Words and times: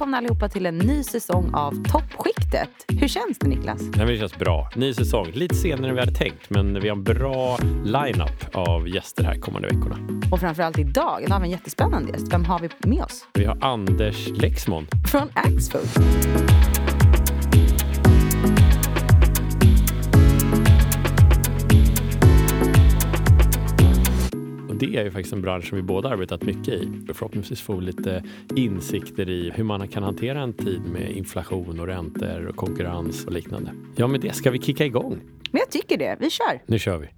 Välkomna 0.00 0.16
allihopa 0.16 0.48
till 0.48 0.66
en 0.66 0.78
ny 0.78 1.02
säsong 1.02 1.54
av 1.54 1.72
Toppskiktet. 1.72 2.70
Hur 2.88 3.08
känns 3.08 3.38
det 3.38 3.48
Niklas? 3.48 3.82
Nej, 3.96 4.06
det 4.06 4.16
känns 4.18 4.38
bra. 4.38 4.70
Ny 4.76 4.94
säsong. 4.94 5.26
Lite 5.32 5.54
senare 5.54 5.88
än 5.88 5.94
vi 5.94 6.00
hade 6.00 6.14
tänkt, 6.14 6.50
men 6.50 6.80
vi 6.80 6.88
har 6.88 6.96
en 6.96 7.04
bra 7.04 7.58
line-up 7.84 8.56
av 8.56 8.88
gäster 8.88 9.24
här 9.24 9.34
kommande 9.34 9.68
veckorna. 9.68 9.96
Och 10.32 10.40
framförallt 10.40 10.78
idag, 10.78 11.22
idag 11.22 11.34
har 11.34 11.40
vi 11.40 11.46
en 11.46 11.50
jättespännande 11.50 12.12
gäst. 12.12 12.32
Vem 12.32 12.44
har 12.44 12.58
vi 12.58 12.68
med 12.88 13.04
oss? 13.04 13.26
Vi 13.34 13.44
har 13.44 13.58
Anders 13.60 14.28
Lexmon. 14.28 14.86
Från 15.10 15.28
Axfood. 15.34 15.88
Det 24.92 24.98
är 24.98 25.04
ju 25.04 25.10
faktiskt 25.10 25.32
en 25.32 25.42
bransch 25.42 25.68
som 25.68 25.76
vi 25.76 25.82
båda 25.82 26.08
arbetat 26.08 26.42
mycket 26.42 26.68
i. 26.68 27.02
Förhoppningsvis 27.06 27.60
får 27.60 27.76
vi 27.76 27.82
lite 27.82 28.24
insikter 28.56 29.30
i 29.30 29.50
hur 29.50 29.64
man 29.64 29.88
kan 29.88 30.02
hantera 30.02 30.40
en 30.42 30.52
tid 30.52 30.82
med 30.92 31.10
inflation 31.10 31.80
och 31.80 31.86
räntor 31.86 32.46
och 32.46 32.56
konkurrens 32.56 33.24
och 33.24 33.32
liknande. 33.32 33.72
Ja, 33.96 34.06
med 34.06 34.20
det 34.20 34.32
ska 34.32 34.50
vi 34.50 34.58
kicka 34.58 34.84
igång. 34.84 35.20
Men 35.50 35.58
jag 35.58 35.70
tycker 35.70 35.98
det. 35.98 36.16
Vi 36.20 36.30
kör. 36.30 36.62
Nu 36.66 36.78
kör 36.78 36.98
vi. 36.98 37.08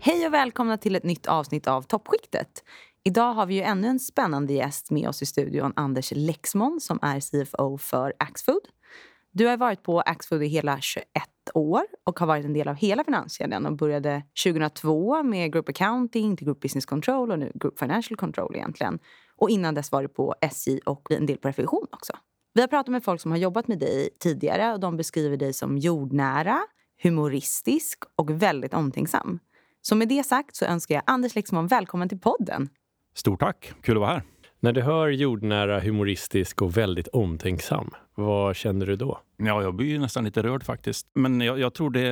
Hej 0.00 0.26
och 0.26 0.34
välkomna 0.34 0.76
till 0.76 0.96
ett 0.96 1.04
nytt 1.04 1.26
avsnitt 1.26 1.68
av 1.68 1.82
Toppskiktet. 1.82 2.64
Idag 3.04 3.34
har 3.34 3.46
vi 3.46 3.54
ju 3.54 3.62
ännu 3.62 3.88
en 3.88 3.98
spännande 3.98 4.52
gäst 4.52 4.90
med 4.90 5.08
oss 5.08 5.22
i 5.22 5.26
studion, 5.26 5.72
Anders 5.76 6.12
Lexmon 6.16 6.80
som 6.80 6.98
är 7.02 7.20
CFO 7.20 7.78
för 7.78 8.12
Axfood. 8.18 8.62
Du 9.34 9.46
har 9.46 9.56
varit 9.56 9.82
på 9.82 10.00
Axfood 10.00 10.42
i 10.42 10.46
hela 10.46 10.80
21 10.80 11.06
år 11.54 11.82
och 12.04 12.18
har 12.18 12.26
varit 12.26 12.44
en 12.44 12.52
del 12.52 12.68
av 12.68 12.74
hela 12.74 13.04
finanskedjan 13.04 13.66
och 13.66 13.76
började 13.76 14.22
2002 14.44 15.22
med 15.22 15.52
Group 15.52 15.68
Accounting 15.68 16.36
till 16.36 16.46
Group 16.46 16.60
Business 16.60 16.86
Control 16.86 17.30
och 17.30 17.38
nu 17.38 17.52
Group 17.54 17.78
Financial 17.78 18.16
Control 18.16 18.54
egentligen. 18.54 18.98
Och 19.36 19.50
innan 19.50 19.74
dess 19.74 19.92
var 19.92 20.02
du 20.02 20.08
på 20.08 20.34
SJ 20.40 20.78
och 20.78 21.10
en 21.10 21.26
del 21.26 21.38
på 21.38 21.48
revision 21.48 21.86
också. 21.90 22.12
Vi 22.54 22.60
har 22.60 22.68
pratat 22.68 22.92
med 22.92 23.04
folk 23.04 23.20
som 23.20 23.30
har 23.30 23.38
jobbat 23.38 23.68
med 23.68 23.78
dig 23.78 24.08
tidigare 24.18 24.72
och 24.72 24.80
de 24.80 24.96
beskriver 24.96 25.36
dig 25.36 25.52
som 25.52 25.78
jordnära, 25.78 26.58
humoristisk 27.02 27.98
och 28.16 28.42
väldigt 28.42 28.74
omtänksam. 28.74 29.38
Så 29.82 29.94
med 29.94 30.08
det 30.08 30.26
sagt 30.26 30.56
så 30.56 30.64
önskar 30.64 30.94
jag 30.94 31.04
Anders 31.06 31.34
Lexmon 31.34 31.66
välkommen 31.66 32.08
till 32.08 32.20
podden. 32.20 32.68
Stort 33.14 33.40
tack, 33.40 33.72
kul 33.82 33.96
att 33.96 34.00
vara 34.00 34.10
här. 34.12 34.22
När 34.64 34.72
du 34.72 34.82
hör 34.82 35.08
jordnära, 35.08 35.80
humoristisk 35.80 36.62
och 36.62 36.76
väldigt 36.76 37.08
omtänksam, 37.08 37.90
vad 38.14 38.56
känner 38.56 38.86
du 38.86 38.96
då? 38.96 39.18
Ja, 39.36 39.62
jag 39.62 39.74
blir 39.74 39.86
ju 39.86 39.98
nästan 39.98 40.24
lite 40.24 40.42
rörd 40.42 40.64
faktiskt. 40.64 41.06
Men 41.14 41.40
jag, 41.40 41.58
jag, 41.58 41.74
tror 41.74 41.90
det, 41.90 42.08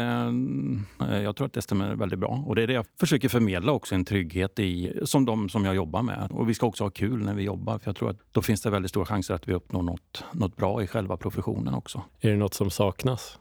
eh, 1.10 1.22
jag 1.22 1.36
tror 1.36 1.46
att 1.46 1.52
det 1.52 1.62
stämmer 1.62 1.94
väldigt 1.94 2.18
bra. 2.18 2.44
Och 2.46 2.54
det 2.54 2.62
är 2.62 2.66
det 2.66 2.72
jag 2.72 2.86
försöker 3.00 3.28
förmedla 3.28 3.72
också, 3.72 3.94
en 3.94 4.04
trygghet 4.04 4.58
i, 4.58 5.00
som 5.02 5.24
de 5.24 5.48
som 5.48 5.64
jag 5.64 5.74
jobbar 5.74 6.02
med. 6.02 6.28
Och 6.30 6.48
vi 6.48 6.54
ska 6.54 6.66
också 6.66 6.84
ha 6.84 6.90
kul 6.90 7.24
när 7.24 7.34
vi 7.34 7.42
jobbar, 7.42 7.78
för 7.78 7.88
jag 7.88 7.96
tror 7.96 8.10
att 8.10 8.18
då 8.32 8.42
finns 8.42 8.62
det 8.62 8.70
väldigt 8.70 8.90
stora 8.90 9.06
chanser 9.06 9.34
att 9.34 9.48
vi 9.48 9.54
uppnår 9.54 9.82
något, 9.82 10.24
något 10.32 10.56
bra 10.56 10.82
i 10.82 10.86
själva 10.86 11.16
professionen 11.16 11.74
också. 11.74 12.02
Är 12.20 12.30
det 12.30 12.36
något 12.36 12.54
som 12.54 12.70
saknas? 12.70 13.38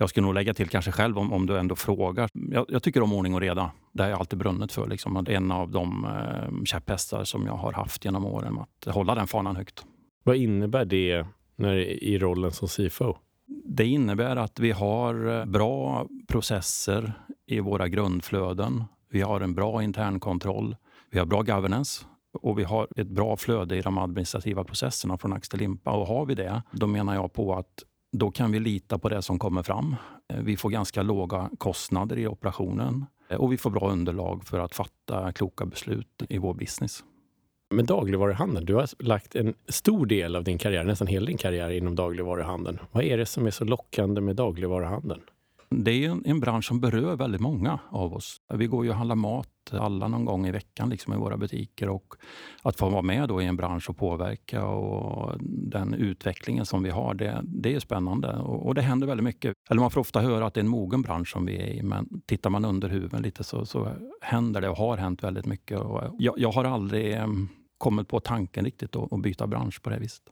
Jag 0.00 0.08
skulle 0.10 0.26
nog 0.26 0.34
lägga 0.34 0.54
till 0.54 0.68
kanske 0.68 0.92
själv 0.92 1.18
om, 1.18 1.32
om 1.32 1.46
du 1.46 1.58
ändå 1.58 1.76
frågar. 1.76 2.28
Jag, 2.32 2.66
jag 2.68 2.82
tycker 2.82 3.02
om 3.02 3.12
ordning 3.12 3.34
och 3.34 3.40
reda. 3.40 3.70
Det 3.92 4.02
har 4.02 4.10
jag 4.10 4.18
alltid 4.18 4.38
brunnit 4.38 4.72
för. 4.72 4.88
Liksom. 4.88 5.26
En 5.28 5.52
av 5.52 5.70
de 5.70 6.04
eh, 6.04 6.64
käpphästar 6.64 7.24
som 7.24 7.46
jag 7.46 7.52
har 7.52 7.72
haft 7.72 8.04
genom 8.04 8.26
åren. 8.26 8.58
Att 8.58 8.94
hålla 8.94 9.14
den 9.14 9.26
fanan 9.26 9.56
högt. 9.56 9.84
Vad 10.22 10.36
innebär 10.36 10.84
det 10.84 11.26
när, 11.56 11.76
i 11.78 12.18
rollen 12.18 12.52
som 12.52 12.68
CFO? 12.68 13.16
Det 13.64 13.86
innebär 13.86 14.36
att 14.36 14.60
vi 14.60 14.70
har 14.70 15.40
eh, 15.40 15.44
bra 15.44 16.06
processer 16.28 17.12
i 17.46 17.60
våra 17.60 17.88
grundflöden. 17.88 18.84
Vi 19.10 19.20
har 19.20 19.40
en 19.40 19.54
bra 19.54 19.82
internkontroll. 19.82 20.76
Vi 21.10 21.18
har 21.18 21.26
bra 21.26 21.42
governance 21.42 22.04
och 22.32 22.58
vi 22.58 22.64
har 22.64 22.88
ett 22.96 23.08
bra 23.08 23.36
flöde 23.36 23.76
i 23.76 23.80
de 23.80 23.98
administrativa 23.98 24.64
processerna 24.64 25.18
från 25.18 25.32
ax 25.32 25.48
till 25.48 25.58
limpa. 25.58 25.90
Och 25.90 26.06
har 26.06 26.26
vi 26.26 26.34
det, 26.34 26.62
då 26.72 26.86
menar 26.86 27.14
jag 27.14 27.32
på 27.32 27.54
att 27.54 27.84
då 28.12 28.30
kan 28.30 28.52
vi 28.52 28.60
lita 28.60 28.98
på 28.98 29.08
det 29.08 29.22
som 29.22 29.38
kommer 29.38 29.62
fram. 29.62 29.96
Eh, 30.32 30.40
vi 30.42 30.56
får 30.56 30.70
ganska 30.70 31.02
låga 31.02 31.50
kostnader 31.58 32.18
i 32.18 32.26
operationen 32.26 33.06
eh, 33.28 33.36
och 33.36 33.52
vi 33.52 33.56
får 33.56 33.70
bra 33.70 33.90
underlag 33.90 34.44
för 34.44 34.58
att 34.58 34.74
fatta 34.74 35.32
kloka 35.32 35.66
beslut 35.66 36.22
i 36.28 36.38
vår 36.38 36.54
business. 36.54 37.04
Med 37.74 37.84
dagligvaruhandeln, 37.84 38.66
du 38.66 38.74
har 38.74 38.86
lagt 38.98 39.36
en 39.36 39.54
stor 39.68 40.06
del 40.06 40.36
av 40.36 40.44
din 40.44 40.58
karriär, 40.58 40.84
nästan 40.84 41.06
hela 41.06 41.26
din 41.26 41.38
karriär 41.38 41.70
inom 41.70 41.94
dagligvaruhandeln. 41.94 42.78
Vad 42.92 43.04
är 43.04 43.18
det 43.18 43.26
som 43.26 43.46
är 43.46 43.50
så 43.50 43.64
lockande 43.64 44.20
med 44.20 44.36
dagligvaruhandeln? 44.36 45.20
Det 45.74 46.04
är 46.04 46.10
en, 46.10 46.22
en 46.26 46.40
bransch 46.40 46.64
som 46.64 46.80
berör 46.80 47.16
väldigt 47.16 47.40
många 47.40 47.78
av 47.90 48.14
oss. 48.14 48.36
Vi 48.54 48.66
går 48.66 48.84
ju 48.84 48.90
och 48.90 48.96
handlar 48.96 49.16
mat 49.16 49.48
alla 49.72 50.08
någon 50.08 50.24
gång 50.24 50.46
i 50.46 50.50
veckan 50.50 50.90
liksom 50.90 51.14
i 51.14 51.16
våra 51.16 51.36
butiker. 51.36 51.88
Och 51.88 52.14
att 52.62 52.76
få 52.76 52.88
vara 52.88 53.02
med 53.02 53.28
då 53.28 53.42
i 53.42 53.46
en 53.46 53.56
bransch 53.56 53.90
och 53.90 53.96
påverka 53.96 54.64
och 54.64 55.36
den 55.40 55.94
utvecklingen 55.94 56.66
som 56.66 56.82
vi 56.82 56.90
har, 56.90 57.14
det, 57.14 57.40
det 57.44 57.74
är 57.74 57.80
spännande. 57.80 58.36
Och, 58.36 58.66
och, 58.66 58.74
det 58.74 58.82
händer 58.82 59.06
väldigt 59.06 59.24
mycket. 59.24 59.54
Eller 59.70 59.80
man 59.80 59.90
får 59.90 60.00
ofta 60.00 60.20
höra 60.20 60.46
att 60.46 60.54
det 60.54 60.60
är 60.60 60.64
en 60.64 60.70
mogen 60.70 61.02
bransch 61.02 61.28
som 61.28 61.46
vi 61.46 61.56
är 61.56 61.66
i, 61.66 61.82
men 61.82 62.22
tittar 62.26 62.50
man 62.50 62.64
under 62.64 62.88
huven 62.88 63.22
lite 63.22 63.44
så, 63.44 63.66
så 63.66 63.92
händer 64.20 64.60
det 64.60 64.68
och 64.68 64.76
har 64.76 64.96
hänt 64.96 65.24
väldigt 65.24 65.46
mycket. 65.46 65.80
Och 65.80 66.02
jag, 66.18 66.34
jag 66.38 66.52
har 66.52 66.64
aldrig 66.64 67.14
eh, 67.14 67.26
kommit 67.78 68.08
på 68.08 68.20
tanken 68.20 68.64
riktigt 68.64 68.96
att 68.96 69.22
byta 69.22 69.46
bransch 69.46 69.82
på 69.82 69.90
det 69.90 69.98
viset. 69.98 70.22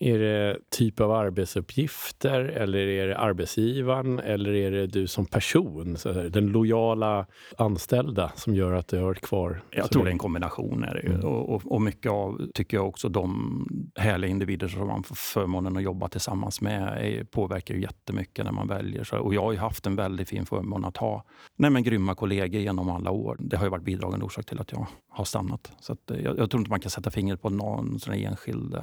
Är 0.00 0.18
det 0.18 0.58
typ 0.70 1.00
av 1.00 1.12
arbetsuppgifter 1.12 2.40
eller 2.40 2.78
är 2.78 3.06
det 3.08 3.18
arbetsgivaren 3.18 4.18
eller 4.18 4.54
är 4.54 4.70
det 4.70 4.86
du 4.86 5.06
som 5.06 5.26
person? 5.26 5.96
den 6.30 6.46
lojala 6.46 7.26
anställda 7.58 8.32
som 8.34 8.54
gör 8.54 8.72
att 8.72 8.88
du 8.88 8.96
har 8.96 9.04
varit 9.04 9.20
kvar? 9.20 9.62
Jag 9.70 9.90
tror 9.90 10.04
det 10.04 10.10
är 10.10 10.12
en 10.12 10.18
kombination. 10.18 10.84
Är 10.84 10.94
det 10.94 11.00
mm. 11.00 11.24
och, 11.24 11.54
och, 11.54 11.72
och, 11.72 11.82
mycket 11.82 12.12
av, 12.12 12.50
tycker 12.54 12.76
jag 12.76 12.88
också, 12.88 13.08
de 13.08 13.90
härliga 13.94 14.30
individer 14.30 14.68
som 14.68 14.86
man 14.86 15.02
får 15.02 15.14
förmånen 15.14 15.76
att 15.76 15.82
jobba 15.82 16.08
tillsammans 16.08 16.60
med 16.60 16.82
är, 16.82 17.24
påverkar 17.24 17.74
ju 17.74 17.80
jättemycket 17.80 18.44
när 18.44 18.52
man 18.52 18.68
väljer. 18.68 19.04
Så, 19.04 19.18
och 19.18 19.34
jag 19.34 19.42
har 19.42 19.52
ju 19.52 19.58
haft 19.58 19.86
en 19.86 19.96
väldigt 19.96 20.28
fin 20.28 20.46
förmån 20.46 20.84
att 20.84 20.96
ha 20.96 21.24
nej, 21.56 21.70
men 21.70 21.82
grymma 21.82 22.14
kollegor 22.14 22.60
genom 22.60 22.90
alla 22.90 23.10
år. 23.10 23.36
Det 23.40 23.56
har 23.56 23.64
ju 23.64 23.70
varit 23.70 23.84
bidragande 23.84 24.24
orsak 24.26 24.46
till 24.46 24.60
att 24.60 24.72
jag 24.72 24.86
har 25.08 25.24
stannat. 25.24 25.72
Så 25.80 25.92
att, 25.92 26.10
eh, 26.10 26.20
jag, 26.20 26.38
jag 26.38 26.50
tror 26.50 26.60
inte 26.60 26.70
man 26.70 26.80
kan 26.80 26.90
sätta 26.90 27.10
fingret 27.10 27.42
på 27.42 27.50
någon 27.50 28.00
sån 28.00 28.14
enskild 28.14 28.76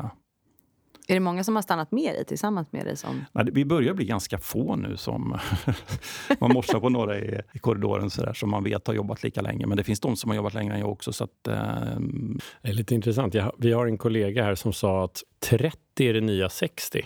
är 1.08 1.14
det 1.14 1.20
många 1.20 1.44
som 1.44 1.56
har 1.56 1.62
stannat 1.62 1.92
med 1.92 2.16
dig 2.16 2.26
tillsammans 2.26 2.72
med 2.72 2.86
dig? 2.86 2.98
Som... 2.98 3.26
Nej, 3.32 3.46
vi 3.52 3.66
börjar 3.66 3.94
bli 3.94 4.06
ganska 4.06 4.38
få 4.38 4.76
nu 4.76 4.98
som 4.98 5.40
man 6.40 6.54
morsar 6.54 6.80
på 6.80 6.90
några 6.90 7.20
i, 7.20 7.42
i 7.54 7.60
korridoren 7.60 8.10
så 8.10 8.22
där, 8.22 8.34
som 8.34 8.50
man 8.50 8.64
vet 8.64 8.88
har 8.88 8.94
jobbat 8.94 9.24
lika 9.24 9.42
länge. 9.42 9.68
Men 9.68 9.78
det 9.78 9.84
finns 9.84 10.00
de 10.00 10.16
som 10.16 10.30
har 10.30 10.36
jobbat 10.36 10.54
längre 10.54 10.74
än 10.74 10.80
jag 10.80 10.92
också. 10.92 11.14
Så 11.14 11.24
att, 11.24 11.48
eh... 11.48 11.56
Det 12.62 12.70
är 12.70 12.74
lite 12.74 12.96
intressant. 12.96 13.34
Jag, 13.34 13.52
vi 13.58 13.72
har 13.72 13.88
en 13.88 13.98
kollega 13.98 14.44
här 14.44 14.56
som 14.56 14.74
sa 14.74 15.04
att 15.04 15.24
30 15.40 15.78
är 15.98 16.14
det 16.14 16.22
nya 16.22 16.50
60. 16.50 17.06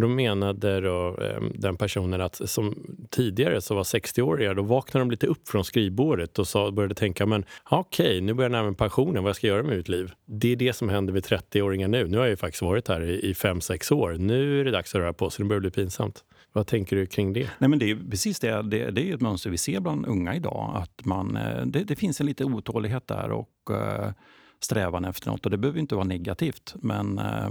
Och 0.00 0.08
då 0.08 0.14
menade 0.14 0.80
då, 0.80 1.16
eh, 1.22 1.42
den 1.54 1.76
personen 1.76 2.20
att 2.20 2.50
som 2.50 2.74
tidigare 3.10 3.60
så 3.60 3.74
var 3.74 3.82
60-åringar, 3.82 4.54
då 4.54 4.62
vaknade 4.62 5.04
de 5.04 5.10
lite 5.10 5.26
upp 5.26 5.48
från 5.48 5.64
skrivbordet 5.64 6.38
och 6.38 6.48
sa, 6.48 6.70
började 6.70 6.94
tänka, 6.94 7.26
men 7.26 7.44
okej, 7.70 8.06
okay, 8.06 8.20
nu 8.20 8.34
börjar 8.34 8.50
jag 8.50 8.52
närma 8.52 8.68
mig 8.68 8.76
pensionen, 8.76 9.22
vad 9.22 9.28
jag 9.28 9.36
ska 9.36 9.46
göra 9.46 9.62
med 9.62 9.76
mitt 9.76 9.88
liv. 9.88 10.12
Det 10.26 10.52
är 10.52 10.56
det 10.56 10.72
som 10.72 10.88
händer 10.88 11.12
vid 11.12 11.24
30-åringar 11.24 11.88
nu. 11.88 12.06
Nu 12.06 12.16
har 12.16 12.24
jag 12.24 12.30
ju 12.30 12.36
faktiskt 12.36 12.62
varit 12.62 12.88
här 12.88 13.02
i 13.02 13.32
5-6 13.32 13.92
år. 13.92 14.12
Nu 14.12 14.60
är 14.60 14.64
det 14.64 14.70
dags 14.70 14.94
att 14.94 15.00
röra 15.00 15.12
på 15.12 15.30
sig, 15.30 15.42
Det 15.42 15.48
börjar 15.48 15.60
bli 15.60 15.70
pinsamt. 15.70 16.24
Vad 16.52 16.66
tänker 16.66 16.96
du 16.96 17.06
kring 17.06 17.32
det? 17.32 17.50
Nej, 17.58 17.70
men 17.70 17.78
det 17.78 17.90
är 17.90 17.98
precis 18.10 18.40
det. 18.40 18.62
Det, 18.62 18.90
det 18.90 19.10
är 19.10 19.14
ett 19.14 19.20
mönster 19.20 19.50
vi 19.50 19.58
ser 19.58 19.80
bland 19.80 20.06
unga 20.06 20.34
idag. 20.34 20.72
Att 20.74 21.04
man, 21.04 21.36
eh, 21.36 21.66
det, 21.66 21.84
det 21.84 21.96
finns 21.96 22.20
en 22.20 22.26
lite 22.26 22.44
otålighet 22.44 23.06
där 23.06 23.30
och 23.30 23.70
eh, 23.70 24.10
strävan 24.60 25.04
efter 25.04 25.30
något. 25.30 25.44
Och 25.44 25.50
det 25.50 25.58
behöver 25.58 25.80
inte 25.80 25.94
vara 25.94 26.06
negativt, 26.06 26.74
men 26.76 27.18
eh, 27.18 27.50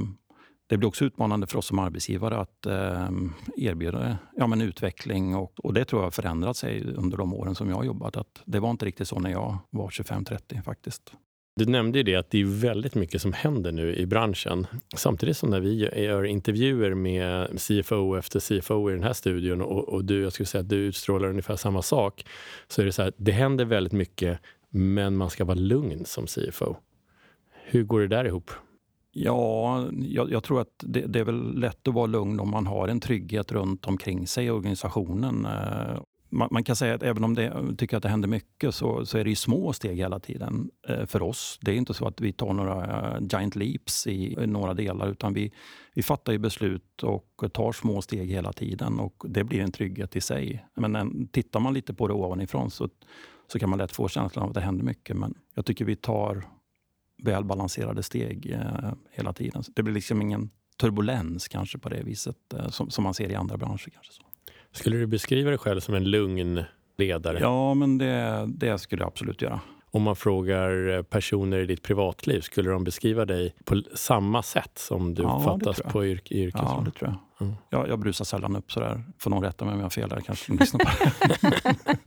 det 0.70 0.78
blir 0.78 0.88
också 0.88 1.06
utmanande 1.06 1.48
för 1.48 1.58
oss 1.58 1.66
som 1.66 1.80
arbetsgivare 1.80 2.38
att 2.38 2.66
eh, 2.66 3.10
erbjuda 3.58 4.18
ja, 4.36 4.48
men 4.48 4.62
utveckling. 4.62 5.36
Och, 5.36 5.66
och 5.66 5.74
det 5.74 5.86
tror 5.86 6.02
jag 6.02 6.06
har 6.06 6.12
förändrat 6.12 6.58
sig 6.58 6.94
under 6.96 7.18
de 7.18 7.34
åren 7.34 7.56
som 7.56 7.70
jag 7.70 7.76
har 7.76 7.84
jobbat. 7.84 8.18
Att 8.18 8.42
det 8.46 8.60
var 8.60 8.70
inte 8.70 8.86
riktigt 8.86 9.08
så 9.08 9.20
när 9.20 9.30
jag 9.30 9.58
var 9.70 9.90
25-30 9.90 10.64
faktiskt. 10.64 11.14
Du 11.56 11.66
nämnde 11.66 11.98
ju 11.98 12.04
det 12.04 12.16
att 12.16 12.32
det 12.32 12.42
är 12.42 12.46
väldigt 12.46 12.96
mycket 12.96 13.22
som 13.22 13.34
händer 13.34 13.72
nu 13.72 13.96
i 13.96 14.06
branschen. 14.06 14.68
Samtidigt 14.96 15.38
som 15.38 15.50
när 15.50 15.60
vi 15.60 16.02
gör 16.04 16.24
intervjuer 16.24 16.94
med 16.94 17.60
CFO 17.60 18.16
efter 18.16 18.40
CFO 18.40 18.90
i 18.90 18.94
den 18.94 19.04
här 19.04 19.14
studion 19.14 19.62
och, 19.62 19.90
och 19.90 20.06
du, 20.06 20.22
jag 20.22 20.34
skulle 20.34 20.48
säga 20.48 20.62
att 20.62 20.70
du 20.70 20.76
utstrålar 20.76 21.28
ungefär 21.30 21.56
samma 21.56 21.82
sak. 21.82 22.26
Så 22.68 22.82
är 22.82 22.86
det 22.86 22.92
så 22.92 23.02
här, 23.02 23.14
det 23.18 23.32
händer 23.32 23.66
väldigt 23.66 23.94
mycket 23.94 24.40
men 24.70 25.18
man 25.18 25.30
ska 25.30 25.46
vara 25.46 25.58
lugn 25.60 26.06
som 26.06 26.28
CFO. 26.28 26.76
Hur 27.66 27.84
går 27.84 28.00
det 28.00 28.08
där 28.08 28.26
ihop? 28.26 28.52
Ja, 29.12 29.86
jag, 29.92 30.32
jag 30.32 30.44
tror 30.44 30.62
att 30.62 30.84
det, 30.84 31.02
det, 31.02 31.20
är 31.20 31.24
väl 31.24 31.60
lätt 31.60 31.88
att 31.88 31.94
vara 31.94 32.06
lugn 32.06 32.40
om 32.40 32.50
man 32.50 32.68
har 32.68 32.88
en 32.88 33.00
trygghet 33.00 33.52
runt 33.52 33.88
omkring 33.88 34.28
sig 34.28 34.46
i 34.46 34.50
organisationen. 34.50 35.46
Eh, 35.46 36.02
man, 36.30 36.48
man, 36.52 36.64
kan 36.64 36.76
säga 36.76 36.96
att 36.96 37.04
även 37.04 37.24
om 37.24 37.36
det 37.36 37.76
tycker 37.78 37.98
att 37.98 38.04
det 38.04 38.10
händer 38.10 38.28
mycket 38.28 38.76
så, 38.76 39.06
så 39.06 39.18
är 39.18 39.24
det 39.24 39.36
små 39.36 39.74
steg 39.74 39.98
hela 39.98 40.20
tiden 40.20 40.70
eh, 40.88 41.06
för 41.06 41.22
oss. 41.22 41.60
Det 41.62 41.72
är 41.72 41.76
inte 41.76 41.94
så 41.94 42.08
att 42.08 42.22
vi 42.22 42.34
tar 42.34 42.54
några 42.54 42.86
eh, 42.86 43.24
giant 43.32 43.56
leaps 43.56 44.08
i, 44.08 44.34
i 44.44 44.48
några 44.48 44.74
delar 44.74 45.08
utan 45.12 45.34
vi, 45.34 45.54
vi 45.94 46.04
fattar 46.04 46.32
ju 46.32 46.38
beslut 46.38 47.04
och 47.04 47.44
tar 47.54 47.72
små 47.72 48.02
steg 48.02 48.30
hela 48.30 48.54
tiden 48.54 49.00
och 49.00 49.24
det 49.28 49.44
blir 49.44 49.62
en 49.62 49.72
trygghet 49.72 50.16
i 50.16 50.22
sig. 50.22 50.66
Men 50.76 50.96
en, 50.96 51.28
tittar 51.28 51.60
man 51.60 51.74
lite 51.74 51.94
på 51.94 52.08
det 52.08 52.14
ovanifrån 52.14 52.72
så, 52.72 52.90
så 53.52 53.60
kan 53.60 53.70
man 53.70 53.80
lätt 53.80 53.92
få 53.92 54.08
känslan 54.08 54.44
av 54.44 54.50
att 54.50 54.56
det 54.56 54.62
händer 54.62 54.86
mycket. 54.86 55.18
Men 55.18 55.34
jag 55.56 55.66
tycker 55.66 55.86
vi 55.86 55.96
tar 55.96 56.46
välbalanserade 57.24 58.04
steg 58.04 58.52
eh, 58.52 58.92
hela 59.12 59.34
tiden. 59.34 59.64
Så 59.64 59.72
det 59.76 59.84
blir 59.84 59.94
liksom 59.94 60.22
ingen 60.22 60.50
turbulens 60.80 61.48
kanske 61.48 61.78
på 61.78 61.90
det 61.90 62.04
viset 62.04 62.54
eh, 62.54 62.70
som, 62.70 62.90
som 62.90 63.04
man 63.04 63.14
ser 63.14 63.30
i 63.32 63.36
andra 63.36 63.58
branscher. 63.58 63.90
Kanske 63.94 64.14
så. 64.14 64.22
Skulle 64.72 64.98
du 64.98 65.08
beskriva 65.08 65.50
dig 65.50 65.60
själv 65.60 65.80
som 65.80 65.94
en 65.96 66.04
lugn 66.04 66.64
ledare? 66.98 67.40
Ja, 67.40 67.74
men 67.74 67.98
det, 67.98 68.46
det 68.48 68.78
skulle 68.78 69.02
jag 69.02 69.08
absolut 69.08 69.42
göra. 69.42 69.60
Om 69.92 70.04
man 70.04 70.16
frågar 70.16 70.98
eh, 70.98 71.02
personer 71.04 71.58
i 71.58 71.66
ditt 71.66 71.82
privatliv, 71.84 72.42
skulle 72.42 72.70
de 72.70 72.84
beskriva 72.84 73.26
dig 73.26 73.56
på 73.66 73.82
samma 73.96 74.44
sätt 74.44 74.72
som 74.78 75.14
du 75.14 75.24
Ja, 75.24 75.60
jag. 75.66 75.92
på 75.92 76.06
yrk, 76.06 76.32
yrkesroll? 76.32 76.70
Ja, 76.78 76.82
det 76.86 76.92
tror 76.92 77.10
jag. 77.10 77.48
Mm. 77.48 77.56
Jag, 77.70 77.90
jag 77.90 78.00
brusar 78.00 78.26
sällan 78.26 78.56
upp 78.56 78.72
sådär. 78.72 79.04
Får 79.18 79.30
någon 79.30 79.44
rätta 79.44 79.66
mig 79.66 79.72
om 79.74 79.80
jag 79.80 79.86
har 79.86 79.90
fel 79.90 80.10
där 80.10 80.22
kanske. 80.22 80.54
lyssnar 80.54 80.80
på 80.80 80.90
det. 81.28 81.98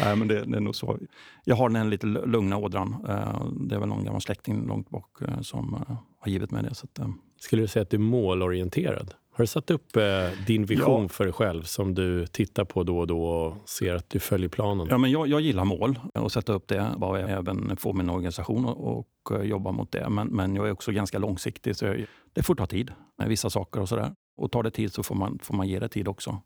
Nej, 0.00 0.16
men 0.16 0.28
det, 0.28 0.44
det 0.44 0.56
är 0.56 0.60
nog 0.60 0.76
så. 0.76 0.98
Jag 1.44 1.56
har 1.56 1.68
den 1.68 1.90
lite 1.90 2.06
lugna 2.06 2.56
ådran. 2.56 2.96
Eh, 3.08 3.44
Det 3.60 3.74
är 3.74 3.78
väl 3.78 3.88
någon 3.88 4.04
gammal 4.04 4.20
släkting 4.20 4.66
långt 4.66 4.90
bak 4.90 5.22
eh, 5.22 5.40
som 5.40 5.74
eh, 5.74 5.96
har 6.20 6.30
givit 6.32 6.50
mig 6.50 6.62
det. 6.62 6.74
Så 6.74 6.84
att, 6.86 6.98
eh, 6.98 7.08
Skulle 7.40 7.62
du 7.62 7.68
säga 7.68 7.82
att 7.82 7.90
du 7.90 7.96
är 7.96 8.00
målorienterad? 8.00 9.14
Har 9.32 9.42
du 9.42 9.46
satt 9.46 9.70
upp 9.70 9.96
eh, 9.96 10.02
din 10.46 10.64
vision 10.64 11.02
Ja. 11.02 11.08
för 11.08 11.24
dig 11.24 11.32
själv 11.32 11.62
som 11.62 11.94
du 11.94 12.26
tittar 12.26 12.64
på 12.64 12.82
då 12.82 12.98
och 12.98 13.06
då 13.06 13.22
och 13.24 13.68
ser 13.68 13.94
att 13.94 14.10
du 14.10 14.18
följer 14.18 14.48
planen? 14.48 14.86
Ja, 14.90 14.98
men 14.98 15.10
jag, 15.10 15.28
jag 15.28 15.40
gillar 15.40 15.64
mål 15.64 15.98
och 16.14 16.32
sätta 16.32 16.52
upp 16.52 16.68
det. 16.68 16.94
Bara 16.98 17.20
även 17.20 17.76
få 17.76 17.92
min 17.92 18.10
organisation 18.10 18.64
och, 18.64 18.98
och 18.98 19.36
eh, 19.40 19.42
jobba 19.42 19.72
mot 19.72 19.92
det. 19.92 20.08
Men, 20.08 20.26
men 20.28 20.54
jag 20.56 20.68
är 20.68 20.72
också 20.72 20.92
ganska 20.92 21.18
långsiktig. 21.18 21.76
Så 21.76 21.84
jag, 21.84 22.06
det 22.32 22.42
får 22.42 22.54
ta 22.54 22.66
tid 22.66 22.90
med 23.18 23.28
vissa 23.28 23.50
saker 23.50 23.80
och 23.80 23.88
sådär. 23.88 24.12
Och 24.36 24.50
tar 24.52 24.62
det 24.62 24.70
tid 24.70 24.92
så 24.92 25.02
får 25.02 25.14
man, 25.14 25.38
får 25.42 25.54
man 25.54 25.68
ge 25.68 25.78
det 25.78 25.88
tid 25.88 26.08
också. 26.08 26.40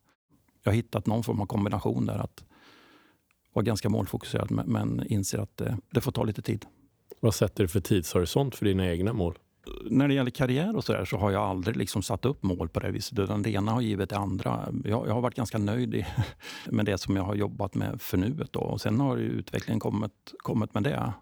Jag 0.62 0.72
har 0.72 0.76
hittat 0.76 1.06
någon 1.06 1.22
form 1.22 1.40
av 1.40 1.46
kombination 1.46 2.06
där. 2.06 2.19
Att 2.19 2.44
vara 3.52 3.64
ganska 3.64 3.88
målfokuserad 3.88 4.50
men, 4.50 5.06
inser 5.06 5.38
att 5.38 5.56
det, 5.56 5.78
det 5.90 6.00
får 6.00 6.12
ta 6.12 6.25
lite 6.25 6.43
tid. 6.43 6.66
Vad 7.20 7.34
sätter 7.34 7.64
du 7.64 7.69
för 7.69 7.81
tidshorisont 7.81 8.54
för 8.54 8.64
dina 8.64 8.90
egna 8.90 9.12
mål? 9.12 9.38
När 9.90 10.08
det 10.08 10.14
gäller 10.14 10.31
karriär 10.31 10.76
och 10.76 10.84
så, 10.84 10.93
där, 10.93 11.04
så 11.04 11.16
har 11.16 11.31
jag 11.31 11.43
aldrig 11.43 11.76
liksom 11.76 12.02
satt 12.02 12.25
upp 12.25 12.43
mål 12.43 12.69
på 12.69 12.81
det 12.81 12.90
viset. 12.90 13.19
Utan 13.19 13.43
det 13.43 13.50
ena 13.50 13.72
har 13.72 13.81
givit 13.81 14.10
det 14.10 14.16
andra. 14.16 14.69
Jag, 14.84 15.08
jag 15.08 15.14
har 15.14 15.20
varit 15.20 15.34
ganska 15.34 15.58
nöjd 15.58 15.94
i, 15.94 16.06
med 16.66 16.87
det 16.87 16.99
som 16.99 17.16
jag 17.16 17.22
har 17.22 17.34
jobbat 17.34 17.75
med 17.75 18.00
för 18.00 18.19
nuet. 18.19 18.52
Då. 18.52 18.60
Och 18.60 18.81
sen 18.81 19.00
har 19.00 19.16
ju 19.16 19.25
utvecklingen 19.25 19.81
kommit, 19.81 20.34
kommit 20.37 20.75
med 20.75 20.82
det. 20.82 21.12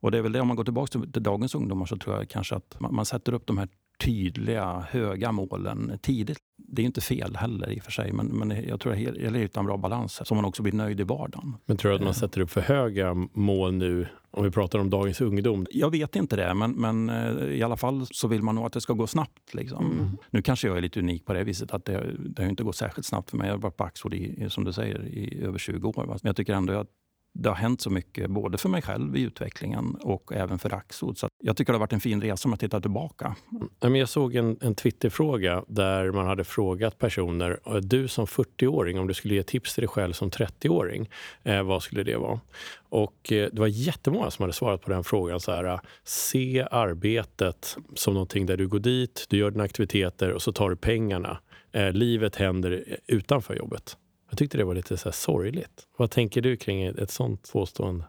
Och 0.00 0.10
det 0.10 0.18
är 0.18 0.22
väl 0.22 0.32
det, 0.32 0.40
om 0.40 0.48
man 0.48 0.56
går 0.56 0.64
tillbaka 0.64 1.00
till, 1.00 1.12
till 1.12 1.22
dagens 1.22 1.54
ungdomar 1.54 1.86
så 1.86 1.96
tror 1.96 2.16
jag 2.16 2.28
kanske 2.28 2.54
att 2.54 2.80
man, 2.80 2.94
man 2.94 3.06
sätter 3.06 3.32
upp 3.32 3.46
de 3.46 3.58
här 3.58 3.68
tydliga, 3.98 4.84
höga 4.90 5.32
målen 5.32 5.98
tidigt. 6.02 6.38
Det 6.56 6.82
är 6.82 6.86
inte 6.86 7.00
fel 7.00 7.36
heller 7.36 7.70
i 7.70 7.78
och 7.80 7.82
för 7.84 7.92
sig, 7.92 8.12
men, 8.12 8.26
men 8.26 8.50
jag 8.68 8.80
tror 8.80 8.92
att 8.92 8.98
det 8.98 9.38
hitta 9.38 9.60
en 9.60 9.66
bra 9.66 9.76
balans 9.76 10.20
så 10.24 10.34
man 10.34 10.44
också 10.44 10.62
blir 10.62 10.72
nöjd 10.72 11.00
i 11.00 11.02
vardagen. 11.02 11.56
Men 11.66 11.76
tror 11.76 11.90
du 11.90 11.94
att 11.96 12.00
man 12.02 12.08
Eh. 12.08 12.14
sätter 12.14 12.40
upp 12.40 12.50
för 12.50 12.60
höga 12.60 13.14
mål 13.32 13.74
nu? 13.74 14.06
Om 14.30 14.44
vi 14.44 14.50
pratar 14.50 14.78
om 14.78 14.90
dagens 14.90 15.20
ungdom. 15.20 15.66
Jag 15.70 15.90
vet 15.90 16.16
inte 16.16 16.36
det, 16.36 16.54
men, 16.54 16.72
men 16.72 17.10
eh, 17.10 17.44
i 17.44 17.62
alla 17.62 17.76
fall 17.76 18.06
så 18.10 18.28
vill 18.28 18.42
man 18.42 18.54
nog 18.54 18.64
att 18.66 18.72
det 18.72 18.80
ska 18.80 18.92
gå 18.92 19.06
snabbt. 19.06 19.54
Liksom. 19.54 19.92
Mm. 19.92 20.16
Nu 20.30 20.42
kanske 20.42 20.68
jag 20.68 20.76
är 20.76 20.80
lite 20.80 21.00
unik 21.00 21.24
på 21.24 21.32
det 21.32 21.44
viset 21.44 21.70
att 21.70 21.84
det, 21.84 22.10
det 22.18 22.42
har 22.42 22.50
inte 22.50 22.62
gått 22.64 22.76
särskilt 22.76 23.06
snabbt 23.06 23.30
för 23.30 23.36
mig. 23.36 23.46
Jag 23.46 23.54
har 23.54 23.60
varit 23.60 23.76
på 23.76 23.84
Axfood 23.84 24.14
i, 24.14 24.44
i, 24.44 24.50
som 24.50 24.64
du 24.64 24.72
säger, 24.72 25.06
i 25.06 25.42
över 25.42 25.58
20 25.58 25.88
år. 25.88 25.92
va. 25.92 26.04
Men 26.06 26.18
jag 26.28 26.36
tycker 26.36 26.54
ändå 26.54 26.72
att 26.72 26.88
det 27.34 27.48
har 27.48 27.56
hänt 27.56 27.80
så 27.80 27.90
mycket, 27.90 28.30
både 28.30 28.58
för 28.58 28.68
mig 28.68 28.82
själv 28.82 29.16
i 29.16 29.22
utvecklingen 29.22 29.94
och 29.94 30.32
även 30.32 30.58
för 30.58 30.74
Axfood. 30.74 31.18
Så 31.18 31.28
jag 31.42 31.56
tycker 31.56 31.72
det 31.72 31.76
har 31.76 31.80
varit 31.80 31.92
en 31.92 32.00
fin 32.00 32.20
resa 32.20 32.48
om 32.48 32.52
jag 32.52 32.60
tittar 32.60 32.80
tillbaka. 32.80 33.36
Jag 33.80 34.08
såg 34.08 34.34
en, 34.34 34.58
en 34.60 34.74
Twitterfråga 34.74 35.64
där 35.68 36.10
man 36.12 36.26
hade 36.26 36.44
frågat 36.44 36.98
personer, 36.98 37.80
du 37.80 38.08
som 38.08 38.26
40-åring, 38.26 38.98
om 38.98 39.06
du 39.06 39.14
skulle 39.14 39.34
ge 39.34 39.42
tips 39.42 39.74
till 39.74 39.80
dig 39.80 39.88
själv 39.88 40.12
som 40.12 40.30
30-åring, 40.30 41.10
eh, 41.42 41.62
vad 41.62 41.82
skulle 41.82 42.02
det 42.02 42.16
vara? 42.16 42.40
Och 42.88 43.32
eh, 43.32 43.48
det 43.52 43.60
var 43.60 43.66
jättemånga 43.66 44.30
som 44.30 44.42
hade 44.42 44.52
svarat 44.52 44.82
på 44.82 44.90
den 44.90 45.04
frågan 45.04 45.40
så 45.40 45.52
här, 45.52 45.80
se 46.04 46.66
arbetet 46.70 47.76
som 47.94 48.14
någonting 48.14 48.46
där 48.46 48.56
du 48.56 48.68
går 48.68 48.78
dit, 48.78 49.26
du 49.28 49.36
gör 49.36 49.50
dina 49.50 49.64
aktiviteter 49.64 50.32
och 50.32 50.42
så 50.42 50.52
tar 50.52 50.70
du 50.70 50.76
pengarna. 50.76 51.38
Eh, 51.72 51.92
livet 51.92 52.36
händer 52.36 52.98
utanför 53.06 53.54
jobbet. 53.54 53.96
Jag 54.28 54.38
tyckte 54.38 54.58
det 54.58 54.64
var 54.64 54.74
lite 54.74 54.96
så 54.96 55.08
här 55.08 55.12
sorgligt. 55.12 55.88
Vad 55.96 56.10
tänker 56.10 56.42
du 56.42 56.56
kring 56.56 56.82
ett, 56.82 57.10
sånt 57.10 57.50
påstående? 57.52 58.04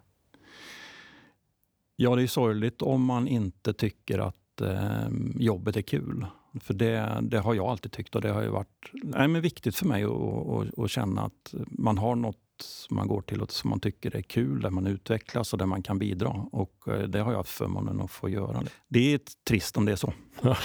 Ja, 1.95 2.15
det 2.15 2.23
är 2.23 2.27
sorgligt 2.27 2.81
om 2.81 3.03
man 3.03 3.27
inte 3.27 3.73
tycker 3.73 4.19
att 4.19 4.61
eh, 4.61 5.07
jobbet 5.35 5.77
är 5.77 5.81
kul. 5.81 6.25
För 6.61 6.73
det, 6.73 7.19
det 7.21 7.39
har 7.39 7.53
jag 7.53 7.65
alltid 7.65 7.91
tyckt 7.91 8.15
och 8.15 8.21
det 8.21 8.29
har 8.31 8.41
ju 8.41 8.49
varit 8.49 8.89
nej, 8.93 9.27
men 9.27 9.41
viktigt 9.41 9.75
för 9.75 9.85
mig 9.85 10.03
att, 10.03 10.11
att, 10.11 10.79
att 10.79 10.91
känna 10.91 11.21
att 11.21 11.53
man 11.67 11.97
har 11.97 12.15
något 12.15 12.44
som 12.61 12.95
man 12.97 13.07
går 13.07 13.21
till 13.21 13.41
och 13.41 13.51
som 13.51 13.69
man 13.69 13.79
tycker 13.79 14.15
är 14.15 14.21
kul, 14.21 14.61
där 14.61 14.69
man 14.69 14.87
utvecklas 14.87 15.53
och 15.53 15.59
där 15.59 15.65
man 15.65 15.83
kan 15.83 15.99
bidra. 15.99 16.29
Och 16.51 16.87
eh, 16.87 16.99
det 16.99 17.19
har 17.19 17.31
jag 17.31 17.37
haft 17.37 17.49
förmånen 17.49 18.01
att 18.01 18.11
få 18.11 18.29
göra. 18.29 18.63
Det 18.87 19.13
är 19.13 19.19
trist 19.49 19.77
om 19.77 19.85
det 19.85 19.91
är 19.91 19.95
så. 19.95 20.13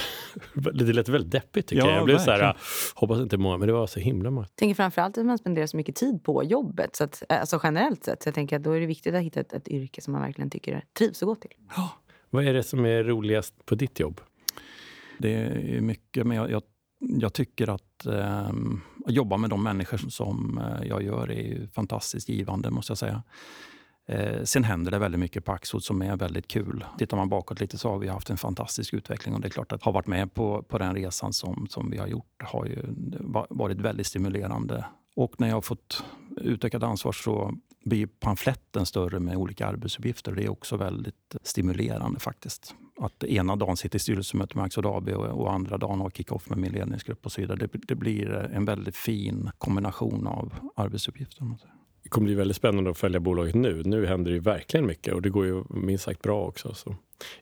Det 0.73 0.93
lät 0.93 1.09
väldigt 1.09 1.31
deppigt 1.31 1.67
tycker 1.67 1.81
Ja, 1.83 1.89
jag. 1.89 1.97
Jag 1.97 2.05
blev 2.05 2.17
så 2.17 2.31
här, 2.31 2.39
verkligen. 2.39 2.55
hoppas 2.95 3.19
inte 3.19 3.37
många, 3.37 3.57
men 3.57 3.67
det 3.67 3.73
var 3.73 3.87
så 3.87 3.99
himla 3.99 4.31
många. 4.31 4.47
Jag 4.49 4.55
tänker 4.55 4.75
framförallt 4.75 5.17
att 5.17 5.25
man 5.25 5.37
spenderar 5.37 5.67
så 5.67 5.77
mycket 5.77 5.95
tid 5.95 6.23
på 6.23 6.43
jobbet. 6.43 6.95
Så 6.95 7.03
att, 7.03 7.23
alltså 7.29 7.59
generellt 7.63 8.03
sett. 8.03 8.23
Så 8.23 8.27
jag 8.27 8.35
tänker 8.35 8.55
att 8.55 8.63
då 8.63 8.71
är 8.71 8.79
det 8.79 8.85
viktigt 8.85 9.15
att 9.15 9.21
hitta 9.21 9.39
ett, 9.39 9.53
ett 9.53 9.67
yrke 9.67 10.01
som 10.01 10.13
man 10.13 10.21
verkligen 10.21 10.49
tycker 10.49 10.83
trivs 10.97 11.21
att 11.23 11.27
gå 11.27 11.35
till. 11.35 11.51
Vad 12.29 12.45
är 12.47 12.53
det 12.53 12.63
som 12.63 12.85
är 12.85 13.03
roligast 13.03 13.65
på 13.65 13.75
ditt 13.75 13.99
jobb? 13.99 14.21
Det 15.17 15.33
är 15.33 15.81
mycket, 15.81 16.27
men 16.27 16.37
jag, 16.37 16.51
jag, 16.51 16.61
jag 17.01 17.33
tycker 17.33 17.67
att 17.67 18.05
eh, 18.05 18.49
att 19.05 19.13
jobba 19.13 19.37
med 19.37 19.49
de 19.49 19.63
människor 19.63 19.97
som 19.97 20.57
eh, 20.57 20.87
jag 20.87 21.03
gör 21.03 21.31
är 21.31 21.67
fantastiskt 21.73 22.29
givande, 22.29 22.71
måste 22.71 22.91
jag 22.91 22.97
säga. 22.97 23.23
Eh, 24.07 24.43
sen 24.43 24.63
händer 24.63 24.91
det 24.91 24.99
väldigt 24.99 25.19
mycket 25.19 25.45
på 25.45 25.51
Axfood 25.51 25.83
som 25.83 26.01
är 26.01 26.17
väldigt 26.17 26.47
kul. 26.47 26.85
Tittar 26.97 27.17
man 27.17 27.29
bakåt 27.29 27.59
lite 27.59 27.77
så 27.77 27.89
har 27.89 27.97
vi 27.97 28.07
haft 28.07 28.29
en 28.29 28.37
fantastisk 28.37 28.93
utveckling 28.93 29.35
och 29.35 29.41
det 29.41 29.47
är 29.47 29.49
klart 29.49 29.71
att 29.71 29.83
ha 29.83 29.91
varit 29.91 30.07
med 30.07 30.33
på, 30.33 30.63
på 30.63 30.77
den 30.77 30.95
resan 30.95 31.33
som, 31.33 31.67
som 31.69 31.91
vi 31.91 31.97
har 31.97 32.07
gjort 32.07 32.43
har 32.43 32.65
ju 32.65 32.77
varit 33.49 33.77
väldigt 33.77 34.07
stimulerande. 34.07 34.85
Och 35.15 35.39
när 35.39 35.47
jag 35.47 35.55
har 35.55 35.61
fått 35.61 36.03
utökat 36.37 36.83
ansvar 36.83 37.11
så 37.11 37.53
blir 37.83 38.07
pamfletten 38.07 38.85
större 38.85 39.19
med 39.19 39.37
olika 39.37 39.67
arbetsuppgifter. 39.67 40.31
Det 40.31 40.43
är 40.43 40.49
också 40.49 40.77
väldigt 40.77 41.35
stimulerande 41.43 42.19
faktiskt. 42.19 42.75
Att 42.99 43.23
ena 43.23 43.55
dagen 43.55 43.77
sitta 43.77 43.95
i 43.95 43.99
styrelsemöte 43.99 44.57
med 44.57 44.65
Axfood 44.65 44.85
AB 44.85 45.09
och, 45.09 45.25
och 45.25 45.53
andra 45.53 45.77
dagen 45.77 45.99
ha 45.99 46.09
kick-off 46.09 46.49
med 46.49 46.57
min 46.57 46.71
ledningsgrupp 46.71 47.25
och 47.25 47.31
så 47.31 47.41
vidare. 47.41 47.57
Det, 47.57 47.69
det 47.87 47.95
blir 47.95 48.29
en 48.29 48.65
väldigt 48.65 48.95
fin 48.95 49.49
kombination 49.57 50.27
av 50.27 50.53
arbetsuppgifter. 50.75 51.55
Det 52.03 52.09
kommer 52.09 52.25
bli 52.25 52.35
väldigt 52.35 52.57
spännande 52.57 52.91
att 52.91 52.97
följa 52.97 53.19
bolaget 53.19 53.55
nu. 53.55 53.83
Nu 53.85 54.05
händer 54.05 54.31
det 54.31 54.39
verkligen 54.39 54.85
mycket 54.85 55.13
och 55.13 55.21
det 55.21 55.29
går 55.29 55.45
ju 55.45 55.63
minst 55.69 56.03
sagt 56.03 56.21
bra 56.21 56.45
också. 56.45 56.73
Så. 56.73 56.95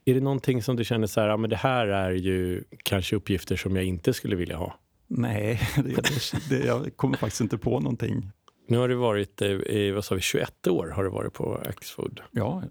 Är 0.05 0.13
det 0.13 0.21
någonting 0.21 0.63
som 0.63 0.75
du 0.75 0.83
känner 0.83 1.07
så 1.07 1.21
här, 1.21 1.27
ja, 1.27 1.37
men 1.37 1.49
det 1.49 1.55
här 1.55 1.87
är 1.87 2.11
ju 2.11 2.63
kanske 2.83 3.15
uppgifter 3.15 3.55
som 3.55 3.75
jag 3.75 3.85
inte 3.85 4.13
skulle 4.13 4.35
vilja 4.35 4.57
ha? 4.57 4.79
Nej, 5.07 5.61
det, 5.75 5.83
det, 5.83 6.49
det, 6.49 6.65
jag 6.65 6.97
kommer 6.97 7.17
faktiskt 7.17 7.41
inte 7.41 7.57
på 7.57 7.79
någonting. 7.79 8.31
Nu 8.69 8.77
har 8.77 8.87
det 8.87 8.95
varit, 8.95 9.41
eh, 9.41 9.49
i, 9.49 9.91
vad 9.91 10.05
sa 10.05 10.15
vi, 10.15 10.21
21 10.21 10.67
år 10.67 10.87
har 10.87 11.03
det 11.03 11.09
varit 11.09 11.33
på 11.33 11.61
Axfood. 11.65 12.21
Ja, 12.31 12.63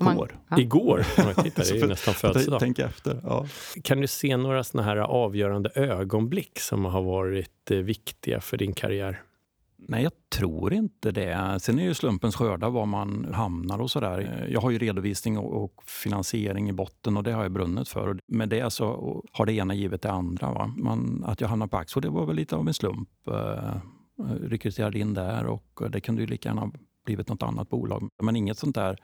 Man- 0.00 0.14
igår. 0.14 0.38
Ja. 0.48 0.58
Igår, 0.58 1.06
om 1.18 1.24
jag 1.24 1.44
tittar, 1.44 1.62
det 1.62 1.70
är 1.70 1.74
ju 1.74 1.86
nästan 1.86 2.14
födelsedag. 2.14 2.60
Tänk 2.60 2.78
efter. 2.78 3.20
Ja. 3.24 3.46
Kan 3.82 4.00
du 4.00 4.06
se 4.06 4.36
några 4.36 4.64
såna 4.64 4.82
här 4.82 4.96
avgörande 4.96 5.70
ögonblick 5.74 6.58
som 6.58 6.84
har 6.84 7.02
varit 7.02 7.70
eh, 7.70 7.78
viktiga 7.78 8.40
för 8.40 8.56
din 8.56 8.72
karriär? 8.72 9.22
Nej, 9.88 10.02
jag 10.02 10.12
tror 10.38 10.72
inte 10.72 11.10
det. 11.10 11.58
Sen 11.60 11.78
är 11.78 11.82
ju 11.82 11.94
slumpens 11.94 12.36
skördar 12.36 12.70
var 12.70 12.86
man 12.86 13.34
hamnar 13.34 13.80
och 13.80 13.90
sådär. 13.90 14.46
Jag 14.50 14.60
har 14.60 14.70
ju 14.70 14.78
redovisning 14.78 15.38
och, 15.38 15.82
finansiering 15.86 16.68
i 16.68 16.72
botten 16.72 17.16
och 17.16 17.22
det 17.22 17.32
har 17.32 17.42
jag 17.42 17.52
brunnit 17.52 17.88
för. 17.88 18.08
Och 18.08 18.16
med 18.26 18.48
det 18.48 18.70
så 18.70 19.24
har 19.32 19.46
det 19.46 19.52
ena 19.52 19.74
givet 19.74 20.02
det 20.02 20.10
andra. 20.10 20.52
Va? 20.52 20.74
Man, 20.76 21.24
att 21.26 21.40
jag 21.40 21.48
hamnade 21.48 21.70
på 21.70 21.76
Axfood, 21.76 22.04
det 22.04 22.08
var 22.08 22.26
väl 22.26 22.36
lite 22.36 22.56
av 22.56 22.68
en 22.68 22.74
slump. 22.74 23.08
Rekryterade 24.40 24.98
in 24.98 25.14
där 25.14 25.46
och 25.46 25.82
eh, 25.82 25.90
det 25.90 26.00
kunde 26.00 26.22
ju 26.22 26.26
lika 26.26 26.48
gärna 26.48 26.60
ha 26.60 26.72
blivit 27.04 27.28
något 27.28 27.42
annat 27.42 27.68
bolag. 27.68 28.08
Men 28.22 28.36
inget 28.36 28.58
sånt 28.58 28.74
där 28.74 28.98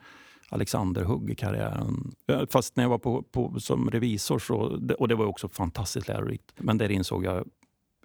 Alexander-hugg 0.49 1.29
i 1.29 1.35
karriären. 1.35 2.11
Fast 2.49 2.75
när 2.75 2.83
jag 2.83 2.89
var 2.89 2.97
på, 2.97 3.23
på, 3.23 3.59
som 3.59 3.91
revisor, 3.91 4.39
så, 4.39 4.55
och 4.99 5.07
det 5.07 5.15
var 5.15 5.25
också 5.25 5.49
fantastiskt 5.49 6.07
lärorikt. 6.07 6.53
Men 6.57 6.77
där 6.77 6.91
insåg 6.91 7.25
jag 7.25 7.47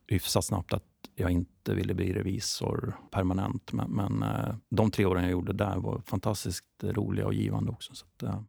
hyfsat 0.07 0.45
snabbt 0.45 0.73
att 0.73 0.85
jag 1.15 1.31
inte 1.31 1.75
ville 1.75 1.95
bli 1.95 2.12
revisor 2.12 2.97
permanent. 3.11 3.73
Men, 3.73 3.91
men 3.91 4.23
eh, 4.23 4.55
de 4.71 4.91
tre 4.91 5.05
åren 5.05 5.23
jag 5.23 5.33
gjorde 5.33 5.53
där 5.53 5.77
var 5.77 6.00
fantastiskt 6.07 6.65
roliga 6.83 7.27
och 7.27 7.35
givande 7.35 7.73
också. 7.73 7.95
Så 7.95 8.07
att, 8.07 8.23
ja. 8.23 8.45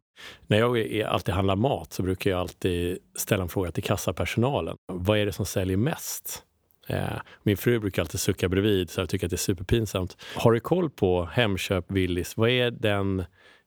När 0.46 0.58
jag 0.58 1.02
alltid 1.02 1.34
handlar 1.34 1.56
mat 1.56 1.92
så 1.92 2.02
brukar 2.02 2.30
jag 2.30 2.40
alltid 2.40 2.98
ställa 3.16 3.42
en 3.42 3.48
fråga 3.48 3.72
till 3.72 3.82
kassapersonalen. 3.82 4.76
Vad 4.92 5.18
är 5.18 5.26
det 5.26 5.32
som 5.32 5.46
säljer 5.46 5.76
mest? 5.76 6.44
Eh, 6.90 7.20
Min 7.42 7.56
fru 7.56 7.78
brukar 7.78 8.02
alltid 8.02 8.20
sucka 8.20 8.48
bredvid 8.48 8.90
så 8.90 9.00
jag 9.00 9.08
tycker 9.08 9.26
att 9.26 9.30
det 9.30 9.34
är 9.34 9.38
superpinsamt. 9.38 10.16
Har 10.36 10.52
du 10.52 10.60
koll 10.60 10.90
på 10.90 11.24
Hemköp, 11.32 11.84
Willys? 11.90 12.36
Vad 12.36 12.50
är 12.50 12.70
den 12.70 13.24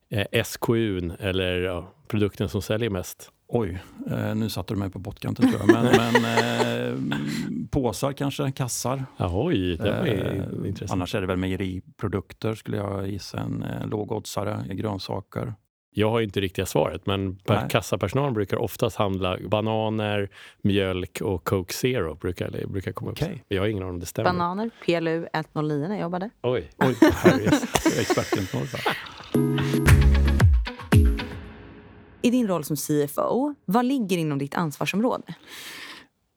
eh, 0.10 0.44
SKUn 0.44 1.12
eller 1.20 1.62
ja, 1.62 1.94
produkten 2.08 2.50
som 2.50 2.62
säljer 2.62 2.90
mest? 2.90 3.30
oj, 3.48 3.82
eh, 4.12 4.36
nu 4.36 4.50
satte 4.50 4.74
du 4.74 4.80
mig 4.80 4.90
på 4.90 5.00
bottkanten 5.00 5.52
tror 5.52 5.62
jag. 5.62 5.72
Men, 5.74 5.86
men 6.22 6.94
eh, 6.94 7.00
påsar 7.72 8.14
kanske, 8.14 8.52
kassar. 8.52 9.06
Oj, 9.20 9.78
det 9.78 9.92
var 9.92 10.08
Eh, 10.08 10.68
intressant. 10.68 10.92
Annars 10.92 11.16
är 11.16 11.22
det 11.22 11.28
väl 11.28 11.38
mejeriprodukter 11.38 12.56
skulle 12.56 12.78
jag 12.78 13.10
gissa. 13.10 13.40
En 13.40 13.64
eh, 13.64 13.88
lågoddsare, 13.88 14.64
grönsaker. 14.70 15.54
Jag 15.96 16.10
har 16.10 16.22
inte 16.22 16.42
riktiga 16.42 16.66
svaret, 16.66 17.06
men 17.06 17.40
Nej. 17.48 17.68
kassapersonalen 17.70 18.34
brukar 18.34 18.58
oftast 18.58 18.96
handla 18.96 19.38
bananer, 19.48 20.30
mjölk 20.62 21.22
och 21.22 21.44
Coke 21.44 21.74
Zero. 21.74 22.16
Brukar, 22.16 22.68
brukar 22.68 22.92
komma 22.92 23.12
upp. 23.12 23.18
Okej. 23.22 23.44
Jag 23.48 23.62
har 23.62 23.68
ingen 23.68 23.84
aning 23.84 23.94
om 23.94 24.00
det 24.00 24.06
stämmer. 24.06 24.30
Bananer, 24.30 24.70
PLU 24.86 25.28
109 25.34 25.88
när 25.88 25.96
jag 25.96 26.02
jobbade. 26.02 26.30
Oj. 26.42 26.70
Oj, 26.78 26.96
herregud. 27.14 27.54
Expertinformation. 28.00 28.94
I 32.22 32.30
din 32.30 32.48
roll 32.48 32.64
som 32.64 32.76
CFO, 32.76 33.56
vad 33.66 33.86
ligger 33.86 34.18
inom 34.18 34.38
ditt 34.38 34.56
ansvarsområde? 34.56 35.36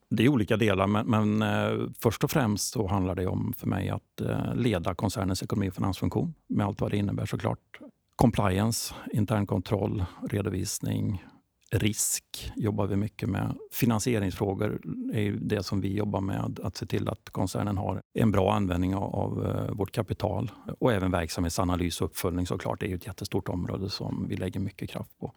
Det 0.09 0.25
är 0.25 0.29
olika 0.29 0.57
delar, 0.57 0.87
men, 0.87 1.07
men 1.07 1.43
eh, 1.43 1.89
först 1.99 2.25
och 2.25 2.31
främst 2.31 2.73
så 2.73 2.87
handlar 2.87 3.15
det 3.15 3.27
om 3.27 3.53
för 3.57 3.67
mig 3.67 3.89
att 3.89 4.21
eh, 4.21 4.55
leda 4.55 4.95
koncernens 4.95 5.43
ekonomi 5.43 5.69
och 5.71 5.75
finansfunktion 5.75 6.35
med 6.47 6.67
allt 6.67 6.81
vad 6.81 6.91
det 6.91 6.97
innebär 6.97 7.27
såklart. 7.27 7.81
Compliance, 8.17 8.95
internkontroll, 9.13 10.05
redovisning, 10.31 11.25
risk 11.73 12.53
jobbar 12.57 12.87
vi 12.87 12.97
mycket 12.97 13.29
med. 13.29 13.55
Finansieringsfrågor 13.73 14.81
är 15.13 15.33
det 15.33 15.63
som 15.63 15.81
vi 15.81 15.97
jobbar 15.97 16.21
med. 16.21 16.61
Att 16.63 16.77
se 16.77 16.87
till 16.87 17.09
att 17.09 17.31
koncernen 17.31 17.77
har 17.77 18.03
en 18.15 18.31
bra 18.31 18.53
användning 18.53 18.95
av, 18.95 19.15
av 19.15 19.47
eh, 19.47 19.75
vårt 19.75 19.93
kapital. 19.93 20.51
Och 20.79 20.93
även 20.93 21.11
verksamhetsanalys 21.11 22.01
och 22.01 22.07
uppföljning 22.07 22.47
såklart. 22.47 22.81
Det 22.81 22.93
är 22.93 22.97
ett 22.97 23.07
jättestort 23.07 23.49
område 23.49 23.91
som 23.91 24.27
vi 24.29 24.37
lägger 24.37 24.61
mycket 24.61 24.91
kraft 24.91 25.19
på. 25.19 25.33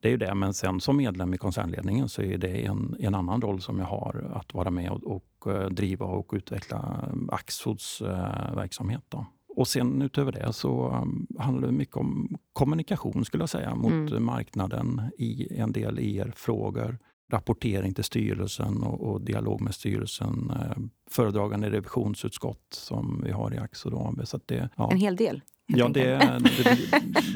Det 0.00 0.08
är 0.08 0.12
ju 0.12 0.18
det. 0.18 0.34
Men 0.34 0.54
sen 0.54 0.80
som 0.80 0.96
medlem 0.96 1.34
i 1.34 1.38
koncernledningen 1.38 2.08
så 2.08 2.22
är 2.22 2.38
det 2.38 2.66
en, 2.66 2.96
en 3.00 3.14
annan 3.14 3.40
roll 3.42 3.60
som 3.60 3.78
jag 3.78 3.86
har. 3.86 4.30
Att 4.34 4.54
vara 4.54 4.70
med 4.70 4.90
och, 4.90 5.16
och 5.16 5.54
eh, 5.54 5.68
driva 5.68 6.06
och 6.06 6.30
utveckla 6.32 7.08
Axfoods 7.32 8.00
eh, 8.00 8.54
verksamhet. 8.54 9.04
Då. 9.08 9.26
Och 9.56 9.68
sen 9.68 10.02
utöver 10.02 10.32
det 10.32 10.52
så 10.52 10.88
um, 11.02 11.26
handlar 11.38 11.66
det 11.68 11.74
mycket 11.74 11.96
om 11.96 12.36
kommunikation 12.52 13.24
skulle 13.24 13.42
jag 13.42 13.48
säga 13.48 13.74
mot 13.74 13.92
Mm. 13.92 14.24
marknaden 14.24 15.00
i 15.18 15.58
en 15.58 15.72
del 15.72 15.98
IR-frågor. 15.98 16.98
Rapportering 17.32 17.94
till 17.94 18.04
styrelsen 18.04 18.82
och, 18.82 19.00
och 19.12 19.20
dialog 19.20 19.60
med 19.60 19.74
styrelsen. 19.74 20.50
Eh, 20.50 20.76
föredragande 21.10 21.70
revisionsutskott 21.70 22.66
som 22.70 23.20
vi 23.24 23.30
har 23.32 23.54
i 23.54 23.58
Axo 23.58 24.08
AB. 24.08 24.26
Så 24.26 24.40
det, 24.46 24.68
ja, 24.76 24.90
En 24.92 24.98
hel 24.98 25.16
del. 25.16 25.40
ja, 25.66 25.88
det, 25.88 26.04
det, 26.08 26.62
blir, 26.64 26.88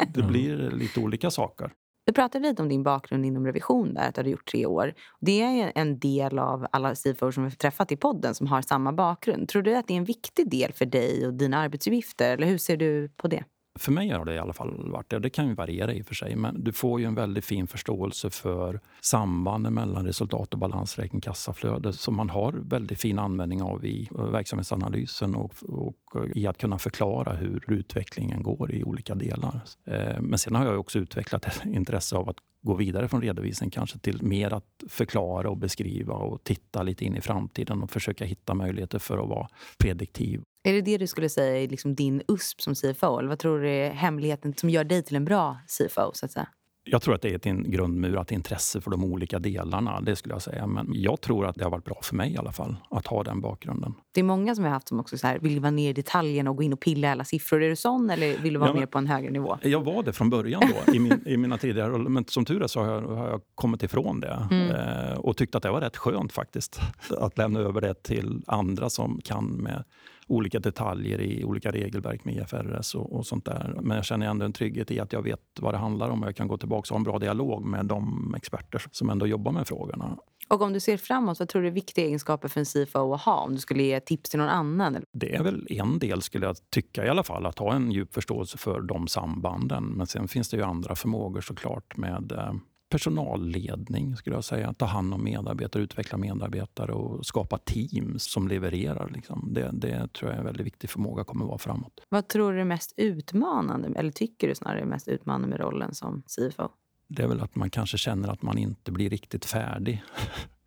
det 0.15 0.23
blir 0.23 0.71
lite 0.71 1.01
olika 1.01 1.31
saker. 1.31 1.73
Du 2.09 2.13
pratade 2.13 2.49
lite 2.49 2.63
om 2.63 2.69
din 2.69 2.83
bakgrund 2.83 3.27
inom 3.27 3.47
revision 3.47 3.95
där, 3.95 4.09
att 4.09 4.15
du 4.15 4.19
hade 4.19 4.31
gjort 4.31 4.51
tre 4.51 4.67
år. 4.67 4.95
Det 5.21 5.43
är 5.43 5.73
en 5.75 5.99
del 5.99 6.39
av 6.39 6.67
alla 6.73 6.95
CFO 6.95 7.33
som 7.33 7.43
vi 7.43 7.51
har 7.51 7.57
träffat 7.57 7.93
i 7.93 7.97
podden 7.97 8.35
som 8.35 8.47
har 8.47 8.63
samma 8.63 8.93
bakgrund. 8.93 9.49
Tror 9.49 9.63
du 9.63 9.77
att 9.77 9.87
det 9.87 9.95
är 9.95 9.99
en 9.99 10.05
viktig 10.05 10.51
del 10.51 10.73
för 10.73 10.87
dig 10.87 11.27
och 11.27 11.35
dina 11.35 11.59
arbetsuppgifter? 11.59 12.33
Eller 12.35 12.47
hur 12.47 12.59
ser 12.59 12.77
du 12.77 13.09
på 13.09 13.29
det? 13.29 13.45
För 13.79 13.93
mig 13.93 14.09
har 14.09 14.25
det 14.25 14.35
i 14.35 14.39
alla 14.39 14.53
fall 14.53 14.91
varit 14.91 15.11
det. 15.11 15.19
Det 15.19 15.31
kan 15.31 15.49
ju 15.49 15.55
variera 15.55 15.93
i 15.93 16.03
och 16.03 16.07
för 16.07 16.15
sig, 16.15 16.37
men 16.37 16.65
du 16.65 16.73
får 16.73 17.01
ju 17.01 17.07
en 17.07 17.15
väldigt 17.15 17.45
fin 17.45 17.67
förståelse 17.67 18.31
för 18.31 18.81
sambanden 19.01 19.75
mellan 19.75 20.07
resultat 20.07 20.53
och 20.53 20.59
balansräkning, 20.59 21.21
kassaflöde 21.21 21.93
som 21.93 22.17
man 22.17 22.31
har 22.31 22.53
väldigt 22.53 23.01
fin 23.01 23.19
användning 23.19 23.63
av 23.63 23.85
i 23.85 24.09
eh, 24.19 24.25
verksamhetsanalysen 24.25 25.35
och, 25.35 25.55
och 25.63 25.97
eh, 26.15 26.23
i 26.35 26.47
att 26.47 26.59
kunna 26.59 26.79
förklara 26.79 27.33
hur 27.33 27.65
utvecklingen 27.69 28.43
går 28.43 28.75
i 28.75 28.85
olika 28.85 29.15
delar. 29.15 29.61
Eh, 29.85 30.21
men 30.21 30.39
sen 30.39 30.55
har 30.55 30.65
jag 30.65 30.81
också 30.81 30.99
utvecklat 30.99 31.45
ett 31.45 31.63
intresse 31.75 32.17
av 32.17 32.29
att 32.29 32.37
gå 32.63 32.75
vidare 32.75 33.09
från 33.09 33.23
redovisning 33.23 33.71
kanske 33.71 33.99
till 33.99 34.23
mer 34.23 34.53
att 34.53 34.85
förklara 34.89 35.51
och 35.51 35.57
beskriva 35.57 36.15
och 36.15 36.45
titta 36.45 36.83
lite 36.83 37.05
in 37.05 37.17
i 37.17 37.21
framtiden 37.21 37.83
och 37.83 37.91
försöka 37.91 38.25
hitta 38.25 38.55
möjligheter 38.55 38.99
för 38.99 39.19
att 39.19 39.29
vara 39.29 39.49
prediktiv 39.79 40.43
är 40.69 40.73
det 40.73 40.81
det 40.81 40.99
du 40.99 41.07
skulle 41.07 41.29
säga 41.29 41.63
är 41.63 41.69
liksom 41.69 41.95
din 41.95 42.23
USP 42.29 42.61
som 42.61 42.75
CFO? 42.75 43.19
Eller 43.19 43.29
vad 43.29 43.39
tror 43.39 43.61
du 43.61 43.71
är 43.71 43.91
hemligheten 43.91 44.55
som 44.55 44.71
gör 44.71 44.85
dig 44.85 45.03
till 45.03 45.17
en 45.17 45.25
bra 45.25 45.59
CFO? 45.67 46.11
Så 46.13 46.27
att 46.27 46.33
säga? 46.33 46.49
Jag 46.85 47.03
tror 47.03 47.15
att 47.15 47.23
det 47.23 47.31
är 47.31 47.35
ett 47.35 47.67
grundmurat 47.67 48.33
intresse 48.33 48.81
för 48.81 48.91
de 48.91 49.05
olika 49.05 49.39
delarna. 49.39 50.01
Det 50.01 50.17
skulle 50.17 50.35
jag 50.35 50.43
säga. 50.43 50.67
Men 50.67 50.87
jag 50.95 51.21
tror 51.21 51.47
att 51.47 51.55
det 51.55 51.65
har 51.65 51.71
varit 51.71 51.85
bra 51.85 52.01
för 52.03 52.17
mig 52.17 52.33
i 52.33 52.37
alla 52.37 52.53
fall 52.53 52.77
att 52.91 53.07
ha 53.07 53.23
den 53.23 53.41
bakgrunden. 53.41 53.95
Det 54.13 54.21
är 54.21 54.25
många 54.25 54.55
som 54.55 54.65
jag 54.65 54.71
har 54.71 54.75
haft 54.75 54.89
som 54.89 55.01
också 55.01 55.19
så 55.19 55.27
här, 55.27 55.39
vill 55.39 55.61
vara 55.61 55.71
ner 55.71 55.91
i 55.91 55.93
detaljen 55.93 56.49
och 56.49 56.57
gå 56.57 56.63
in 56.63 56.73
och 56.73 56.81
pilla 56.81 57.13
alla 57.13 57.25
siffror. 57.25 57.63
Är 57.63 57.69
du 57.69 57.77
sån 57.77 58.11
eller 58.11 58.39
vill 58.39 58.53
du 58.53 58.59
vara 58.59 58.71
Ja, 58.71 58.75
mer 58.75 58.87
på 58.87 58.99
en 58.99 59.07
högre 59.07 59.31
nivå? 59.31 59.59
Jag 59.63 59.85
var 59.85 60.03
det 60.03 60.13
från 60.13 60.31
början 60.31 60.63
då, 60.87 60.93
i, 60.95 60.99
min, 60.99 61.23
i 61.27 61.37
mina 61.37 61.59
tidigare 61.59 61.91
roller. 61.91 62.11
Men 62.11 62.25
som 62.25 62.45
tur 62.45 62.63
är 62.63 62.67
så 62.67 62.81
har 62.81 62.93
jag, 62.93 63.03
har 63.03 63.29
jag 63.29 63.41
kommit 63.55 63.83
ifrån 63.83 64.21
det. 64.21 64.49
Mm. 64.51 64.71
Eh, 64.71 65.19
och 65.19 65.37
tyckte 65.37 65.57
att 65.57 65.63
det 65.63 65.71
var 65.71 65.81
rätt 65.81 65.97
skönt 65.97 66.33
faktiskt. 66.33 66.81
Att 67.19 67.39
lämna 67.39 67.61
över 67.61 67.81
det 67.81 68.03
till 68.03 68.43
andra 68.47 68.91
som 68.91 69.21
kan 69.25 69.47
med 69.47 69.85
olika 70.29 70.59
detaljer 70.59 71.21
i 71.21 71.45
olika 71.45 71.71
regelverk 71.71 72.25
med 72.25 72.35
IFRS 72.35 72.95
och, 72.95 73.13
och 73.13 73.27
sånt 73.27 73.45
där. 73.45 73.79
Men 73.83 73.97
jag 73.97 74.05
känner 74.05 74.27
ändå 74.27 74.45
en 74.45 74.53
trygghet 74.53 74.91
i 74.91 75.01
att 75.01 75.13
jag 75.13 75.23
vet 75.23 75.41
vad 75.61 75.75
det 75.75 75.79
handlar 75.79 76.11
om 76.11 76.23
och 76.23 76.29
jag 76.29 76.37
kan 76.37 76.49
gå 76.49 76.59
tillbaka 76.59 76.87
och 76.87 76.89
ha 76.89 76.97
en 76.97 77.05
bra 77.05 77.19
dialog 77.19 77.65
med 77.65 77.87
de 77.87 78.35
experter 78.37 78.83
som 78.91 79.11
ändå 79.11 79.27
jobbar 79.27 79.53
med 79.53 79.69
frågorna. 79.69 80.19
Och 80.49 80.63
om 80.63 80.73
du 80.73 80.81
ser 80.81 80.97
framåt, 80.97 81.39
vad 81.39 81.49
tror 81.49 81.63
du 81.63 81.69
är 81.69 81.73
viktiga 81.73 82.05
egenskaper 82.05 82.49
för 82.49 82.61
en 82.61 82.67
CFO 82.67 83.15
att 83.15 83.21
ha? 83.21 83.41
Om 83.41 83.55
du 83.55 83.61
skulle 83.61 83.83
ge 83.83 84.01
tips 84.01 84.31
till 84.31 84.39
någon 84.39 84.49
annan? 84.49 85.05
Det 85.13 85.35
är 85.35 85.43
väl 85.43 85.67
en 85.71 85.99
del, 85.99 86.23
skulle 86.23 86.47
jag 86.47 86.57
tycka 86.71 87.07
i 87.07 87.09
alla 87.09 87.23
fall, 87.23 87.47
att 87.47 87.59
ha 87.59 87.75
en 87.75 87.93
djup 87.93 88.15
förståelse 88.15 88.59
för 88.59 88.81
de 88.81 89.09
sambanden. 89.09 89.85
Men 89.85 90.07
sen 90.07 90.29
finns 90.29 90.49
det 90.49 90.57
ju 90.57 90.63
andra 90.63 90.95
förmågor 90.95 91.41
såklart 91.41 91.97
med 91.97 92.33
eh, 92.33 92.53
personalledning, 92.89 94.17
skulle 94.17 94.37
jag 94.37 94.45
säga. 94.45 94.73
Ta 94.73 94.87
hand 94.87 95.15
om 95.15 95.25
medarbetare, 95.25 95.83
utveckla 95.83 96.19
medarbetare 96.19 96.93
och 96.93 97.27
skapa 97.27 97.59
teams 97.59 98.23
som 98.23 98.49
levererar. 98.49 99.11
Liksom. 99.15 99.49
Det, 99.53 99.71
det 99.73 100.13
tror 100.13 100.31
jag 100.31 100.35
är 100.35 100.39
en 100.39 100.47
väldigt 100.47 100.67
viktig 100.67 100.91
förmåga 100.91 101.25
kommer 101.25 101.45
vara 101.45 101.59
framåt. 101.59 102.01
Vad 102.09 102.29
tror 102.29 102.53
du 102.53 102.61
är 102.61 102.65
mest 102.65 102.95
utmanande, 102.97 103.99
eller 103.99 104.11
tycker 104.11 104.49
du 104.49 104.55
snarare 104.55 104.81
är 104.81 104.87
mest 104.87 105.09
utmanande 105.09 105.49
med 105.49 105.61
rollen 105.61 105.95
som 105.95 106.23
CFO? 106.27 106.69
Det 107.09 107.23
är 107.23 107.29
väl 107.29 107.41
att 107.41 107.55
man 107.55 107.71
kanske 107.71 107.99
känner 107.99 108.29
att 108.29 108.43
man 108.43 108.59
inte 108.59 108.93
blir 108.93 109.11
riktigt 109.11 109.45
färdig 109.45 110.03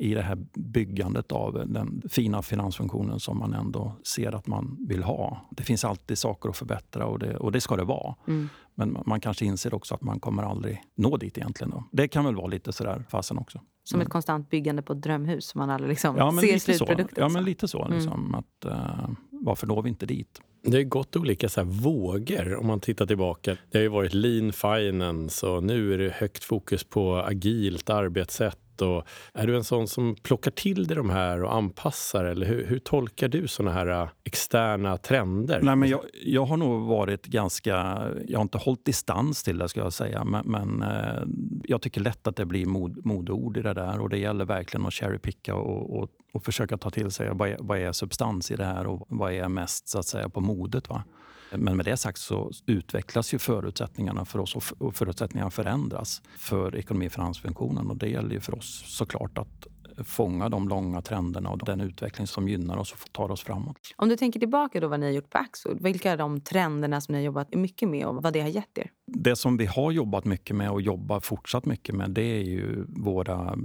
i 0.00 0.14
det 0.14 0.22
här 0.22 0.38
byggandet 0.54 1.32
av 1.32 1.68
den 1.68 2.02
fina 2.10 2.42
finansfunktionen 2.42 3.20
som 3.20 3.38
man 3.38 3.54
ändå 3.54 3.96
ser 4.04 4.32
att 4.32 4.46
man 4.46 4.76
vill 4.88 5.02
ha. 5.02 5.48
Det 5.50 5.62
finns 5.62 5.84
alltid 5.84 6.18
saker 6.18 6.48
att 6.48 6.56
förbättra 6.56 7.06
och 7.06 7.18
det, 7.18 7.36
och 7.36 7.52
det 7.52 7.60
ska 7.60 7.76
det 7.76 7.84
vara. 7.84 8.14
Mm. 8.28 8.48
Men 8.74 8.98
man 9.06 9.20
kanske 9.20 9.44
inser 9.44 9.74
också 9.74 9.94
att 9.94 10.02
man 10.02 10.20
kommer 10.20 10.42
aldrig 10.42 10.82
nå 10.94 11.16
dit 11.16 11.38
egentligen. 11.38 11.70
Då. 11.70 11.84
Det 11.92 12.08
kan 12.08 12.24
väl 12.24 12.36
vara 12.36 12.46
lite 12.46 12.72
sådär 12.72 13.04
fasen 13.08 13.38
också. 13.38 13.60
Som 13.84 14.00
ett 14.00 14.08
konstant 14.08 14.50
byggande 14.50 14.82
på 14.82 14.92
ett 14.92 15.02
drömhus 15.02 15.46
som 15.46 15.58
man 15.58 15.70
aldrig 15.70 15.88
liksom 15.88 16.16
Ja, 16.16 16.30
men 16.30 16.44
ser 16.44 16.58
slutprodukten. 16.58 17.22
Ja, 17.22 17.28
men 17.28 17.44
lite 17.44 17.68
så. 17.68 17.88
Liksom, 17.88 18.34
att, 18.34 18.64
eh, 18.64 19.08
varför 19.30 19.66
når 19.66 19.82
vi 19.82 19.88
inte 19.88 20.06
dit? 20.06 20.40
Det 20.62 20.76
har 20.76 20.82
gått 20.82 21.16
olika 21.16 21.48
så 21.48 21.60
här 21.60 21.68
vågor 21.68 22.56
om 22.56 22.66
man 22.66 22.80
tittar 22.80 23.06
tillbaka. 23.06 23.56
Det 23.70 23.78
har 23.78 23.82
ju 23.82 23.88
varit 23.88 24.14
lean 24.14 24.52
finance 24.52 25.46
och 25.46 25.64
nu 25.64 25.94
är 25.94 25.98
det 25.98 26.10
högt 26.10 26.44
fokus 26.44 26.84
på 26.84 27.16
agilt 27.16 27.90
arbetssätt. 27.90 28.58
Och 28.82 29.06
är 29.32 29.46
du 29.46 29.56
en 29.56 29.64
sån 29.64 29.88
som 29.88 30.16
plockar 30.22 30.50
till 30.50 30.86
dig 30.86 30.96
de 30.96 31.10
här 31.10 31.42
och 31.42 31.54
anpassar? 31.54 32.24
Eller 32.24 32.46
hur, 32.46 32.66
hur 32.66 32.78
tolkar 32.78 33.28
du 33.28 33.48
såna 33.48 33.72
här 33.72 33.86
äh, 33.86 34.08
externa 34.24 34.96
trender? 34.96 35.60
Nej, 35.62 35.76
men 35.76 35.88
jag, 35.88 36.00
jag 36.24 36.44
har 36.44 36.56
nog 36.56 36.82
varit 36.82 37.26
ganska... 37.26 37.72
Jag 38.26 38.38
har 38.38 38.42
inte 38.42 38.58
hållit 38.58 38.84
distans 38.84 39.42
till 39.42 39.58
det, 39.58 39.68
ska 39.68 39.80
jag 39.80 39.92
säga. 39.92 40.24
Men, 40.24 40.46
men 40.46 40.82
äh, 40.82 41.22
jag 41.64 41.82
tycker 41.82 42.00
lätt 42.00 42.26
att 42.26 42.36
det 42.36 42.46
blir 42.46 42.66
mod, 42.66 43.06
modeord 43.06 43.56
i 43.56 43.62
det 43.62 43.74
där. 43.74 44.00
Och 44.00 44.08
Det 44.08 44.18
gäller 44.18 44.44
verkligen 44.44 44.86
att 44.86 44.94
cherrypicka 44.94 45.54
och, 45.54 45.98
och, 45.98 46.08
och 46.32 46.44
försöka 46.44 46.78
ta 46.78 46.90
till 46.90 47.10
sig 47.10 47.30
vad 47.32 47.48
är, 47.48 47.56
vad 47.60 47.78
är 47.78 47.92
substans 47.92 48.50
i 48.50 48.56
det 48.56 48.64
här 48.64 48.86
och 48.86 49.06
vad 49.08 49.32
är 49.32 49.48
mest 49.48 49.88
så 49.88 49.98
att 49.98 50.06
säga 50.06 50.28
på 50.28 50.40
modet. 50.40 50.88
Va? 50.88 51.04
Men 51.58 51.76
med 51.76 51.86
det 51.86 51.96
sagt 51.96 52.18
så 52.18 52.50
utvecklas 52.66 53.34
ju 53.34 53.38
förutsättningarna 53.38 54.24
för 54.24 54.38
oss 54.38 54.74
och 54.78 54.94
förutsättningarna 54.96 55.50
förändras 55.50 56.22
för 56.36 56.76
ekonomi 56.76 57.08
och 57.08 57.12
finansfunktionen. 57.12 57.90
Och 57.90 57.96
det 57.96 58.08
gäller 58.08 58.30
ju 58.30 58.40
för 58.40 58.54
oss 58.54 58.84
såklart 58.86 59.38
att 59.38 59.66
fånga 60.04 60.48
de 60.48 60.68
långa 60.68 61.02
trenderna 61.02 61.50
och 61.50 61.64
den 61.64 61.80
utveckling 61.80 62.26
som 62.26 62.48
gynnar 62.48 62.76
oss 62.76 62.92
och 62.92 63.12
tar 63.12 63.30
oss 63.30 63.42
framåt. 63.42 63.76
Om 63.96 64.08
du 64.08 64.16
tänker 64.16 64.40
tillbaka 64.40 64.80
då 64.80 64.88
vad 64.88 65.00
ni 65.00 65.06
har 65.06 65.12
gjort 65.12 65.30
på 65.30 65.38
Axfood, 65.38 65.82
vilka 65.82 66.12
är 66.12 66.16
de 66.16 66.40
trenderna 66.40 67.00
som 67.00 67.12
ni 67.12 67.18
har 67.18 67.24
jobbat 67.24 67.54
mycket 67.54 67.88
med 67.88 68.06
och 68.06 68.22
vad 68.22 68.32
det 68.32 68.40
har 68.40 68.48
gett 68.48 68.78
er? 68.78 68.90
Det 69.06 69.36
som 69.36 69.56
vi 69.56 69.66
har 69.66 69.90
jobbat 69.90 70.24
mycket 70.24 70.56
med 70.56 70.70
och 70.70 70.82
jobbar 70.82 71.20
fortsatt 71.20 71.66
mycket 71.66 71.94
med 71.94 72.10
det 72.10 72.40
är 72.40 72.44
ju 72.44 72.84
våra 72.88 73.56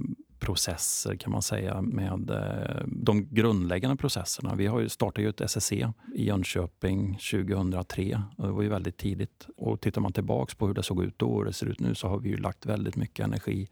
processer 0.42 1.16
kan 1.16 1.32
man 1.32 1.42
säga 1.42 1.82
med 1.82 2.30
eh, 2.30 2.84
de 2.86 3.28
grundläggande 3.34 3.98
processerna. 3.98 4.56
Vi 4.56 4.68
har 4.68 4.80
ju 4.80 4.90
startat 4.90 5.24
ju 5.24 5.30
ett 5.30 5.42
SSC 5.42 5.72
i 5.72 5.88
Jönköping 6.16 7.18
2003. 7.32 8.24
och 8.38 8.48
Det 8.48 8.54
var 8.54 8.62
ju 8.62 8.70
väldigt 8.70 8.98
tidigt. 8.98 9.48
Och 9.58 9.82
tittar 9.82 10.02
man 10.02 10.14
tillbaks 10.14 10.56
på 10.56 10.68
hur 10.68 10.74
det 10.74 10.84
såg 10.84 11.04
ut 11.04 11.20
då 11.20 11.30
och 11.30 11.38
hur 11.38 11.46
det 11.46 11.54
ser 11.54 11.68
ut 11.68 11.80
nu 11.80 11.96
så 11.96 12.08
har 12.08 12.20
vi 12.20 12.30
ju 12.30 12.38
lagt 12.38 12.66
väldigt 12.66 12.96
mycket 12.96 13.26
energi 13.26 13.68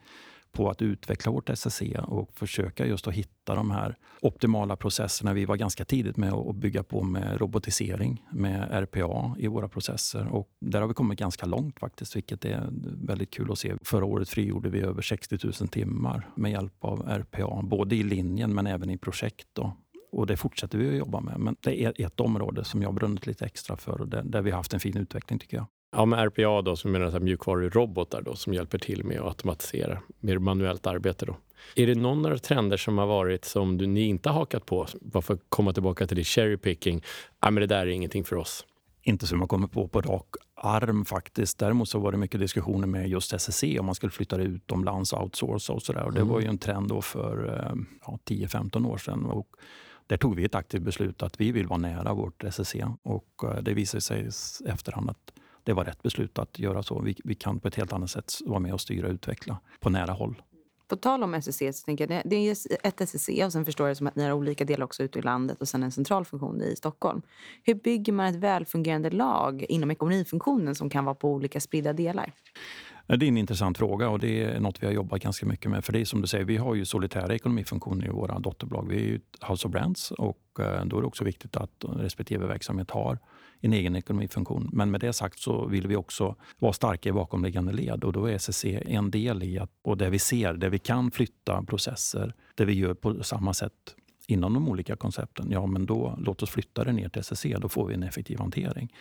på 0.52 0.70
att 0.70 0.82
utveckla 0.82 1.32
vårt 1.32 1.50
SSC 1.50 1.82
och 2.08 2.34
försöka 2.34 2.86
just 2.86 3.08
att 3.08 3.14
hitta 3.14 3.56
de 3.56 3.72
här 3.72 3.98
optimala 4.22 4.76
processerna. 4.76 5.34
Vi 5.34 5.46
var 5.46 5.56
ganska 5.56 5.86
tidigt 5.86 6.18
med 6.18 6.34
att 6.34 6.56
bygga 6.56 6.84
på 6.84 7.04
med 7.04 7.42
robotisering, 7.42 8.26
med 8.32 8.68
RPA 8.72 9.36
i 9.40 9.48
våra 9.48 9.68
processer. 9.68 10.28
Och 10.28 10.50
där 10.62 10.82
har 10.82 10.88
vi 10.88 10.94
kommit 10.94 11.20
ganska 11.20 11.46
långt 11.46 11.80
faktiskt, 11.80 12.16
vilket 12.16 12.46
är 12.46 12.70
väldigt 13.08 13.32
kul 13.32 13.52
att 13.52 13.60
se. 13.60 13.74
Förra 13.82 14.06
året 14.06 14.30
frigjorde 14.30 14.70
vi 14.70 14.82
över 14.82 15.02
60 15.02 15.38
000 15.44 15.54
timmar 15.54 16.30
med 16.36 16.52
hjälp 16.52 16.84
av 16.84 17.00
RPA, 17.00 17.62
både 17.64 17.96
i 17.96 18.04
linjen 18.04 18.54
men 18.54 18.68
även 18.68 18.90
i 18.90 18.98
projekt. 18.98 19.48
Då. 19.54 19.78
Och 20.12 20.28
det 20.28 20.38
fortsätter 20.38 20.78
vi 20.78 20.90
att 20.90 20.96
jobba 20.98 21.20
med. 21.20 21.40
Men 21.40 21.56
det 21.60 21.84
är 21.84 22.02
ett 22.06 22.20
område 22.20 22.64
som 22.64 22.82
jag 22.82 22.94
brunnit 22.94 23.28
lite 23.28 23.46
extra 23.46 23.78
för 23.78 24.02
och 24.02 24.08
där, 24.08 24.24
där 24.24 24.42
vi 24.42 24.52
har 24.52 24.58
haft 24.58 24.74
en 24.74 24.80
fin 24.80 24.98
utveckling 24.98 25.40
tycker 25.40 25.58
jag. 25.58 25.66
Ja, 25.92 26.06
med 26.06 26.20
RPA 26.20 26.62
då, 26.62 26.76
som 26.76 26.92
menar 26.92 27.20
mjukvarurobotar 27.20 28.22
då, 28.22 28.36
som 28.36 28.54
hjälper 28.54 28.78
till 28.78 29.04
med 29.04 29.20
att 29.20 29.28
automatisera 29.28 30.00
mer 30.20 30.38
manuellt 30.38 30.88
arbete. 30.88 31.26
Då. 31.26 31.36
Är 31.76 31.88
det 31.88 31.96
någon 31.96 32.26
av 32.26 32.38
trender 32.38 32.78
som 32.78 32.98
har 32.98 33.08
varit 33.08 33.46
som 33.46 33.78
du, 33.78 33.88
ni 33.88 34.02
inte 34.02 34.30
har 34.30 34.40
hakat 34.40 34.66
på? 34.66 34.88
Bara 35.02 35.22
för 35.22 35.34
att 35.34 35.44
komma 35.50 35.74
tillbaka 35.74 36.08
till 36.08 36.18
det 36.18 36.24
cherry 36.24 36.58
picking. 36.58 37.04
Ja, 37.42 37.52
men 37.52 37.62
det 37.62 37.68
där 37.68 37.82
är 37.82 37.88
ingenting 37.88 38.24
för 38.24 38.36
oss. 38.36 38.66
Inte 39.02 39.28
som 39.28 39.40
jag 39.40 39.50
kommer 39.50 39.68
på 39.68 39.88
på 39.88 40.02
rak 40.02 40.26
arm 40.56 41.06
faktiskt. 41.06 41.60
Däremot 41.60 41.90
så 41.90 42.00
var 42.00 42.12
det 42.12 42.18
mycket 42.18 42.40
diskussioner 42.40 42.88
med 42.88 43.10
just 43.10 43.34
SSC 43.34 43.64
om 43.80 43.86
man 43.86 43.96
skulle 43.96 44.12
flytta 44.12 44.38
det 44.38 44.44
utomlands, 44.44 45.14
outsourca 45.14 45.74
och 45.74 45.82
sådär. 45.82 46.04
Och 46.04 46.14
det 46.14 46.20
mm. 46.20 46.34
var 46.34 46.42
ju 46.42 46.48
en 46.48 46.58
trend 46.58 46.90
då 46.90 47.02
för 47.02 47.48
eh, 47.48 47.76
ja, 48.06 48.20
10-15 48.26 48.88
år 48.88 48.98
sedan. 48.98 49.26
Och 49.26 49.48
där 50.08 50.18
tog 50.18 50.36
vi 50.36 50.46
ett 50.46 50.56
aktivt 50.56 50.82
beslut 50.82 51.24
att 51.24 51.42
vi 51.42 51.52
vill 51.52 51.68
vara 51.68 51.80
nära 51.80 52.14
vårt 52.14 52.44
SSC 52.44 52.76
och 53.04 53.44
eh, 53.44 53.62
det 53.62 53.74
visade 53.74 54.02
sig 54.02 54.30
efterhand 54.66 55.10
att 55.10 55.34
det 55.70 55.74
var 55.74 55.86
rätt 55.86 56.04
beslut 56.04 56.40
att 56.40 56.60
göra 56.60 56.84
så. 56.84 57.02
Vi, 57.02 57.16
vi 57.24 57.36
kan 57.36 57.60
på 57.60 57.68
ett 57.68 57.76
helt 57.76 57.94
annat 57.94 58.10
sätt 58.10 58.34
vara 58.46 58.60
med 58.60 58.74
och 58.74 58.82
styra 58.82 59.08
och 59.08 59.14
utveckla 59.14 59.60
på 59.80 59.90
nära 59.90 60.12
håll. 60.12 60.42
På 60.88 60.96
tal 60.96 61.24
om 61.24 61.34
SSC, 61.34 61.60
så 61.74 61.86
tänker 61.86 62.12
jag, 62.12 62.22
det 62.26 62.36
är 62.36 62.52
ett 62.84 63.02
SSC 63.02 63.30
och 63.46 63.52
sen 63.52 63.66
förstår 63.66 63.88
jag 63.88 63.98
som 63.98 64.08
att 64.08 64.16
ni 64.16 64.24
har 64.24 64.32
olika 64.32 64.66
delar 64.66 64.86
också 64.86 65.04
ute 65.04 65.20
i 65.20 65.22
landet 65.22 65.62
och 65.62 65.68
sen 65.68 65.84
en 65.84 65.92
central 65.92 66.26
funktion 66.26 66.62
i 66.62 66.76
Stockholm. 66.76 67.22
Hur 67.64 67.74
bygger 67.74 68.14
man 68.14 68.26
ett 68.26 68.36
välfungerande 68.36 69.10
lag 69.10 69.66
inom 69.70 69.92
ekonomifunktionen 69.92 70.76
som 70.76 70.90
kan 70.90 71.06
vara 71.06 71.16
på 71.16 71.34
olika 71.34 71.60
spridda 71.60 71.94
delar? 71.94 72.32
Det 73.08 73.14
är 73.14 73.24
en 73.24 73.38
intressant 73.38 73.78
fråga 73.78 74.10
och 74.10 74.20
det 74.20 74.44
är 74.44 74.60
något 74.60 74.84
vi 74.84 74.86
har 74.86 74.94
jobbat 74.94 75.22
ganska 75.22 75.46
mycket 75.46 75.72
med. 75.72 75.86
För 75.86 75.94
det 75.94 76.02
är 76.02 76.06
som 76.06 76.22
du 76.22 76.28
säger, 76.28 76.46
vi 76.46 76.58
har 76.58 76.76
ju 76.76 76.86
solitära 76.86 77.36
ekonomifunktioner 77.36 78.06
i 78.06 78.10
våra 78.10 78.40
dotterbolag. 78.40 78.88
Vi 78.90 78.96
är 78.96 79.06
ju 79.06 79.20
House 79.48 79.68
of 79.68 79.72
Brands 79.74 80.12
och 80.12 80.60
eh, 80.60 80.86
då 80.86 80.98
är 80.98 81.02
det 81.02 81.08
också 81.08 81.24
viktigt 81.24 81.56
att 81.56 81.86
respektive 81.98 82.48
verksamhet 82.48 82.92
har 82.92 83.20
en 83.62 83.74
egen 83.74 83.96
ekonomifunktion. 83.96 84.70
Men 84.74 84.92
med 84.92 85.02
det 85.02 85.14
sagt 85.14 85.40
så 85.40 85.66
vill 85.66 85.88
vi 85.88 85.96
också 85.96 86.36
vara 86.60 86.74
starka 86.74 87.10
i 87.10 87.12
bakomliggande 87.12 87.74
led 87.74 88.04
och 88.04 88.14
då 88.14 88.26
är 88.26 88.34
SSC 88.34 88.66
en 88.66 89.12
del 89.12 89.44
i 89.44 89.60
att, 89.60 89.72
och 89.82 89.98
där 89.98 90.10
vi 90.10 90.20
ser, 90.20 90.54
där 90.54 90.70
vi 90.70 90.80
kan 90.80 91.12
flytta 91.12 91.64
processer, 91.64 92.34
där 92.56 92.66
vi 92.66 92.74
gör 92.74 92.94
på 92.94 93.24
samma 93.24 93.54
sätt 93.54 93.96
inom 94.30 94.54
de 94.54 94.68
olika 94.68 94.96
koncepten, 94.96 95.52
ja 95.52 95.66
men 95.66 95.86
då 95.86 96.16
låt 96.18 96.44
oss 96.44 96.50
flytta 96.50 96.84
det 96.84 96.92
ner 96.92 97.10
till 97.10 97.20
SSC. 97.20 97.46
Då 97.62 97.70
får 97.70 97.88
vi 97.88 97.94
en 97.94 98.04
effektiv 98.04 98.40
hantering. 98.40 98.94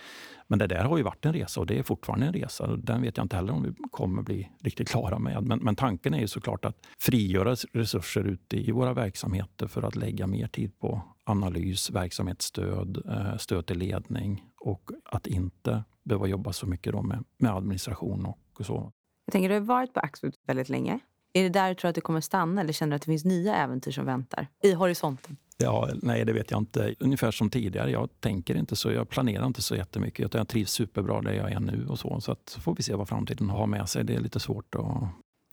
Men 0.47 0.58
det 0.58 0.66
där 0.66 0.85
har 0.85 0.97
ju 0.97 1.02
varit 1.02 1.26
en 1.26 1.32
resa 1.32 1.61
och 1.61 1.66
det 1.66 1.78
är 1.78 1.82
fortfarande 1.82 2.26
en 2.26 2.32
resa. 2.32 2.76
Den 2.76 3.02
vet 3.02 3.16
jag 3.16 3.25
inte 3.25 3.37
heller 3.37 3.52
om 3.52 3.62
vi 3.62 3.75
kommer 3.90 4.23
bli 4.23 4.50
riktigt 4.61 4.88
klara 4.88 5.18
med. 5.18 5.42
Men, 5.42 5.58
men 5.58 5.76
tanken 5.76 6.14
är 6.14 6.20
ju 6.20 6.28
såklart 6.28 6.64
att 6.64 6.76
frigöra 6.99 7.54
resurser 7.73 8.25
ute 8.25 8.56
i 8.56 8.73
våra 8.73 8.94
verksamheter 8.94 9.66
för 9.66 9.82
att 9.82 9.97
lägga 9.97 10.26
mer 10.26 10.49
tid 10.49 10.78
på 10.78 11.02
analys, 11.25 11.90
verksamhetsstöd, 11.90 13.02
eh, 13.08 13.37
stöd 13.37 13.66
till 13.66 13.78
ledning 13.78 14.44
och 14.61 14.90
att 15.04 15.26
inte 15.26 15.85
behöva 16.04 16.26
jobba 16.26 16.52
så 16.52 16.66
mycket 16.66 16.92
då 16.92 17.02
med, 17.02 17.25
med 17.38 17.52
administration 17.52 18.26
och 18.26 18.66
så. 18.66 18.92
Jag 19.26 19.32
tänker, 19.32 19.49
du 19.49 19.54
har 19.54 19.61
varit 19.61 19.94
på 19.94 20.00
Axfood 20.00 20.35
väldigt 20.47 20.68
länge. 20.68 21.00
Är 21.32 21.42
det 21.42 21.49
där 21.49 21.68
du 21.68 21.75
tror 21.75 21.88
att 21.88 21.94
det 21.94 22.00
kommer 22.00 22.20
stanna 22.20 22.61
eller 22.61 22.73
känner 22.73 22.90
du 22.90 22.97
att 22.97 23.02
det 23.02 23.06
finns 23.06 23.25
nya 23.25 23.56
äventyr 23.56 23.92
som 23.92 24.06
väntar 24.06 24.47
i 24.62 24.73
horisonten? 24.73 25.37
Ja, 25.56 25.88
nej, 26.02 26.25
det 26.25 26.32
vet 26.32 26.50
jag 26.50 26.61
inte. 26.61 26.94
Ungefär 26.99 27.30
som 27.30 27.50
tidigare. 27.50 27.90
Jag 27.90 28.08
tänker 28.20 28.54
inte 28.54 28.76
så. 28.76 28.92
Jag 28.92 29.08
planerar 29.08 29.47
inte 29.47 29.62
så 29.62 29.76
jättemycket. 29.76 30.26
Utan 30.26 30.38
jag 30.38 30.49
trivs 30.49 30.70
superbra 30.70 31.23
där 31.23 31.32
jag 31.32 31.52
är 31.52 31.61
nu. 31.61 31.87
och 31.88 31.99
Så 31.99 32.20
Så 32.20 32.32
att, 32.32 32.58
får 32.61 32.75
vi 32.75 32.82
se 32.82 32.94
vad 32.94 33.08
framtiden 33.08 33.50
har 33.50 33.66
med 33.66 33.88
sig. 33.88 34.04
Det 34.04 34.14
är 34.14 34.20
lite 34.20 34.40
svårt 34.40 34.75
att... 34.75 35.08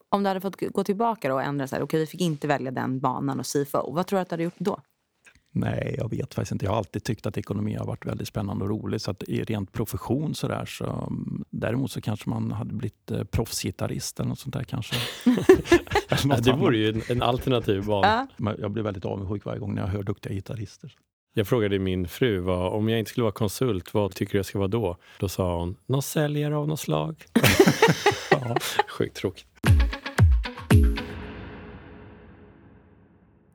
Om 0.09 0.23
du 0.23 0.27
hade 0.27 0.41
fått 0.41 0.55
gå 0.55 0.83
tillbaka 0.83 1.33
och 1.33 1.41
ändra 1.41 1.67
så 1.67 1.75
här, 1.75 1.83
okej, 1.83 1.99
vi 1.99 2.05
fick 2.05 2.21
inte 2.21 2.47
välja 2.47 2.71
den 2.71 2.99
banan 2.99 3.39
och 3.39 3.45
CFO. 3.45 3.93
Vad 3.93 4.07
tror 4.07 4.17
du 4.17 4.21
att 4.21 4.29
du 4.29 4.33
hade 4.33 4.43
gjort 4.43 4.53
då? 4.57 4.79
Nej, 5.57 5.95
jag 5.97 6.09
vet 6.09 6.33
faktiskt 6.33 6.51
inte. 6.51 6.65
Jag 6.65 6.71
har 6.71 6.77
alltid 6.77 7.03
tyckt 7.03 7.25
att 7.25 7.37
ekonomi 7.37 7.75
har 7.75 7.85
varit 7.85 8.05
väldigt 8.05 8.27
spännande 8.27 8.63
och 8.63 8.69
roligt. 8.69 9.01
Så 9.01 9.11
att 9.11 9.23
i 9.23 9.43
rent 9.43 9.71
profession 9.71 10.35
så 10.35 10.47
där 10.47 10.65
så... 10.65 11.13
Däremot 11.49 11.91
så 11.91 12.01
kanske 12.01 12.29
man 12.29 12.51
hade 12.51 12.73
blivit 12.73 13.11
eh, 13.11 13.23
proffsgitarrist 13.23 14.19
eller 14.19 14.29
något 14.29 14.39
sånt 14.39 14.53
där 14.53 14.63
kanske. 14.63 14.95
ja, 16.25 16.37
det 16.37 16.53
vore 16.53 16.77
ju 16.77 16.89
en, 16.89 17.01
en 17.09 17.21
alternativ 17.21 17.85
bana. 17.85 18.27
Ja. 18.37 18.53
Jag 18.59 18.71
blir 18.71 18.83
väldigt 18.83 19.05
avundsjuk 19.05 19.45
varje 19.45 19.59
gång 19.59 19.75
när 19.75 19.81
jag 19.81 19.89
hör 19.89 20.03
duktiga 20.03 20.33
gitarrister. 20.33 20.95
Jag 21.33 21.47
frågade 21.47 21.79
min 21.79 22.07
fru, 22.07 22.39
vad, 22.39 22.73
om 22.73 22.89
jag 22.89 22.99
inte 22.99 23.11
skulle 23.11 23.23
vara 23.23 23.33
konsult, 23.33 23.93
vad 23.93 24.15
tycker 24.15 24.31
du 24.31 24.37
jag 24.37 24.45
ska 24.45 24.59
vara 24.59 24.67
då? 24.67 24.97
Då 25.19 25.29
sa 25.29 25.59
hon, 25.59 25.75
någon 25.85 26.01
säljare 26.01 26.55
av 26.55 26.67
något 26.67 26.79
slag. 26.79 27.25
ja, 28.31 28.57
sjukt 28.87 29.15
tråkigt. 29.15 29.47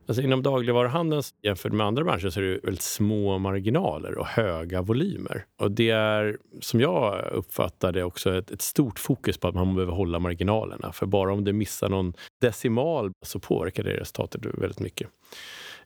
Alltså 0.06 0.22
inom 0.22 0.42
dagligvaruhandeln 0.42 1.22
jämfört 1.42 1.72
med 1.72 1.86
andra 1.86 2.04
branscher 2.04 2.30
så 2.30 2.40
är 2.40 2.44
det 2.44 2.60
väldigt 2.62 2.82
små 2.82 3.38
marginaler 3.38 4.18
och 4.18 4.26
höga 4.26 4.82
volymer. 4.82 5.44
Och 5.60 5.70
det 5.70 5.90
är, 5.90 6.38
som 6.60 6.80
jag 6.80 7.24
uppfattar 7.32 7.92
det, 7.92 8.04
också 8.04 8.34
ett, 8.34 8.50
ett, 8.50 8.62
stort 8.62 8.98
fokus 8.98 9.38
på 9.38 9.48
att 9.48 9.54
man 9.54 9.74
behöver 9.74 9.92
hålla 9.92 10.18
marginalerna. 10.18 10.92
För 10.92 11.06
bara 11.06 11.32
om 11.32 11.44
du 11.44 11.52
missar 11.52 11.88
någon 11.88 12.12
decimal 12.40 13.10
så 13.26 13.38
påverkar 13.38 13.82
det 13.82 13.96
resultatet 13.96 14.46
väldigt 14.46 14.80
mycket. 14.80 15.08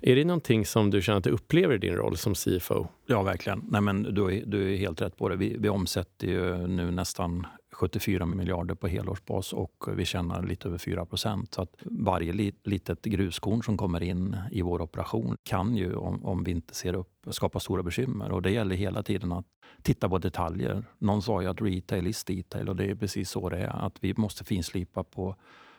Är 0.00 0.16
det 0.16 0.24
någonting 0.24 0.66
som 0.66 0.90
du 0.90 1.02
känner 1.02 1.18
att 1.18 1.24
du 1.24 1.30
upplever 1.30 1.74
i 1.74 1.78
din 1.78 1.94
roll 1.94 2.16
som 2.16 2.34
CFO? 2.34 2.86
Ja, 3.06 3.22
verkligen. 3.22 3.64
Nej, 3.70 3.80
men 3.80 4.02
du, 4.02 4.24
är, 4.24 4.42
du 4.46 4.72
är 4.72 4.76
helt 4.76 5.02
rätt 5.02 5.16
på 5.16 5.28
det. 5.28 5.36
Vi, 5.36 5.56
vi 5.58 5.68
omsätter 5.68 6.26
ju 6.26 6.66
nu 6.66 6.90
nästan 6.90 7.46
74 7.74 8.26
miljarder 8.26 8.74
på 8.74 8.88
helårsbas 8.88 9.52
och 9.52 9.84
vi 9.96 10.04
tjänar 10.04 10.42
lite 10.42 10.68
över 10.68 10.78
4 10.78 11.06
procent. 11.06 11.54
Så 11.54 11.62
att 11.62 11.76
varje 11.84 12.52
litet 12.64 13.02
gruskorn 13.02 13.62
som 13.62 13.76
kommer 13.76 14.02
in 14.02 14.36
i 14.50 14.62
vår 14.62 14.82
operation 14.82 15.36
kan 15.42 15.76
ju, 15.76 15.94
om, 15.94 16.24
om 16.24 16.44
vi 16.44 16.50
inte 16.50 16.74
ser 16.74 16.94
upp, 16.94 17.26
skapa 17.30 17.60
stora 17.60 17.82
bekymmer. 17.82 18.32
Och 18.32 18.42
det 18.42 18.50
gäller 18.50 18.76
hela 18.76 19.02
tiden 19.02 19.32
att 19.32 19.46
titta 19.82 20.08
på 20.08 20.18
detaljer. 20.18 20.84
Någon 20.98 21.22
sa 21.22 21.42
ju 21.42 21.48
att 21.48 21.62
retail 21.62 22.06
is 22.06 22.24
detail 22.24 22.68
och 22.68 22.76
det 22.76 22.90
är 22.90 22.94
precis 22.94 23.30
så 23.30 23.48
det 23.48 23.58
är. 23.58 23.86
Att 23.86 23.96
vi 24.00 24.14
måste 24.16 24.44
finslipa 24.44 25.04
på 25.04 25.36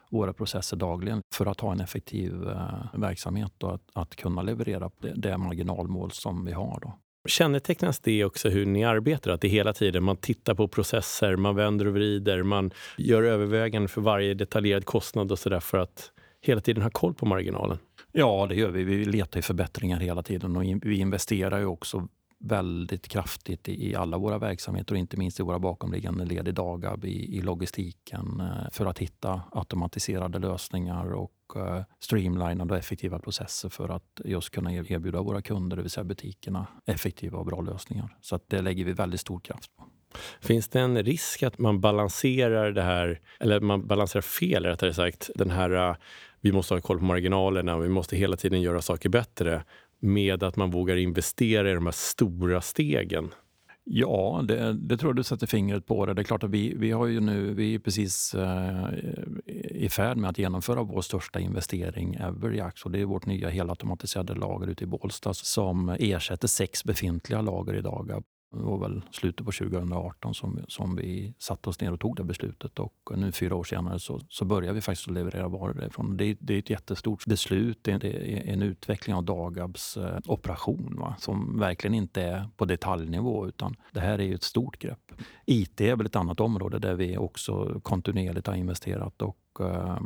våra 0.10 0.34
processer 0.34 0.78
dagligen 0.78 1.22
för 1.34 1.46
att 1.46 1.60
ha 1.60 1.72
en 1.72 1.80
effektiv 1.80 2.48
eh, 2.48 3.00
verksamhet 3.00 3.64
och 3.64 3.76
att, 3.76 3.90
att 3.94 4.16
kunna 4.16 4.42
leverera 4.42 4.92
det, 5.00 5.14
det 5.16 5.38
marginalmål 5.38 6.12
som 6.12 6.46
vi 6.46 6.52
har. 6.52 6.80
Då. 6.82 6.94
Kännetecknas 7.26 8.00
det 8.00 8.26
också 8.26 8.50
hur 8.50 8.66
ni 8.66 8.84
arbetar? 8.84 9.32
Att 9.32 9.42
det 9.42 9.48
hela 9.48 9.74
tiden 9.74 10.04
man 10.04 10.18
tittar 10.18 10.56
på 10.56 10.68
processer, 10.68 11.36
man 11.36 11.56
vänder 11.56 11.88
och 11.88 11.94
vrider, 11.94 12.44
man 12.44 12.72
gör 12.98 13.24
överväganden 13.24 13.90
för 13.90 14.02
varje 14.02 14.34
detaljerad 14.34 14.86
kostnad 14.86 15.32
och 15.32 15.40
sådär 15.40 15.60
för 15.60 15.78
att 15.78 16.12
hela 16.42 16.62
tiden 16.62 16.84
ha 16.84 16.90
koll 16.90 17.14
på 17.14 17.26
marginalen? 17.26 17.78
Ja, 18.12 18.46
det 18.50 18.56
gör 18.56 18.70
vi. 18.70 18.84
Vi 18.84 19.06
letar 19.06 19.38
ju 19.38 19.42
förbättringar 19.42 20.00
hela 20.00 20.24
tiden 20.24 20.56
och 20.56 20.64
vi 20.64 21.00
investerar 21.00 21.60
ju 21.60 21.66
också 21.66 22.08
väldigt 22.40 23.08
kraftigt 23.08 23.70
i 23.70 23.96
alla 23.96 24.18
våra 24.18 24.38
verksamheter 24.38 24.94
och 24.94 25.00
inte 25.00 25.18
minst 25.18 25.40
i 25.40 25.44
våra 25.44 25.60
bakomliggande 25.60 26.26
led 26.26 26.48
i 26.48 26.52
Dagab, 26.52 27.06
i, 27.06 27.38
i 27.38 27.42
logistiken 27.42 28.40
eh, 28.42 28.72
för 28.72 28.86
att 28.86 29.00
hitta 29.00 29.42
automatiserade 29.52 30.40
lösningar 30.40 31.14
och 31.14 31.32
Eh, 31.56 31.82
streamlinade 32.00 32.74
och 32.74 32.80
effektiva 32.80 33.20
processer 33.20 33.70
för 33.70 33.90
att 33.90 34.22
just 34.26 34.50
kunna 34.50 34.74
erbjuda 34.74 35.22
våra 35.22 35.42
kunder, 35.42 35.78
det 35.78 35.82
vill 35.82 35.92
säga 35.92 36.04
butikerna, 36.04 36.68
effektiva 36.86 37.38
och 37.38 37.46
bra 37.46 37.62
lösningar. 37.62 38.18
Så 38.22 38.36
att 38.36 38.50
det 38.50 38.62
lägger 38.62 38.86
vi 38.86 38.94
väldigt 38.94 39.22
stor 39.22 39.40
kraft 39.40 39.76
på. 39.78 39.84
Finns 40.42 40.70
det 40.70 40.80
en 40.80 41.04
risk 41.04 41.44
att 41.44 41.60
man 41.60 41.82
balanserar 41.82 42.72
det 42.72 42.82
här, 42.82 43.20
eller 43.40 43.60
man 43.60 43.88
balanserar 43.88 44.22
fel 44.22 44.66
rättare 44.66 44.94
sagt, 44.94 45.30
den 45.36 45.50
här 45.50 45.90
eh, 45.90 45.96
vi 46.42 46.52
måste 46.52 46.74
ha 46.74 46.82
koll 46.82 47.00
på 47.00 47.06
marginalerna, 47.06 47.78
vi 47.78 47.90
måste 47.90 48.16
hela 48.16 48.38
tiden 48.38 48.62
göra 48.62 48.82
saker 48.82 49.10
bättre 49.10 49.64
med 50.00 50.44
att 50.44 50.56
man 50.56 50.72
vågar 50.72 50.96
investera 50.96 51.72
i 51.72 51.74
de 51.74 51.86
här 51.86 51.92
stora 51.92 52.62
stegen? 52.62 53.32
Ja, 53.88 54.42
det, 54.48 54.74
det, 54.74 54.98
tror 54.98 55.10
jag 55.10 55.16
du 55.16 55.24
sätter 55.24 55.48
fingret 55.48 55.86
på. 55.86 56.06
Det, 56.06 56.14
det 56.14 56.22
är 56.22 56.24
klart 56.24 56.44
att 56.44 56.50
vi, 56.50 56.74
vi 56.74 56.92
har 56.92 57.08
ju 57.08 57.20
nu, 57.20 57.54
vi 57.54 57.76
är 57.76 57.80
precis 57.80 58.34
eh, 58.34 58.90
i 59.72 59.90
färd 59.90 60.18
med 60.18 60.30
att 60.30 60.38
genomföra 60.38 60.84
vår 60.84 61.02
största 61.02 61.40
investering 61.40 62.16
ever 62.16 62.54
i 62.54 62.62
Axo. 62.62 62.90
Det 62.90 63.00
är 63.00 63.06
vårt 63.06 63.26
nya 63.26 63.50
helautomatiserade 63.50 64.34
lager 64.34 64.68
ute 64.68 64.84
i 64.84 64.88
Bålsta 64.88 65.34
som 65.34 65.90
ersätter 65.90 66.48
sex 66.48 66.84
befintliga 66.84 67.42
lager 67.42 67.74
idag. 67.74 68.24
Det 68.58 68.64
var 68.64 68.78
väl 68.78 69.02
slutet 69.12 69.46
på 69.46 69.52
2018 69.52 70.34
som, 70.34 70.60
som 70.68 70.96
vi 70.96 71.34
satte 71.38 71.70
oss 71.70 71.82
ner 71.82 71.92
och 71.92 72.00
tog 72.00 72.16
det 72.16 72.24
beslutet. 72.24 72.80
Och 72.80 72.94
nu 73.16 73.32
fyra 73.32 73.56
år 73.56 73.64
senare 73.64 74.00
så, 74.00 74.22
så 74.30 74.46
börjar 74.46 74.74
vi 74.74 74.82
faktiskt 74.82 75.10
leverera 75.10 75.48
varor 75.48 75.74
därifrån. 75.74 76.18
Det, 76.18 76.38
det 76.40 76.54
är 76.54 76.60
ett 76.60 76.70
jättestort 76.70 77.26
beslut. 77.26 77.80
Det 77.82 77.92
är 77.92 78.06
en 78.48 78.62
utveckling 78.62 79.16
av 79.16 79.24
Dagabs 79.24 79.98
eh, 79.98 80.20
operation 80.26 80.96
va? 81.00 81.16
som 81.20 81.60
verkligen 81.60 81.94
inte 81.94 82.22
är 82.22 82.50
på 82.58 82.66
detaljnivå 82.66 83.48
utan 83.48 83.76
det 83.92 84.00
här 84.00 84.20
är 84.20 84.24
ju 84.24 84.36
ett 84.36 84.44
stort 84.44 84.80
grepp. 84.80 85.12
IT 85.46 85.82
är 85.82 85.96
väl 85.96 86.06
ett 86.06 86.16
annat 86.16 86.40
område 86.40 86.80
där 86.80 86.96
vi 86.96 87.18
också 87.18 87.80
kontinuerligt 87.84 88.48
har 88.48 88.56
investerat 88.56 89.22
och 89.22 89.38
eh, 89.60 90.00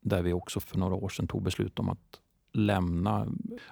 där 0.00 0.22
vi 0.22 0.32
också 0.32 0.60
för 0.60 0.78
några 0.78 0.94
år 0.94 1.08
sedan 1.08 1.28
tog 1.28 1.42
beslut 1.42 1.78
om 1.78 1.88
att 1.88 2.21
lämna 2.54 3.26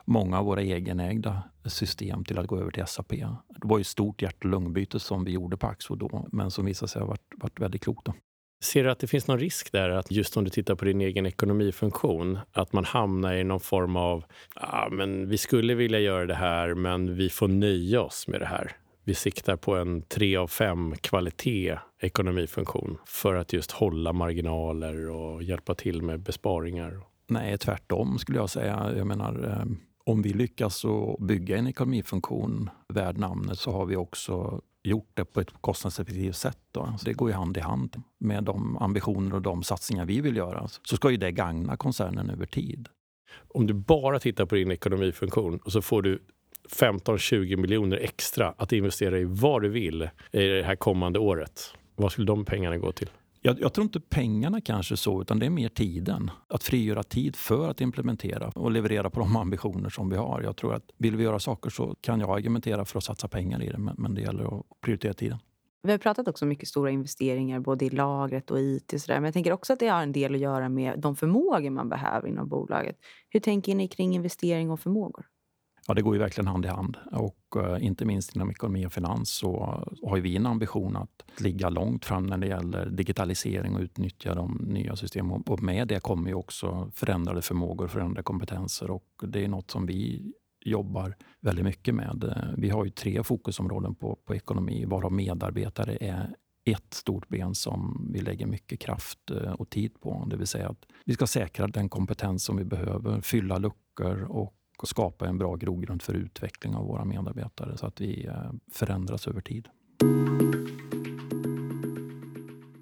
många 0.05 0.39
av 0.39 0.45
våra 0.45 0.63
egenägda 0.63 1.43
system 1.65 2.25
till 2.25 2.39
att 2.39 2.47
gå 2.47 2.59
över 2.59 2.71
till 2.71 2.87
SAP. 2.87 3.09
Det 3.09 3.37
var 3.49 3.79
ju 3.79 3.81
ett 3.81 3.87
stort 3.87 4.23
hjärt 4.23 4.45
och 4.45 4.51
lungbyte 4.51 5.01
som 5.01 5.25
vi 5.25 5.33
gjorde 5.33 5.57
på 5.57 5.67
Axo 5.67 5.95
då, 5.95 6.29
men 6.33 6.51
som 6.51 6.65
visade 6.65 6.89
sig 6.89 7.01
ha 7.01 7.09
varit, 7.09 7.33
varit 7.37 7.61
väldigt 7.61 7.83
klokt. 7.83 8.07
Då. 8.07 8.15
Ser 8.63 8.85
du 8.85 8.91
att 8.91 8.99
det 8.99 9.07
finns 9.07 9.27
någon 9.27 9.39
risk 9.39 9.73
där, 9.73 9.91
att 9.91 10.11
just 10.11 10.37
om 10.37 10.45
du 10.45 10.51
tittar 10.51 10.75
på 10.75 10.85
din 10.85 11.01
egen 11.01 11.27
ekonomifunktion, 11.27 12.39
att 12.53 12.73
man 12.73 12.85
hamnar 12.85 13.35
i 13.35 13.45
någon 13.45 13.61
form 13.61 13.97
av, 13.97 14.25
ah, 14.55 14.89
men 14.91 15.29
vi 15.29 15.39
skulle 15.39 15.75
vilja 15.75 15.99
göra 15.99 16.27
det 16.27 16.35
här, 16.35 16.75
men 16.75 17.17
vi 17.17 17.29
får 17.29 17.49
nöja 17.49 18.03
oss 18.03 18.29
med 18.29 18.41
det 18.41 18.47
här. 18.47 18.77
vi 19.05 19.15
siktar 19.15 19.57
på 19.57 19.77
en 19.77 20.03
3 20.03 20.37
av 20.37 20.49
5 20.49 20.97
kvalitet 20.97 21.79
ekonomifunktion 22.01 22.99
för 23.07 23.35
att 23.35 23.53
just 23.53 23.71
hålla 23.71 24.13
marginaler 24.13 25.11
och 25.11 25.43
hjälpa 25.43 25.75
till 25.75 26.03
med 26.03 26.21
besparingar? 26.21 27.01
Nej, 27.31 27.59
tvärtom 27.59 28.19
skulle 28.19 28.39
jag 28.39 28.51
säga. 28.51 28.93
Jag 28.97 29.07
menar, 29.07 29.49
eh, 29.49 29.73
om 30.05 30.23
vi 30.23 30.33
lyckas 30.33 30.85
bygga 31.19 31.57
en 31.57 31.67
ekonomifunktion 31.67 32.71
värd 32.89 33.19
namnet 33.19 33.59
så 33.59 33.73
har 33.73 33.87
vi 33.87 33.97
också 33.97 34.61
gjort 34.83 35.11
det 35.15 35.25
på 35.25 35.41
ett 35.41 35.51
kostnadseffektivt 35.61 36.37
sätt. 36.37 36.59
Då. 36.73 36.95
Så 36.99 37.05
det 37.05 37.13
går 37.13 37.31
ju 37.31 37.35
hand 37.35 37.57
i 37.57 37.61
hand 37.61 38.03
med 38.19 38.45
de 38.45 38.77
ambitioner 38.77 39.35
och 39.35 39.43
de 39.43 39.63
satsningar 39.63 40.05
vi 40.05 40.21
vill 40.21 40.37
göra. 40.37 40.69
Så 40.69 40.97
ska 40.97 41.11
ju 41.11 41.17
det 41.17 41.33
gagna 41.33 41.77
koncernen 41.77 42.31
över 42.31 42.47
tid. 42.47 42.89
Om 43.55 43.67
du 43.67 43.75
bara 43.75 44.19
tittar 44.19 44.47
på 44.47 44.55
din 44.55 44.71
ekonomifunktion 44.71 45.59
och 45.65 45.73
så 45.73 45.83
får 45.83 46.03
du 46.03 46.23
15-20 46.69 47.57
miljoner 47.57 47.97
extra 47.97 48.55
att 48.59 48.73
investera 48.73 49.19
i 49.19 49.25
vad 49.25 49.63
du 49.63 49.69
vill 49.69 50.03
i 50.33 50.47
det 50.47 50.63
här 50.63 50.77
kommande 50.77 51.19
året. 51.19 51.75
Vad 51.97 52.13
skulle 52.13 52.27
de 52.27 52.45
pengarna 52.45 52.79
gå 52.79 52.93
till? 52.93 53.11
Jag, 53.43 53.61
jag, 53.61 53.73
tror 53.73 53.85
inte 53.85 54.01
pengarna 54.01 54.61
kanske 54.61 54.97
så, 54.97 55.23
utan 55.23 55.39
det 55.39 55.47
är 55.47 55.51
mer 55.51 55.69
tiden. 55.69 56.31
Att 56.49 56.63
frigöra 56.63 57.03
tid 57.03 57.37
för 57.37 57.69
att 57.69 57.81
implementera 57.81 58.49
och 58.49 58.71
leverera 58.71 59.11
på 59.11 59.21
de 59.21 59.37
ambitioner 59.37 59.91
som 59.91 60.11
vi 60.11 60.17
har. 60.17 60.43
Jag 60.43 60.57
tror 60.57 60.75
att 60.75 60.91
vill 60.99 61.17
vi 61.17 61.25
göra 61.25 61.39
saker 61.39 61.71
så 61.71 61.95
kan 62.01 62.21
jag 62.21 62.31
argumentera 62.31 62.85
för 62.85 62.99
att 62.99 63.05
satsa 63.05 63.29
pengar 63.29 63.63
i 63.63 63.69
det, 63.69 63.79
men, 63.79 63.95
men 63.99 64.15
det 64.15 64.21
gäller 64.21 64.59
att 64.59 64.67
prioritera 64.81 65.15
tiden. 65.15 65.39
Vi 65.83 65.91
har 65.91 65.99
pratat 65.99 66.29
också 66.29 66.45
om 66.45 66.49
mycket 66.49 66.69
stora 66.69 66.91
investeringar 66.91 67.61
både 67.61 67.85
i 67.85 67.91
lagret 67.91 68.51
och 68.51 68.61
IT. 68.61 68.93
Och 68.93 69.01
så 69.01 69.13
där. 69.13 69.15
Men 69.15 69.25
jag 69.25 69.35
tänker 69.35 69.53
också 69.53 69.73
att 69.73 69.79
det 69.79 69.89
har 69.89 70.03
en 70.03 70.13
del 70.13 70.35
att 70.35 70.41
göra 70.41 70.69
med 70.69 70.99
de 70.99 71.17
förmågor 71.17 71.71
man 71.71 71.89
behöver 71.89 72.29
inom 72.29 72.49
bolaget. 72.49 72.97
Hur 73.29 73.41
tänker 73.41 73.75
ni 73.75 73.89
kring 73.89 74.15
investering 74.15 74.71
och 74.71 74.81
förmågor? 74.81 75.27
Ja, 75.91 75.95
det 75.95 76.03
går 76.03 76.15
ju 76.15 76.21
verkligen 76.21 76.47
hand 76.47 76.65
i 76.65 76.69
hand. 76.69 76.97
Och 77.13 77.57
eh, 77.57 77.85
inte 77.87 78.05
minst 78.05 78.37
inom 78.37 78.51
ekonomi 78.51 78.87
och 78.87 78.93
finans 78.93 79.31
så 79.31 79.83
har 80.03 80.19
vi 80.19 80.37
en 80.37 80.47
ambition 80.47 80.97
att 80.97 81.25
ligga 81.41 81.69
långt 81.69 82.05
fram 82.05 82.27
när 82.27 82.39
det 82.39 82.47
gäller 82.47 82.87
digitalisering 82.87 83.75
och 83.75 83.81
utnyttja 83.81 84.35
de 84.35 84.67
nya 84.69 84.97
systemen. 84.97 85.43
Och 85.47 85.63
med 85.63 85.89
det 85.89 86.01
kommer 86.01 86.29
ju 86.29 86.35
också 86.35 86.91
förändrade 86.95 87.43
förmågor, 87.43 87.89
förändrade 87.89 88.23
kompetenser 88.23 88.91
och 88.91 89.05
det 89.23 89.45
är 89.45 89.49
något 89.49 89.71
som 89.71 89.87
vi 89.87 90.33
jobbar 90.65 91.17
väldigt 91.41 91.65
mycket 91.65 91.95
med. 91.95 92.45
Vi 92.57 92.71
har 92.71 92.85
ju 92.85 92.91
tre 92.91 93.23
fokusområden 93.23 93.95
på, 93.95 94.19
på 94.25 94.35
ekonomi 94.35 94.85
varav 94.85 95.13
medarbetare 95.13 95.97
är 96.01 96.35
ett 96.65 96.95
stort 96.95 97.29
ben 97.29 97.55
som 97.55 98.09
vi 98.13 98.21
lägger 98.21 98.47
mycket 98.47 98.81
kraft 98.81 99.31
eh, 99.31 99.53
och 99.53 99.71
tid 99.71 100.01
på. 100.01 100.27
Det 100.31 100.37
vill 100.37 100.47
säga 100.47 100.69
att 100.69 100.87
vi 101.05 101.15
ska 101.15 101.27
säkra 101.27 101.67
den 101.67 101.89
kompetens 101.89 102.45
som 102.45 102.57
vi 102.57 102.65
behöver, 102.65 103.21
fylla 103.21 103.59
luckor 103.59 104.23
och 104.23 104.55
och 104.83 104.89
skapa 104.89 105.27
en 105.27 105.39
bra 105.39 105.57
grogrund 105.57 106.03
för 106.03 106.15
utveckling 106.15 106.75
av 106.75 106.87
våra 106.87 107.05
medarbetare 107.05 107.77
så 107.77 107.87
att 107.87 108.01
vi 108.01 108.27
eh, 108.27 108.53
förändras 108.73 109.29
över 109.29 109.41
tid. 109.41 109.69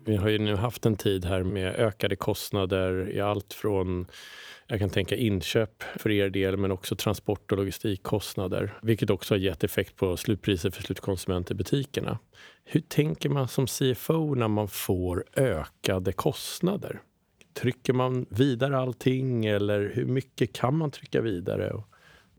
Vi 0.04 0.16
har 0.16 0.28
ju 0.28 0.38
nu 0.38 0.56
haft 0.56 0.86
en 0.86 0.96
tid 0.96 1.24
här 1.24 1.42
med 1.42 1.74
ökade 1.74 2.16
kostnader 2.16 3.10
i 3.10 3.20
allt 3.20 3.52
från 3.52 4.06
jag 4.70 4.78
kan 4.78 4.90
tänka 4.90 5.16
inköp 5.16 5.82
för 5.82 6.10
er 6.10 6.30
del, 6.30 6.56
men 6.56 6.72
också 6.72 6.96
transport 6.96 7.52
och 7.52 7.58
logistikkostnader, 7.58 8.78
vilket 8.82 9.10
också 9.10 9.34
har 9.34 9.38
gett 9.38 9.64
effekt 9.64 9.96
på 9.96 10.16
slutpriser 10.16 10.70
för 10.70 10.82
slutkonsument 10.82 11.50
i 11.50 11.54
butikerna. 11.54 12.18
Hur 12.64 12.80
tänker 12.80 13.28
man 13.28 13.48
som 13.48 13.66
CFO 13.66 14.34
när 14.34 14.48
man 14.48 14.68
får 14.68 15.24
ökade 15.36 16.12
kostnader? 16.12 17.00
Trycker 17.60 17.92
man 17.92 18.26
vidare 18.28 18.78
allting 18.78 19.46
eller 19.46 19.92
hur 19.94 20.06
mycket 20.06 20.52
kan 20.52 20.76
man 20.76 20.90
trycka 20.90 21.20
vidare? 21.20 21.82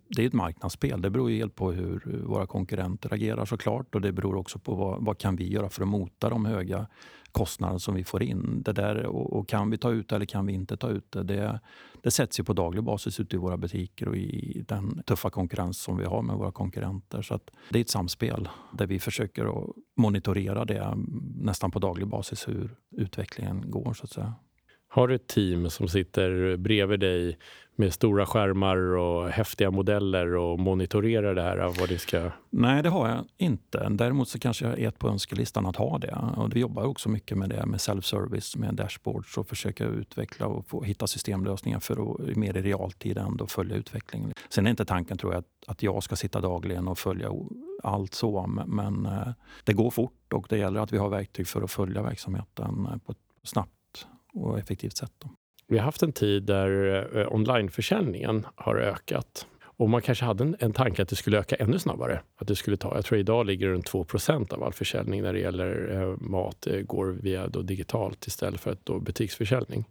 Det 0.08 0.24
är 0.24 0.28
ett 0.28 0.34
marknadsspel. 0.34 1.02
Det 1.02 1.10
beror 1.10 1.30
helt 1.30 1.56
på 1.56 1.72
hur 1.72 2.24
våra 2.26 2.48
konkurrenter 2.48 3.14
agerar 3.14 3.46
såklart 3.46 3.96
och 3.96 4.02
det 4.02 4.12
beror 4.12 4.36
också 4.36 4.60
på 4.60 4.76
vad, 4.76 5.06
vad 5.06 5.18
kan 5.18 5.36
vi 5.36 5.50
göra 5.50 5.70
för 5.70 5.82
att 5.82 5.88
mota 5.88 6.30
de 6.30 6.46
höga 6.46 6.88
kostnader 7.32 7.78
som 7.78 7.96
vi 7.96 8.04
får 8.04 8.24
in. 8.24 8.62
Det 8.66 8.74
där, 8.74 9.06
och, 9.06 9.34
och, 9.34 9.50
kan 9.50 9.70
vi 9.70 9.78
ta 9.78 9.92
ut 9.92 10.10
det 10.10 10.16
eller 10.16 10.26
kan 10.26 10.46
vi 10.46 10.54
inte 10.54 10.78
ta 10.78 10.90
ut 10.90 11.12
det? 11.12 11.24
det? 11.24 11.60
Det 12.02 12.12
sätts 12.12 12.40
ju 12.40 12.44
på 12.44 12.54
daglig 12.54 12.84
basis 12.84 13.20
ute 13.20 13.36
i 13.36 13.40
våra 13.40 13.58
butiker 13.58 14.08
och 14.08 14.18
i 14.18 14.64
den 14.68 15.04
tuffa 15.06 15.30
konkurrens 15.30 15.82
som 15.82 15.98
vi 15.98 16.06
har 16.06 16.22
med 16.22 16.36
våra 16.36 16.52
konkurrenter. 16.52 17.22
Så 17.22 17.40
det 17.70 17.80
är 17.80 17.82
ett 17.82 17.90
samspel 17.90 18.50
där 18.74 18.88
vi 18.88 19.00
försöker 19.00 19.46
att 19.46 19.70
monitorera 19.98 20.66
det 20.66 20.94
nästan 21.36 21.72
på 21.72 21.80
daglig 21.80 22.08
basis 22.08 22.48
hur 22.48 22.76
utvecklingen 22.92 23.72
går. 23.72 23.94
så 23.94 24.04
att 24.04 24.12
säga. 24.12 24.34
Har 24.92 25.08
du 25.08 25.16
ett 25.16 25.28
team 25.28 25.70
som 25.70 25.88
sitter 25.88 26.58
bredvid 26.58 27.00
dig 27.00 27.38
med 27.76 27.94
stora 27.94 28.26
skärmar 28.26 28.78
och 28.78 29.30
häftiga 29.30 29.72
modeller 29.72 30.36
och 30.36 30.60
monitorerar 30.60 31.36
det 31.36 31.42
här? 31.42 31.58
Vad 31.80 31.90
det 31.90 31.98
ska... 31.98 32.32
Nej, 32.50 32.84
det 32.84 32.90
har 32.90 33.10
jag 33.10 33.26
inte. 33.38 33.90
Däremot 33.90 34.30
så 34.30 34.40
kanske 34.40 34.66
jag 34.66 34.80
är 34.80 34.88
ett 34.88 35.00
på 35.00 35.10
önskelistan 35.10 35.66
att 35.66 35.76
ha 35.76 35.98
det. 35.98 36.18
Och 36.38 36.56
vi 36.56 36.60
jobbar 36.60 36.84
också 36.84 37.10
mycket 37.10 37.38
med 37.38 37.50
det, 37.50 37.66
med 37.66 37.80
self-service, 37.80 38.58
med 38.58 38.76
dashboards 38.76 39.38
och 39.38 39.48
försöka 39.48 39.86
utveckla 39.86 40.48
och 40.48 40.68
få, 40.68 40.84
hitta 40.84 41.08
systemlösningar 41.08 41.80
för 41.80 42.12
att 42.12 42.36
mer 42.38 42.58
i 42.58 42.62
realtid 42.62 43.18
ändå 43.18 43.48
följa 43.48 43.76
utvecklingen. 43.76 44.34
Sen 44.50 44.66
är 44.66 44.70
inte 44.70 44.86
tanken 44.86 45.18
tror 45.18 45.34
jag 45.34 45.40
att, 45.40 45.70
att 45.70 45.84
jag 45.84 46.04
ska 46.04 46.16
sitta 46.16 46.42
dagligen 46.42 46.88
och 46.88 47.00
följa 47.00 47.30
allt 47.84 48.14
så, 48.14 48.48
men 48.48 48.70
men 48.70 49.08
det 49.64 49.74
går 49.74 49.92
fort 49.92 50.34
och 50.34 50.46
det 50.50 50.58
gäller 50.58 50.80
att 50.80 50.94
vi 50.94 50.98
har 50.98 51.10
verktyg 51.10 51.48
för 51.48 51.62
att 51.62 51.72
följa 51.72 52.02
verksamheten 52.02 52.88
eh, 52.92 52.98
på 52.98 53.12
ett 53.12 53.18
snabbt 53.44 53.79
och 54.34 54.60
effektivt 54.60 54.98
sätt. 54.98 55.14
Då. 55.20 55.30
Vi 55.68 55.78
har 55.78 55.86
haft 55.86 56.04
en 56.04 56.14
tid 56.14 56.44
där 56.44 57.18
eh, 57.18 57.34
onlineförsäljningen 57.34 58.46
har 58.56 58.76
ökat. 58.76 59.48
Och 59.80 59.90
man 59.90 60.02
kanske 60.02 60.26
hade 60.26 60.44
en, 60.44 60.56
en 60.60 60.74
tanke 60.74 61.02
att 61.02 61.10
det 61.10 61.16
skulle 61.16 61.40
öka 61.40 61.56
ännu 61.56 61.80
snabbare. 61.80 62.22
Att 62.38 62.48
det 62.48 62.56
skulle 62.56 62.78
ta, 62.78 62.96
jag 62.96 63.06
tror 63.06 63.20
idag 63.20 63.46
ligger 63.46 63.68
det 63.68 63.74
runt 63.74 63.86
2 63.86 64.06
av 64.50 64.64
all 64.64 64.74
försäljning 64.74 65.22
när 65.22 65.34
det 65.34 65.40
gäller 65.40 66.02
eh, 66.02 66.18
mat 66.18 66.68
eh, 66.68 66.80
går 66.80 67.06
via 67.22 67.48
då 67.48 67.62
digitalt 67.62 68.28
istället 68.28 68.60
för 68.60 68.72
att 68.72 68.86
då 68.86 69.00
butiksförsäljning. 69.00 69.86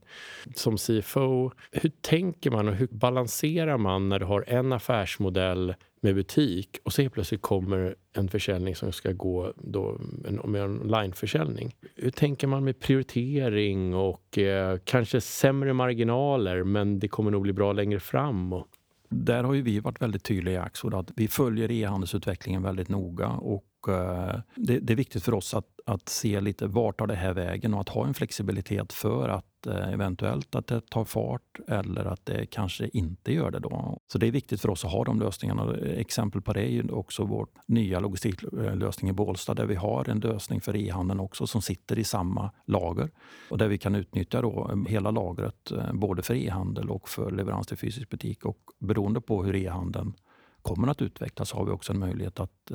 Som 0.55 0.77
CFO, 0.77 1.51
hur 1.73 1.91
tänker 2.01 2.51
man 2.51 2.69
och 2.69 2.75
hur 2.75 2.89
balanserar 2.91 3.79
man 3.79 4.09
när 4.09 4.19
du 4.19 4.25
har 4.25 4.45
en 4.49 4.73
affärsmodell 4.73 5.75
med 6.01 6.15
butik 6.15 6.79
och 6.85 6.93
så 6.93 7.03
helt 7.03 7.15
plötsligt 7.15 7.43
kommer 7.43 7.95
en 8.13 8.29
försäljning 8.29 8.77
som 8.77 8.93
ska 8.93 9.13
gå 9.13 9.53
då 9.57 10.01
med 10.45 10.71
onlineförsäljning. 10.81 11.75
Hur 11.97 12.11
tänker 12.11 12.47
man 12.47 12.65
med 12.65 12.81
prioritering 12.81 13.95
och 13.95 14.39
eh, 14.39 14.79
kanske 14.85 15.21
sämre 15.21 15.73
marginaler 15.73 16.63
men 16.65 16.99
det 16.99 17.09
kommer 17.09 17.31
nog 17.31 17.43
bli 17.43 17.53
bra 17.53 17.73
längre 17.73 18.01
fram? 18.01 18.53
Och... 18.53 18.67
Där 19.09 19.45
har 19.45 19.55
ju 19.55 19.63
vi 19.63 19.81
varit 19.81 20.03
väldigt 20.03 20.25
tydliga 20.25 20.55
i 20.55 20.59
Axfood 20.59 20.95
att 20.95 21.11
vi 21.17 21.29
följer 21.29 21.71
e-handelsutvecklingen 21.71 22.63
väldigt 22.63 22.89
noga 22.89 23.29
och 23.29 23.65
eh, 23.89 24.41
det, 24.55 24.79
det, 24.79 24.93
är 24.93 24.97
viktigt 24.97 25.23
för 25.23 25.35
oss 25.35 25.55
att, 25.55 25.67
att 25.87 26.09
se 26.09 26.41
lite 26.41 26.67
vart 26.67 26.99
tar 26.99 27.07
det 27.07 27.15
här 27.15 27.33
vägen 27.33 27.75
och 27.75 27.81
att 27.81 27.89
ha 27.89 28.07
en 28.07 28.15
flexibilitet 28.15 28.93
för 28.93 29.29
att 29.29 29.47
Eh, 29.67 29.93
eventuellt 29.93 30.55
att 30.55 30.67
det 30.67 30.81
tar 30.81 31.05
fart 31.05 31.61
eller 31.69 32.05
att 32.05 32.27
det 32.27 32.47
kanske 32.47 32.89
inte 32.93 33.33
gör 33.33 33.51
det. 33.51 33.59
då. 33.59 33.99
Så 34.13 34.19
det 34.19 34.27
är 34.27 34.31
viktigt 34.31 34.61
för 34.61 34.71
oss 34.71 34.85
att 34.85 34.93
ha 34.93 35.05
de 35.05 35.21
lösningarna. 35.21 35.77
Exempel 35.77 36.43
på 36.43 36.53
det 36.53 36.61
är 36.61 36.71
ju 36.71 36.89
också 36.91 37.25
vår 37.25 37.49
nya 37.67 38.01
logistiklösning 38.01 39.11
i 39.11 39.13
Bålsta 39.13 39.55
där 39.55 39.67
vi 39.67 39.75
har 39.75 40.09
en 40.09 40.21
lösning 40.21 40.61
för 40.61 40.77
e-handeln 40.77 41.21
också 41.21 41.47
som 41.47 41.63
sitter 41.63 41.99
i 41.99 42.05
samma 42.05 42.51
lager 42.67 43.11
och 43.51 43.59
där 43.59 43.69
vi 43.69 43.79
kan 43.79 43.95
utnyttja 43.95 44.43
då 44.43 44.71
eh, 44.71 44.91
hela 44.91 45.11
lagret 45.11 45.71
eh, 45.71 45.93
både 45.93 46.23
för 46.23 46.35
e-handel 46.35 46.91
och 46.91 47.09
för 47.09 47.31
leverans 47.31 47.67
till 47.67 47.79
fysisk 47.79 48.09
butik. 48.09 48.45
Och 48.45 48.59
beroende 48.79 49.21
på 49.21 49.45
hur 49.45 49.57
e-handeln 49.57 50.15
kommer 50.63 50.89
att 50.89 51.03
utvecklas 51.03 51.53
har 51.53 51.65
vi 51.65 51.71
också 51.71 51.93
en 51.93 51.99
möjlighet 51.99 52.41
att 52.41 52.73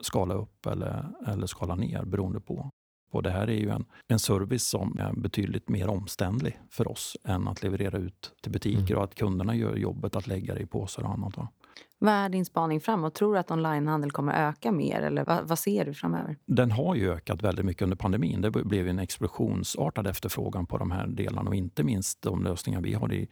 skala 0.00 0.34
upp 0.34 0.66
eller, 0.66 1.08
eller 1.26 1.46
skala 1.46 1.74
ner 1.74 2.04
beroende 2.04 2.40
på. 2.40 2.70
Och 3.10 3.22
det 3.22 3.30
här 3.30 3.50
är 3.50 3.56
ju 3.56 3.70
en, 3.70 3.84
en 4.08 4.18
service 4.18 4.68
som 4.68 4.98
är 4.98 5.12
betydligt 5.12 5.68
mer 5.68 5.88
omständlig 5.88 6.60
för 6.70 6.88
oss 6.88 7.16
än 7.24 7.48
att 7.48 7.62
leverera 7.62 7.98
ut 7.98 8.32
till 8.42 8.52
butiker 8.52 8.90
mm. 8.90 8.98
och 8.98 9.04
att 9.04 9.14
kunderna 9.14 9.54
gör 9.54 9.76
jobbet 9.76 10.16
att 10.16 10.26
lägga 10.26 10.54
det 10.54 10.60
i 10.60 10.66
påsar 10.66 11.02
och 11.02 11.10
annat. 11.10 11.36
Va? 11.36 11.48
Vad 11.98 12.14
är 12.14 12.28
din 12.28 12.44
spaning 12.44 12.80
framåt? 12.80 13.14
Tror 13.14 13.34
du 13.34 13.40
att 13.40 13.50
onlinehandel 13.50 14.10
kommer 14.10 14.48
öka 14.48 14.72
mer? 14.72 15.00
Eller 15.00 15.24
vad, 15.24 15.48
vad, 15.48 15.58
ser 15.58 15.84
du 15.84 15.94
framöver? 15.94 16.36
Den 16.46 16.70
har 16.70 16.94
ju 16.94 17.12
ökat 17.12 17.42
väldigt 17.42 17.64
mycket 17.64 17.82
under 17.82 17.96
pandemin. 17.96 18.40
Det 18.40 18.50
blev 18.50 18.88
en 18.88 18.98
explosionsartad 18.98 20.06
efterfrågan 20.06 20.66
på 20.66 20.78
de 20.78 20.90
här 20.90 21.06
delarna 21.06 21.50
och 21.50 21.54
inte 21.54 21.82
minst 21.82 22.22
de 22.22 22.44
lösningar 22.44 22.80
vi 22.80 22.94
har 22.94 23.12
i 23.12 23.28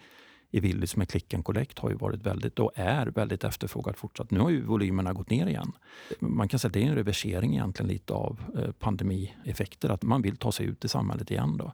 i 0.55 0.61
Willys 0.61 0.97
med 0.97 1.09
Click 1.09 1.35
and 1.35 1.45
Collect 1.45 1.79
har 1.79 1.91
ju 1.91 1.97
varit 1.97 2.27
väldigt 2.27 2.59
och 2.59 2.73
är 2.75 3.07
väldigt 3.07 3.45
efterfrågat 3.45 3.99
fortsatt. 3.99 4.31
Nu 4.31 4.41
har 4.41 4.51
ju 4.51 4.63
volymerna 4.63 5.13
gått 5.13 5.31
ner 5.31 5.47
igen. 5.47 5.73
Man 6.19 6.49
kan 6.49 6.59
säga 6.59 6.69
att 6.69 6.73
det 6.73 6.83
är 6.83 6.89
en 6.89 6.95
reversering 6.95 7.53
egentligen 7.53 7.89
lite 7.89 8.13
av 8.13 8.41
eh, 8.59 8.73
pandemieffekter, 8.73 9.89
att 9.89 10.03
man 10.03 10.23
vill 10.23 10.37
ta 10.37 10.53
sig 10.53 10.67
ut 10.67 10.85
i 10.85 10.89
samhället 10.89 11.31
igen. 11.31 11.57
Då. 11.57 11.73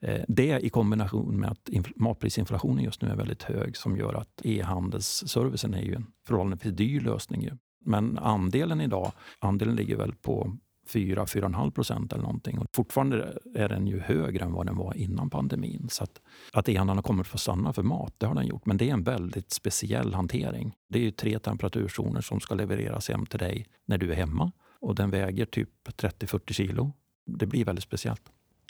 Eh, 0.00 0.20
det 0.28 0.60
i 0.60 0.68
kombination 0.68 1.40
med 1.40 1.50
att 1.50 1.68
matprisinflationen 1.96 2.84
just 2.84 3.02
nu 3.02 3.08
är 3.08 3.16
väldigt 3.16 3.42
hög 3.42 3.76
som 3.76 3.96
gör 3.96 4.14
att 4.14 4.40
e-handelsservicen 4.44 5.74
är 5.74 5.82
ju 5.82 5.94
en 5.94 6.06
förhållandevis 6.26 6.76
dyr 6.76 7.00
lösning. 7.00 7.50
Men 7.84 8.18
andelen 8.18 8.80
idag, 8.80 9.12
andelen 9.38 9.76
ligger 9.76 9.96
väl 9.96 10.14
på 10.14 10.56
4-4,5 10.88 11.70
procent 11.70 12.12
eller 12.12 12.22
någonting. 12.22 12.58
Och 12.58 12.66
fortfarande 12.72 13.38
är 13.54 13.68
den 13.68 13.86
ju 13.86 14.00
högre 14.00 14.44
än 14.44 14.52
vad 14.52 14.66
den 14.66 14.76
var 14.76 14.96
innan 14.96 15.30
pandemin. 15.30 15.86
Så 15.90 16.04
att, 16.04 16.20
att 16.52 16.68
e-handeln 16.68 16.98
har 16.98 17.02
kommit 17.02 17.26
för 17.26 17.36
att 17.36 17.40
stanna 17.40 17.72
för 17.72 17.82
mat, 17.82 18.14
det 18.18 18.26
har 18.26 18.34
den 18.34 18.46
gjort. 18.46 18.66
Men 18.66 18.76
det 18.76 18.88
är 18.88 18.92
en 18.92 19.02
väldigt 19.02 19.52
speciell 19.52 20.14
hantering. 20.14 20.74
Det 20.88 20.98
är 20.98 21.02
ju 21.02 21.10
tre 21.10 21.38
temperaturzoner 21.38 22.20
som 22.20 22.40
ska 22.40 22.54
levereras 22.54 23.08
hem 23.08 23.26
till 23.26 23.38
dig 23.38 23.66
när 23.86 23.98
du 23.98 24.12
är 24.12 24.16
hemma. 24.16 24.52
Och 24.80 24.94
den 24.94 25.10
väger 25.10 25.46
typ 25.46 25.70
30-40 25.88 26.52
kilo. 26.52 26.92
Det 27.26 27.46
blir 27.46 27.64
väldigt 27.64 27.84
speciellt. 27.84 28.22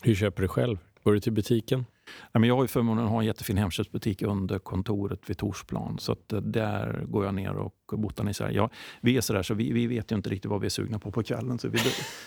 Hur 0.02 0.14
köper 0.14 0.42
du 0.42 0.48
själv? 0.48 0.78
Går 1.02 1.12
du 1.12 1.20
till 1.20 1.32
butiken? 1.32 1.84
jag 2.32 2.56
har 2.56 2.64
ju 2.64 2.68
förmånen 2.68 3.04
att 3.04 3.10
ha 3.10 3.20
en 3.20 3.26
jättefin 3.26 3.58
Hemköpsbutik 3.58 4.22
under 4.22 4.58
kontoret 4.58 5.30
vid 5.30 5.38
Torsplan. 5.38 5.98
Så 5.98 6.12
att 6.12 6.32
eh, 6.32 6.40
där 6.40 7.04
går 7.08 7.24
jag 7.24 7.34
ner 7.34 7.56
och 7.56 7.74
botaniserar. 7.92 8.50
Ja, 8.50 8.70
vi 9.00 9.16
är 9.16 9.20
sådär 9.20 9.42
så 9.42 9.54
vi, 9.54 9.72
vi 9.72 9.86
vet 9.86 10.12
ju 10.12 10.16
inte 10.16 10.30
riktigt 10.30 10.50
vad 10.50 10.60
vi 10.60 10.66
är 10.66 10.70
sugna 10.70 10.98
på 10.98 11.10
på 11.10 11.22
kvällen. 11.22 11.58
Så 11.58 11.68
vi 11.68 11.78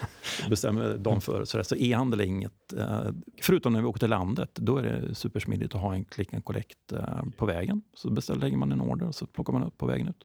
bestämmer 0.49 0.97
dagen 0.97 1.21
före. 1.21 1.45
Så, 1.45 1.63
så 1.63 1.75
e-handel 1.75 2.19
är 2.19 2.25
inget... 2.25 2.73
Eh, 2.77 3.01
förutom 3.41 3.73
när 3.73 3.81
vi 3.81 3.85
åker 3.85 3.99
till 3.99 4.09
landet. 4.09 4.49
Då 4.53 4.77
är 4.77 4.83
det 4.83 5.15
supersmidigt 5.15 5.75
att 5.75 5.81
ha 5.81 5.93
en 5.93 6.05
click 6.05 6.33
and 6.33 6.45
collect 6.45 6.91
eh, 6.91 7.23
på 7.37 7.45
vägen. 7.45 7.81
Så 7.93 8.09
beställer, 8.09 8.41
lägger 8.41 8.57
man 8.57 8.71
en 8.71 8.81
order 8.81 9.07
och 9.07 9.15
så 9.15 9.25
plockar 9.25 9.53
man 9.53 9.63
upp 9.63 9.77
på 9.77 9.85
vägen 9.85 10.07
ut. 10.07 10.23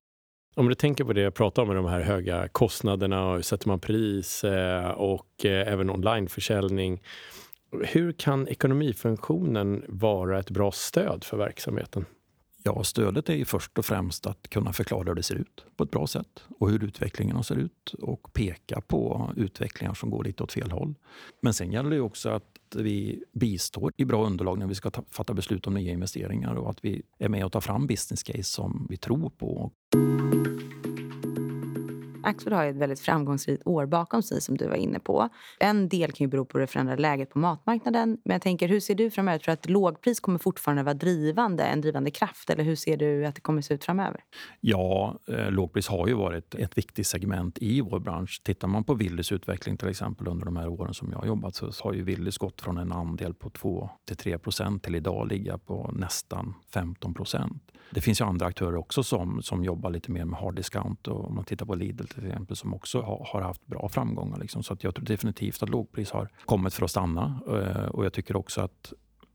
Om 0.55 0.69
du 0.69 0.75
tänker 0.75 1.05
på 1.05 1.13
det 1.13 1.21
jag 1.21 1.35
pratade 1.35 1.63
om 1.63 1.75
med 1.75 1.85
de 1.85 1.91
här 1.91 2.01
höga 2.01 2.49
kostnaderna 2.49 3.27
och 3.27 3.45
sätter 3.45 3.69
man 3.69 3.81
pris 3.81 4.45
och 4.97 5.45
även 5.45 5.91
onlineförsäljning. 5.91 7.01
Hur 7.73 8.13
kan 8.13 8.49
ekonomifunktionen 8.49 9.85
vara 9.89 10.39
ett 10.39 10.51
bra 10.51 10.73
stöd 10.73 11.25
för 11.25 11.37
verksamheten? 11.37 12.05
Ja, 12.63 12.85
stödet 12.85 13.29
är 13.29 13.35
ju 13.35 13.45
först 13.45 13.79
och 13.79 13.85
främst 13.85 14.27
att 14.27 14.49
kunna 14.51 14.73
förklara 14.73 15.09
hur 15.09 15.15
det 15.15 15.23
ser 15.23 15.35
ut 15.35 15.65
på 15.77 15.85
ett 15.85 15.91
bra 15.91 16.07
sätt 16.07 16.45
och 16.59 16.71
hur 16.71 16.85
utvecklingen 16.85 17.45
ser 17.45 17.57
ut 17.57 17.95
och 17.99 18.33
peka 18.33 18.81
på 18.81 19.31
utvecklingar 19.37 19.95
som 19.95 20.11
går 20.11 20.25
lite 20.25 20.43
åt 20.43 20.53
fel 20.53 20.71
håll. 20.71 20.95
Men 21.41 21.55
sen 21.55 21.73
gäller 21.73 21.91
det 21.91 22.01
också 22.01 22.29
att 22.29 22.43
vi 22.75 23.25
bistår 23.33 23.93
i 23.97 24.05
bra 24.05 24.27
underlag 24.27 24.59
när 24.59 24.67
vi 24.67 24.75
ska 24.75 24.91
ta, 24.91 25.05
fatta 25.11 25.35
beslut 25.35 25.67
om 25.67 25.75
nya 25.75 25.93
investeringar 25.93 26.55
och 26.55 26.71
att 26.71 26.85
vi 26.85 27.03
är 27.19 27.29
med 27.29 27.45
och 27.45 27.53
tar 27.53 27.61
fram 27.61 27.87
business 27.87 28.23
case 28.23 28.43
som 28.43 28.87
vi 28.91 28.97
tror 28.97 29.31
på. 29.31 29.73
Axfood 32.27 32.53
har 32.53 32.65
ett 32.67 32.77
väldigt 32.77 33.01
framgångsrikt 33.01 33.63
år 33.67 33.87
bakom 33.87 34.23
sig 34.23 34.41
som 34.41 34.57
du 34.57 34.69
var 34.69 34.77
inne 34.77 34.99
på. 34.99 35.29
En 35.61 35.89
del 35.89 36.13
kan 36.13 36.25
ju 36.25 36.29
bero 36.29 36.45
på 36.45 36.59
det 36.59 36.67
förändrade 36.67 37.03
läget 37.03 37.31
på 37.31 37.39
matmarknaden. 37.39 38.19
Men 38.25 38.35
jag 38.35 38.43
tänker, 38.43 38.69
hur 38.69 38.81
ser 38.81 38.95
du 38.95 39.11
framöver? 39.11 39.39
Tror 39.39 39.53
du 39.53 39.53
att 39.53 39.69
lågpris 39.71 40.21
kommer 40.21 40.39
fortfarande 40.39 40.83
vara 40.83 40.95
drivande, 40.95 41.65
en 41.65 41.81
drivande 41.81 42.11
kraft? 42.11 42.51
Eller 42.51 42.65
hur 42.65 42.77
ser 42.77 42.97
du 42.97 43.27
att 43.27 43.35
det 43.35 43.41
kommer 43.41 43.63
se 43.63 43.75
ut 43.75 43.85
framöver? 43.85 44.21
Ja, 44.61 45.19
eh, 45.29 45.51
lågpris 45.51 45.89
har 45.89 46.09
ju 46.09 46.15
varit 46.15 46.55
ett 46.55 46.79
viktigt 46.79 47.07
segment 47.07 47.59
i 47.59 47.81
vår 47.81 48.01
bransch. 48.01 48.41
Tittar 48.45 48.69
man 48.69 48.85
på 48.85 48.95
Willys 48.95 49.33
utveckling 49.33 49.77
till 49.77 49.89
exempel 49.89 50.29
under 50.29 50.45
de 50.45 50.57
här 50.57 50.69
åren 50.69 50.95
som 50.95 51.11
jag 51.11 51.19
har 51.19 51.27
jobbat 51.27 51.55
så 51.55 51.71
har 51.81 51.93
ju 51.93 52.03
Willys 52.03 52.39
gått 52.39 52.61
från 52.61 52.79
en 52.79 52.93
andel 52.93 53.35
på 53.35 53.51
2 53.51 53.91
till 54.05 54.17
3 54.17 54.39
procent 54.39 54.83
till 54.83 54.95
idag 54.95 55.29
ligga 55.29 55.59
på 55.59 55.91
nästan 55.95 56.55
15 56.73 57.15
procent. 57.15 57.63
Det 57.91 58.01
finns 58.01 58.21
ju 58.21 58.25
andra 58.25 58.47
aktörer 58.47 58.77
också 58.77 59.03
som, 59.03 59.43
som 59.43 59.65
jobbar 59.65 59.91
lite 59.91 60.11
mer 60.11 60.25
med 60.25 60.39
hard 60.39 60.57
discount. 60.57 61.11
Och 61.11 61.25
om 61.29 61.35
man 61.35 61.45
tittar 61.45 61.67
på 61.67 61.75
Lidl 61.75 62.05
till 62.17 62.27
exempel 62.27 62.57
som 62.57 62.75
också 62.75 63.01
har, 63.01 63.41
haft 63.41 63.67
bra 63.67 63.89
framgångar. 63.89 64.39
Liksom. 64.39 64.63
Så 64.63 64.73
att 64.73 64.85
jag 64.85 64.95
tror 64.95 65.05
definitivt 65.05 65.63
att 65.63 65.69
lågpris 65.69 66.11
har 66.11 66.29
kommit 66.45 66.75
för 66.75 66.85
att 66.85 66.91
stanna. 66.91 67.41
Eh, 67.49 67.89
och 67.89 68.05
jag 68.05 68.13
tycker 68.13 68.37
också 68.37 68.61
att 68.61 68.93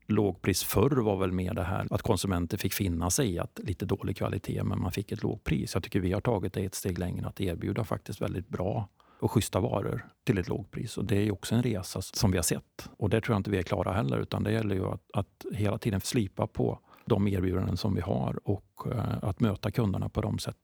lågpris 0.08 0.64
förr 0.64 1.02
var 1.02 1.18
väl 1.18 1.32
mer 1.32 1.54
det 1.54 1.64
här 1.64 1.88
att 1.90 2.02
konsumenter 2.02 2.58
fick 2.58 2.74
finna 2.74 3.10
sig 3.10 3.34
i 3.34 3.40
att 3.40 3.60
lite 3.64 3.86
dålig 3.86 4.18
kvalitet 4.18 4.64
men 4.64 4.82
man 4.82 4.92
fick 4.92 5.12
ett 5.12 5.24
lågpris. 5.24 5.74
Jag 5.74 5.84
tycker 5.84 6.00
vi 6.00 6.14
har 6.14 6.22
tagit 6.22 6.54
det 6.54 6.66
ett 6.66 6.76
steg 6.76 7.00
längre 7.00 7.28
att 7.28 7.42
erbjuda 7.42 7.84
faktiskt 7.84 8.22
väldigt 8.22 8.50
bra 8.50 8.90
och 9.20 9.32
schyssta 9.32 9.60
varor 9.60 10.06
till 10.24 10.38
ett 10.38 10.48
lågpris. 10.48 10.98
Och 10.98 11.06
det 11.06 11.16
är 11.16 11.32
också 11.32 11.56
en 11.56 11.64
resa 11.64 12.02
som 12.02 12.32
vi 12.32 12.38
har 12.38 12.44
sett. 12.44 12.90
Och 12.98 13.10
det 13.10 13.22
tror 13.22 13.34
jag 13.34 13.40
inte 13.40 13.52
vi 13.52 13.58
är 13.58 13.64
klara 13.64 13.94
heller 13.94 14.20
utan 14.20 14.44
det 14.44 14.52
gäller 14.52 14.76
ju 14.76 14.86
att, 14.86 15.12
att 15.14 15.46
hela 15.54 15.78
tiden 15.78 16.02
slipa 16.02 16.48
på 16.48 16.80
de 17.06 17.28
erbjudanden 17.28 17.78
som 17.78 17.96
vi 17.96 18.02
har 18.02 18.40
och 18.44 18.88
eh, 18.92 19.24
att 19.24 19.40
möta 19.40 19.72
kunderna 19.72 20.10
på 20.10 20.22
de 20.22 20.40
sätt 20.40 20.58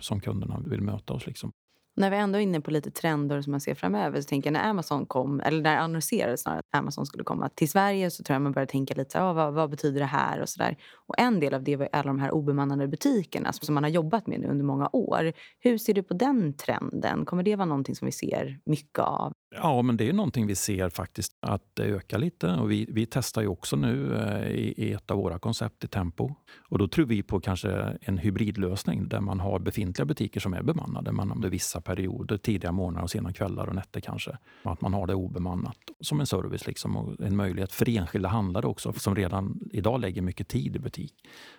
som 0.00 0.20
kunderna 0.20 0.62
vill 0.66 0.80
möta 0.80 1.12
oss. 1.12 1.26
Liksom. 1.26 1.52
När 1.94 2.10
vi 2.10 2.16
ändå 2.16 2.38
är 2.38 2.42
inne 2.42 2.60
på 2.60 2.70
lite 2.70 2.90
trender 2.90 3.42
som 3.42 3.50
man 3.50 3.60
ser 3.60 3.74
framöver 3.74 4.20
så 4.20 4.28
tänker 4.28 4.50
jag 4.50 4.52
när 4.52 4.70
Amazon 4.70 5.06
kom, 5.06 5.40
eller 5.40 5.62
när 5.62 5.76
annonserades 5.76 6.40
snarare 6.40 6.58
att 6.58 6.78
Amazon 6.78 7.06
skulle 7.06 7.24
komma 7.24 7.48
till 7.48 7.70
Sverige 7.70 8.10
så 8.10 8.22
tror 8.22 8.34
jag 8.34 8.42
man 8.42 8.52
började 8.52 8.72
tänka 8.72 8.94
lite 8.94 9.10
så 9.10 9.18
ah, 9.18 9.32
vad, 9.32 9.54
vad 9.54 9.70
betyder 9.70 10.00
det 10.00 10.06
här 10.06 10.40
och 10.40 10.48
sådär. 10.48 10.76
Och 11.06 11.14
en 11.18 11.40
del 11.40 11.54
av 11.54 11.62
det 11.62 11.76
var 11.76 11.88
alla 11.92 12.06
de 12.06 12.18
här 12.18 12.30
obemannade 12.30 12.88
butikerna 12.88 13.52
som 13.52 13.74
man 13.74 13.84
har 13.84 13.90
jobbat 13.90 14.26
med 14.26 14.40
nu 14.40 14.46
under 14.46 14.64
många 14.64 14.88
år. 14.92 15.32
Hur 15.60 15.78
ser 15.78 15.94
du 15.94 16.02
på 16.02 16.14
den 16.14 16.56
trenden? 16.56 17.24
Kommer 17.24 17.42
det 17.42 17.56
vara 17.56 17.66
någonting 17.66 17.94
som 17.94 18.06
vi 18.06 18.12
ser 18.12 18.58
mycket 18.64 18.98
av? 18.98 19.32
Ja, 19.54 19.82
men 19.82 19.96
det 19.96 20.08
är 20.08 20.12
någonting 20.12 20.46
vi 20.46 20.54
ser 20.54 20.88
faktiskt 20.88 21.36
att 21.40 21.62
det 21.74 21.82
ökar 21.82 22.18
lite. 22.18 22.50
Och 22.52 22.70
vi, 22.70 22.86
vi 22.88 23.06
testar 23.06 23.42
ju 23.42 23.48
också 23.48 23.76
nu 23.76 24.16
eh, 24.16 24.50
i, 24.50 24.74
i, 24.76 24.92
ett 24.92 25.10
av 25.10 25.16
våra 25.16 25.38
koncept 25.38 25.84
i 25.84 25.88
Tempo. 25.88 26.34
Och 26.68 26.78
då 26.78 26.88
tror 26.88 27.06
vi 27.06 27.22
på 27.22 27.40
kanske 27.40 27.98
en 28.00 28.18
hybridlösning 28.18 29.08
där 29.08 29.20
man 29.20 29.40
har 29.40 29.58
befintliga 29.58 30.06
butiker 30.06 30.40
som 30.40 30.54
är 30.54 30.62
bemannade. 30.62 31.12
Man 31.12 31.32
under 31.32 31.48
vissa 31.48 31.80
perioder, 31.80 32.36
tidiga 32.36 32.72
morgnar 32.72 33.02
och 33.02 33.10
sena 33.10 33.32
kvällar 33.32 33.66
och 33.66 33.74
nätter 33.74 34.00
kanske. 34.00 34.38
Att 34.62 34.80
man 34.80 34.94
har 34.94 35.06
det 35.06 35.14
obemannat 35.14 35.78
som 36.00 36.20
en 36.20 36.26
service 36.26 36.66
liksom, 36.66 36.96
och 36.96 37.20
en 37.20 37.36
möjlighet 37.36 37.72
för 37.72 37.88
enskilda 37.88 38.28
handlare 38.28 38.66
också 38.66 38.92
som 38.92 39.14
redan 39.14 39.60
idag 39.72 40.00
lägger 40.00 40.22
mycket 40.22 40.48
tid 40.48 40.76
i 40.76 40.78
butik. 40.78 41.14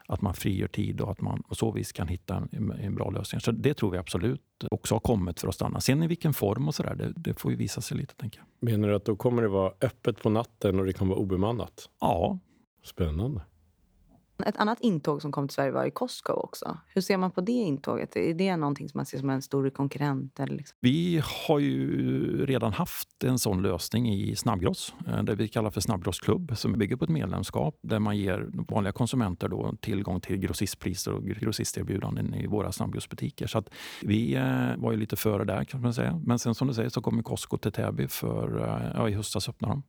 Att 0.07 0.21
man 0.21 0.33
frigör 0.33 0.67
tid 0.67 1.01
och 1.01 1.11
att 1.11 1.21
man 1.21 1.43
på 1.43 1.55
så 1.55 1.71
vis 1.71 1.91
kan 1.91 2.07
hitta 2.07 2.47
en, 2.51 2.71
en 2.71 2.95
bra 2.95 3.09
lösning. 3.09 3.41
Så 3.41 3.51
det 3.51 3.73
tror 3.73 3.91
vi 3.91 3.97
absolut 3.97 4.41
också 4.71 4.95
har 4.95 4.99
kommit 4.99 5.39
för 5.39 5.47
att 5.47 5.55
stanna. 5.55 5.79
Sen 5.79 6.03
i 6.03 6.07
vilken 6.07 6.33
form 6.33 6.67
och 6.67 6.75
sådär, 6.75 6.95
det, 6.95 7.13
det 7.15 7.39
får 7.39 7.51
ju 7.51 7.57
visa 7.57 7.81
sig 7.81 7.97
lite. 7.97 8.15
Tänker 8.15 8.39
jag. 8.39 8.69
Menar 8.69 8.87
du 8.87 8.95
att 8.95 9.05
då 9.05 9.15
kommer 9.15 9.41
det 9.41 9.47
vara 9.47 9.73
öppet 9.81 10.21
på 10.21 10.29
natten 10.29 10.79
och 10.79 10.85
det 10.85 10.93
kommer 10.93 11.15
vara 11.15 11.21
obemannat? 11.21 11.89
Ja. 11.99 12.39
Spännande. 12.83 13.41
Ett 14.45 14.57
annat 14.57 14.79
intåg 14.79 15.21
som 15.21 15.31
kom 15.31 15.47
till 15.47 15.55
Sverige 15.55 15.71
var 15.71 15.85
i 15.85 15.91
Costco 15.91 16.33
också. 16.33 16.77
Hur 16.87 17.01
ser 17.01 17.17
man 17.17 17.31
på 17.31 17.41
det 17.41 17.51
intåget? 17.51 18.15
Är 18.15 18.33
det 18.33 18.57
någonting 18.57 18.89
som 18.89 18.97
man 18.97 19.05
ser 19.05 19.17
som 19.17 19.29
en 19.29 19.41
stor 19.41 19.69
konkurrent? 19.69 20.39
Eller 20.39 20.55
liksom? 20.55 20.77
Vi 20.81 21.21
har 21.47 21.59
ju 21.59 22.45
redan 22.45 22.73
haft 22.73 23.23
en 23.23 23.39
sån 23.39 23.61
lösning 23.61 24.13
i 24.13 24.35
Snabbgross, 24.35 24.93
eh, 25.07 25.23
det 25.23 25.35
vi 25.35 25.47
kallar 25.47 25.69
för 25.69 25.81
Snabbgrossklubb, 25.81 26.57
som 26.57 26.73
bygger 26.73 26.95
på 26.95 27.03
ett 27.03 27.09
medlemskap 27.11 27.75
där 27.81 27.99
man 27.99 28.17
ger 28.17 28.49
vanliga 28.69 28.91
konsumenter 28.91 29.47
då 29.47 29.75
tillgång 29.81 30.21
till 30.21 30.37
grossistpriser 30.37 31.13
och 31.13 31.23
grossisterbjudanden 31.23 32.33
i 32.33 32.47
våra 32.47 32.71
snabbgrossbutiker. 32.71 33.47
Så 33.47 33.57
att 33.57 33.69
vi 34.01 34.35
eh, 34.35 34.75
var 34.77 34.91
ju 34.91 34.97
lite 34.97 35.15
före 35.15 35.45
där 35.45 35.63
kan 35.63 35.81
man 35.81 35.93
säga. 35.93 36.21
Men 36.25 36.39
sen 36.39 36.55
som 36.55 36.67
du 36.67 36.73
säger 36.73 36.89
så 36.89 37.01
kommer 37.01 37.23
Costco 37.23 37.57
till 37.57 37.71
Täby 37.71 38.07
för, 38.07 38.61
eh, 38.61 38.91
ja, 38.95 39.09
i 39.09 39.13
höstas 39.13 39.49
öppnar 39.49 39.69
de. 39.69 39.83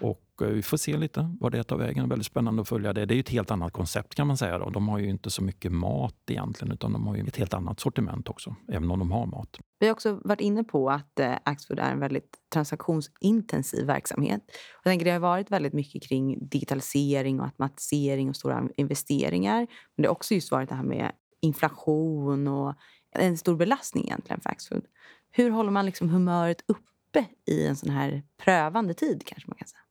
Och 0.00 0.42
eh, 0.42 0.48
vi 0.48 0.62
får 0.62 0.76
se 0.76 0.96
lite 0.96 1.36
vad 1.40 1.52
det 1.52 1.64
tar 1.64 1.76
vägen. 1.76 2.08
Väldigt 2.08 2.26
spännande 2.26 2.62
att 2.62 2.68
följa 2.68 2.92
det. 2.92 3.06
Det 3.06 3.14
är 3.14 3.20
ett 3.20 3.28
helt 3.28 3.50
annat 3.50 3.72
koncept 3.72 4.14
kan 4.14 4.26
man 4.26 4.36
säga. 4.36 4.58
Då. 4.58 4.70
De 4.70 4.88
har 4.88 4.98
ju 4.98 5.08
inte 5.08 5.30
så 5.30 5.42
mycket 5.42 5.72
mat 5.72 6.14
egentligen 6.30 6.72
utan 6.74 6.92
de 6.92 7.06
har 7.06 7.16
ju 7.16 7.22
ett 7.22 7.36
helt 7.36 7.54
annat 7.54 7.80
sortiment 7.80 8.28
också, 8.28 8.56
även 8.72 8.90
om 8.90 8.98
de 8.98 9.10
har 9.10 9.26
mat. 9.26 9.58
Vi 9.78 9.86
har 9.86 9.92
också 9.92 10.20
varit 10.24 10.40
inne 10.40 10.64
på 10.64 10.90
att 10.90 11.20
eh, 11.20 11.34
Axfood 11.44 11.78
är 11.78 11.92
en 11.92 12.00
väldigt 12.00 12.36
transaktionsintensiv 12.52 13.86
verksamhet. 13.86 14.42
Jag 14.84 14.90
tänker 14.90 15.04
det 15.04 15.12
har 15.12 15.18
varit 15.18 15.50
väldigt 15.50 15.72
mycket 15.72 16.02
kring 16.02 16.48
digitalisering 16.48 17.40
och 17.40 17.46
automatisering 17.46 18.28
och 18.28 18.36
stora 18.36 18.68
investeringar. 18.76 19.58
Men 19.96 20.02
det 20.02 20.08
har 20.08 20.12
också 20.12 20.34
just 20.34 20.50
varit 20.50 20.68
det 20.68 20.74
här 20.74 20.84
med 20.84 21.12
inflation 21.40 22.48
och 22.48 22.74
en 23.12 23.38
stor 23.38 23.56
belastning 23.56 24.04
egentligen 24.04 24.40
för 24.40 24.50
Axfood. 24.50 24.84
Hur 25.30 25.50
håller 25.50 25.70
man 25.70 25.86
liksom 25.86 26.08
humöret 26.10 26.64
uppe 26.66 27.24
i 27.46 27.66
en 27.66 27.76
sån 27.76 27.90
här 27.90 28.22
prövande 28.44 28.94
tid 28.94 29.22
kanske 29.26 29.48
man 29.48 29.56
kan 29.56 29.68
säga? 29.68 29.85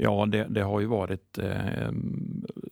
Ja, 0.00 0.26
det, 0.26 0.46
det, 0.50 0.62
har 0.62 0.80
ju 0.80 0.86
varit 0.86 1.38
eh, 1.38 1.92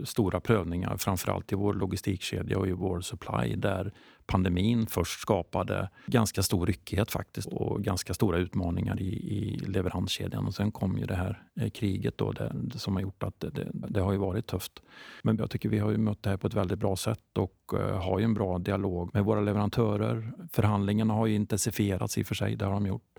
stora 0.05 0.41
prövningar, 0.41 0.97
framförallt 0.97 1.53
i 1.53 1.55
vår 1.55 1.75
logistikkedja 1.75 2.59
och 2.59 2.69
i 2.69 2.73
vår 2.73 3.01
supply, 3.01 3.57
där 3.57 3.93
pandemin 4.27 4.87
först 4.87 5.21
skapade 5.21 5.91
ganska 6.07 6.43
stor 6.43 6.67
ryckighet 6.67 7.11
faktiskt 7.11 7.49
och 7.49 7.83
ganska 7.83 8.15
stora 8.15 8.39
utmaningar 8.39 9.01
i, 9.01 9.09
i 9.09 9.59
leveranskedjan. 9.59 10.47
Och 10.47 10.55
sen 10.55 10.73
kom 10.73 10.99
ju 10.99 11.07
det 11.07 11.15
här 11.15 11.43
eh, 11.61 11.71
kriget 11.71 12.19
då, 12.19 12.33
det, 12.33 12.53
som 12.75 12.95
har 12.95 13.03
gjort 13.03 13.23
att 13.23 13.41
det, 13.41 13.69
det, 13.73 14.01
har 14.01 14.13
ju 14.13 14.19
varit 14.19 14.47
tufft. 14.47 14.83
Men 15.23 15.37
jag 15.37 15.51
tycker 15.51 15.69
vi 15.69 15.79
har 15.79 15.91
ju 15.91 15.99
mött 15.99 16.23
det 16.23 16.31
här 16.31 16.37
på 16.37 16.47
ett 16.47 16.55
väldigt 16.55 16.79
bra 16.79 16.97
sätt 16.97 17.39
och 17.39 17.81
eh, 17.81 18.03
har 18.03 18.19
ju 18.19 18.25
en 18.25 18.35
bra 18.35 18.59
dialog 18.59 19.11
med 19.15 19.25
våra 19.25 19.41
leverantörer. 19.41 20.33
Förhandlingarna 20.53 21.15
har 21.15 21.27
ju 21.27 21.35
intensifierats 21.35 22.19
i 22.19 22.23
och 22.23 22.27
för 22.27 22.35
sig, 22.35 22.57
det 22.57 22.65
har 22.65 22.73
de 22.73 22.87
gjort. 22.87 23.16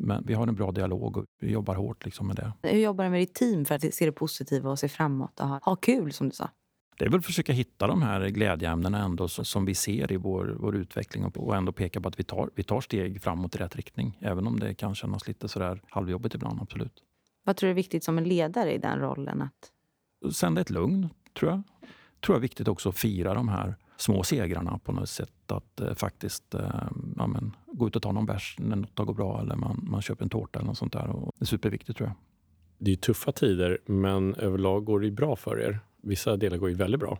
Men 0.00 0.24
vi 0.26 0.34
har 0.34 0.46
en 0.46 0.54
bra 0.54 0.72
dialog 0.72 1.16
och 1.16 1.24
vi 1.40 1.50
jobbar 1.50 1.74
hårt 1.74 2.04
liksom 2.04 2.26
med 2.26 2.36
det. 2.36 2.52
Hur 2.62 2.78
jobbar 2.78 3.04
du 3.04 3.10
med 3.10 3.20
ditt 3.20 3.34
team 3.34 3.64
för 3.64 3.74
att 3.74 3.94
se 3.94 4.06
det 4.06 4.12
positiva 4.12 4.70
och 4.70 4.78
se 4.78 4.88
framåt 4.88 5.40
och 5.40 5.48
ha, 5.48 5.60
ha 5.62 5.76
kul 5.76 6.12
som 6.12 6.28
du 6.28 6.34
sa? 6.34 6.50
Det 6.98 7.04
är 7.04 7.10
väl 7.10 7.18
att 7.18 7.26
försöka 7.26 7.52
hitta 7.52 7.86
de 7.86 8.02
här 8.02 8.28
glädjeämnena 8.28 9.04
ändå 9.04 9.28
som 9.28 9.64
vi 9.64 9.74
ser 9.74 10.12
i 10.12 10.16
vår, 10.16 10.56
vår 10.60 10.76
utveckling 10.76 11.24
och 11.24 11.56
ändå 11.56 11.72
peka 11.72 12.00
på 12.00 12.08
att 12.08 12.20
vi 12.20 12.24
tar, 12.24 12.50
vi 12.54 12.62
tar 12.62 12.80
steg 12.80 13.22
framåt 13.22 13.54
i 13.54 13.58
rätt 13.58 13.76
riktning. 13.76 14.18
Även 14.20 14.46
om 14.46 14.60
det 14.60 14.74
kan 14.74 14.94
kännas 14.94 15.28
lite 15.28 15.48
sådär 15.48 15.82
halvjobbigt 15.90 16.34
ibland, 16.34 16.60
absolut. 16.62 17.02
Vad 17.44 17.56
tror 17.56 17.66
du 17.66 17.70
är 17.70 17.74
viktigt 17.74 18.04
som 18.04 18.18
en 18.18 18.24
ledare 18.24 18.74
i 18.74 18.78
den 18.78 18.98
rollen? 18.98 19.42
Att... 19.42 20.32
Sända 20.34 20.60
ett 20.60 20.70
lugn, 20.70 21.08
tror 21.38 21.50
jag. 21.50 21.62
tror 22.20 22.34
jag 22.34 22.36
är 22.36 22.42
viktigt 22.42 22.68
också 22.68 22.88
att 22.88 22.98
fira 22.98 23.34
de 23.34 23.48
här 23.48 23.76
små 23.98 24.22
segrarna 24.22 24.78
på 24.84 24.92
något 24.92 25.08
sätt. 25.08 25.32
Att 25.46 25.80
eh, 25.80 25.94
faktiskt 25.94 26.54
eh, 26.54 26.88
ja, 27.16 27.26
men, 27.26 27.56
gå 27.66 27.86
ut 27.86 27.96
och 27.96 28.02
ta 28.02 28.12
någon 28.12 28.26
bärs 28.26 28.56
när 28.58 28.76
något 28.76 28.98
har 28.98 29.04
gått 29.04 29.16
bra 29.16 29.40
eller 29.40 29.56
man, 29.56 29.86
man 29.90 30.02
köper 30.02 30.24
en 30.24 30.30
tårta 30.30 30.58
eller 30.58 30.66
något 30.66 30.78
sånt 30.78 30.92
där. 30.92 31.08
Och 31.08 31.32
det 31.38 31.44
är 31.44 31.46
superviktigt 31.46 31.98
tror 31.98 32.08
jag. 32.08 32.16
Det 32.78 32.92
är 32.92 32.96
tuffa 32.96 33.32
tider, 33.32 33.78
men 33.86 34.34
överlag 34.34 34.84
går 34.84 35.00
det 35.00 35.10
bra 35.10 35.36
för 35.36 35.60
er. 35.60 35.80
Vissa 36.08 36.36
delar 36.36 36.56
går 36.56 36.68
ju 36.68 36.74
väldigt 36.74 37.00
bra. 37.00 37.18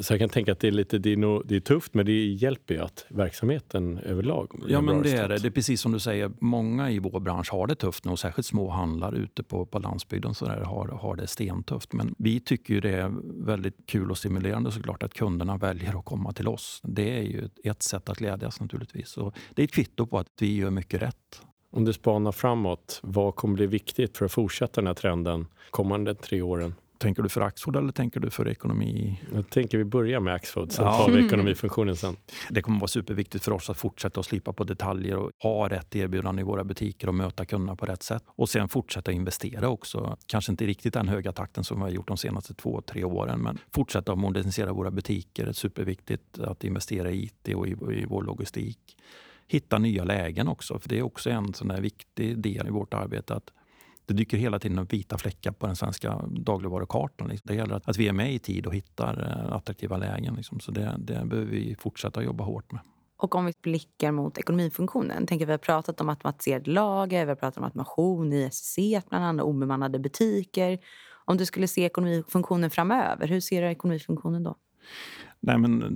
Så 0.00 0.12
jag 0.12 0.20
kan 0.20 0.28
tänka 0.28 0.52
att 0.52 0.60
det 0.60 0.68
är, 0.68 0.72
lite, 0.72 0.98
det 0.98 1.12
är, 1.12 1.16
nog, 1.16 1.42
det 1.44 1.56
är 1.56 1.60
tufft, 1.60 1.94
men 1.94 2.06
det 2.06 2.26
hjälper 2.26 2.74
ju 2.74 2.80
att 2.80 3.06
verksamheten 3.08 3.98
överlag 3.98 4.62
Ja, 4.68 4.80
men 4.80 5.02
det 5.02 5.10
är 5.10 5.28
det. 5.28 5.38
Det 5.38 5.48
är 5.48 5.50
precis 5.50 5.80
som 5.80 5.92
du 5.92 6.00
säger. 6.00 6.32
Många 6.38 6.90
i 6.90 6.98
vår 6.98 7.20
bransch 7.20 7.52
har 7.52 7.66
det 7.66 7.74
tufft 7.74 8.04
nu, 8.04 8.16
särskilt 8.16 8.46
små 8.46 8.70
handlare 8.70 9.16
ute 9.16 9.42
på, 9.42 9.66
på 9.66 9.78
landsbygden 9.78 10.34
så 10.34 10.44
där, 10.44 10.60
har, 10.60 10.88
har 10.88 11.16
det 11.16 11.26
stentufft. 11.26 11.92
Men 11.92 12.14
vi 12.18 12.40
tycker 12.40 12.74
ju 12.74 12.80
det 12.80 12.90
är 12.90 13.12
väldigt 13.44 13.86
kul 13.86 14.10
och 14.10 14.18
stimulerande 14.18 14.72
såklart 14.72 15.02
att 15.02 15.14
kunderna 15.14 15.56
väljer 15.56 15.98
att 15.98 16.04
komma 16.04 16.32
till 16.32 16.48
oss. 16.48 16.80
Det 16.84 17.18
är 17.18 17.22
ju 17.22 17.48
ett 17.64 17.82
sätt 17.82 18.08
att 18.08 18.18
glädjas 18.18 18.60
naturligtvis. 18.60 19.16
Och 19.16 19.34
det 19.54 19.62
är 19.62 19.64
ett 19.64 19.72
kvitto 19.72 20.06
på 20.06 20.18
att 20.18 20.28
vi 20.40 20.56
gör 20.56 20.70
mycket 20.70 21.02
rätt. 21.02 21.42
Om 21.70 21.84
du 21.84 21.92
spanar 21.92 22.32
framåt, 22.32 23.00
vad 23.02 23.34
kommer 23.34 23.54
bli 23.54 23.66
viktigt 23.66 24.18
för 24.18 24.24
att 24.24 24.32
fortsätta 24.32 24.80
den 24.80 24.86
här 24.86 24.94
trenden 24.94 25.46
kommande 25.70 26.14
tre 26.14 26.42
åren? 26.42 26.74
Tänker 27.02 27.22
du 27.22 27.28
för 27.28 27.40
Axfood 27.40 27.76
eller 27.76 27.92
tänker 27.92 28.20
du 28.20 28.30
för 28.30 28.48
ekonomi? 28.48 29.20
Jag 29.34 29.50
tänker 29.50 29.78
vi 29.78 29.84
börjar 29.84 30.20
med 30.20 30.34
Axfood, 30.34 30.72
sen 30.72 30.84
ja. 30.84 30.98
tar 30.98 31.12
vi 31.12 31.26
ekonomifunktionen 31.26 31.96
sen. 31.96 32.16
Det 32.50 32.62
kommer 32.62 32.80
vara 32.80 32.88
superviktigt 32.88 33.44
för 33.44 33.52
oss 33.52 33.70
att 33.70 33.76
fortsätta 33.76 34.20
att 34.20 34.26
slipa 34.26 34.52
på 34.52 34.64
detaljer 34.64 35.16
och 35.16 35.30
ha 35.38 35.68
rätt 35.68 35.96
erbjudande 35.96 36.40
i 36.40 36.44
våra 36.44 36.64
butiker 36.64 37.08
och 37.08 37.14
möta 37.14 37.44
kunderna 37.44 37.76
på 37.76 37.86
rätt 37.86 38.02
sätt. 38.02 38.22
Och 38.26 38.48
sen 38.48 38.68
fortsätta 38.68 39.12
investera 39.12 39.68
också. 39.68 40.16
Kanske 40.26 40.52
inte 40.52 40.66
riktigt 40.66 40.94
den 40.94 41.08
höga 41.08 41.32
takten 41.32 41.64
som 41.64 41.76
vi 41.76 41.82
har 41.82 41.90
gjort 41.90 42.08
de 42.08 42.16
senaste 42.16 42.54
två, 42.54 42.80
tre 42.80 43.04
åren, 43.04 43.40
men 43.40 43.58
fortsätta 43.74 44.12
att 44.12 44.18
modernisera 44.18 44.72
våra 44.72 44.90
butiker. 44.90 45.44
Det 45.44 45.50
är 45.50 45.52
superviktigt 45.52 46.38
att 46.38 46.64
investera 46.64 47.10
i 47.10 47.24
IT 47.24 47.54
och 47.54 47.68
i, 47.68 47.70
i 47.70 48.04
vår 48.08 48.22
logistik. 48.22 48.96
Hitta 49.46 49.78
nya 49.78 50.04
lägen 50.04 50.48
också, 50.48 50.78
för 50.78 50.88
det 50.88 50.98
är 50.98 51.02
också 51.02 51.30
en 51.30 51.54
sån 51.54 51.68
där 51.68 51.80
viktig 51.80 52.38
del 52.38 52.66
i 52.66 52.70
vårt 52.70 52.94
arbete. 52.94 53.34
att 53.34 53.50
det 54.06 54.14
dyker 54.14 54.36
hela 54.36 54.58
tiden 54.58 54.78
upp 54.78 54.92
vita 54.92 55.18
fläckar 55.18 55.52
på 55.52 55.66
den 55.66 55.76
svenska 55.76 56.20
dagligvarukartan. 56.30 57.28
Liksom. 57.28 57.48
Det 57.48 57.54
gäller 57.54 57.80
att 57.84 57.96
vi 57.96 58.08
är 58.08 58.12
med 58.12 58.34
i 58.34 58.38
tid 58.38 58.66
och 58.66 58.74
hittar 58.74 59.46
eh, 59.48 59.56
attraktiva 59.56 59.96
lägen. 59.96 60.34
Liksom. 60.34 60.60
Så 60.60 60.70
det, 60.72 60.94
det 60.98 61.24
behöver 61.24 61.50
vi 61.50 61.76
fortsätta 61.78 62.22
jobba 62.22 62.44
hårt 62.44 62.72
med. 62.72 62.80
Och 63.16 63.34
om 63.34 63.44
vi 63.44 63.52
blickar 63.62 64.12
mot 64.12 64.38
ekonomifunktionen. 64.38 65.26
Tänker 65.26 65.46
vi 65.46 65.52
har 65.52 65.58
pratat 65.58 66.00
om 66.00 66.08
automatiserade 66.08 66.70
lager, 66.70 67.24
vi 67.24 67.30
har 67.30 67.36
pratat 67.36 67.58
om 67.58 67.64
automation 67.64 68.32
i 68.32 68.50
SEC, 68.52 69.04
bland 69.08 69.24
annat 69.24 69.44
obemannade 69.44 69.98
butiker. 69.98 70.78
Om 71.24 71.36
du 71.36 71.46
skulle 71.46 71.68
se 71.68 71.84
ekonomifunktionen 71.84 72.70
framöver, 72.70 73.28
hur 73.28 73.40
ser 73.40 73.62
du 73.62 73.68
ekonomifunktionen 73.68 74.42
då? 74.42 74.56
Nej, 75.44 75.58
men 75.58 75.82
eh, 75.82 75.88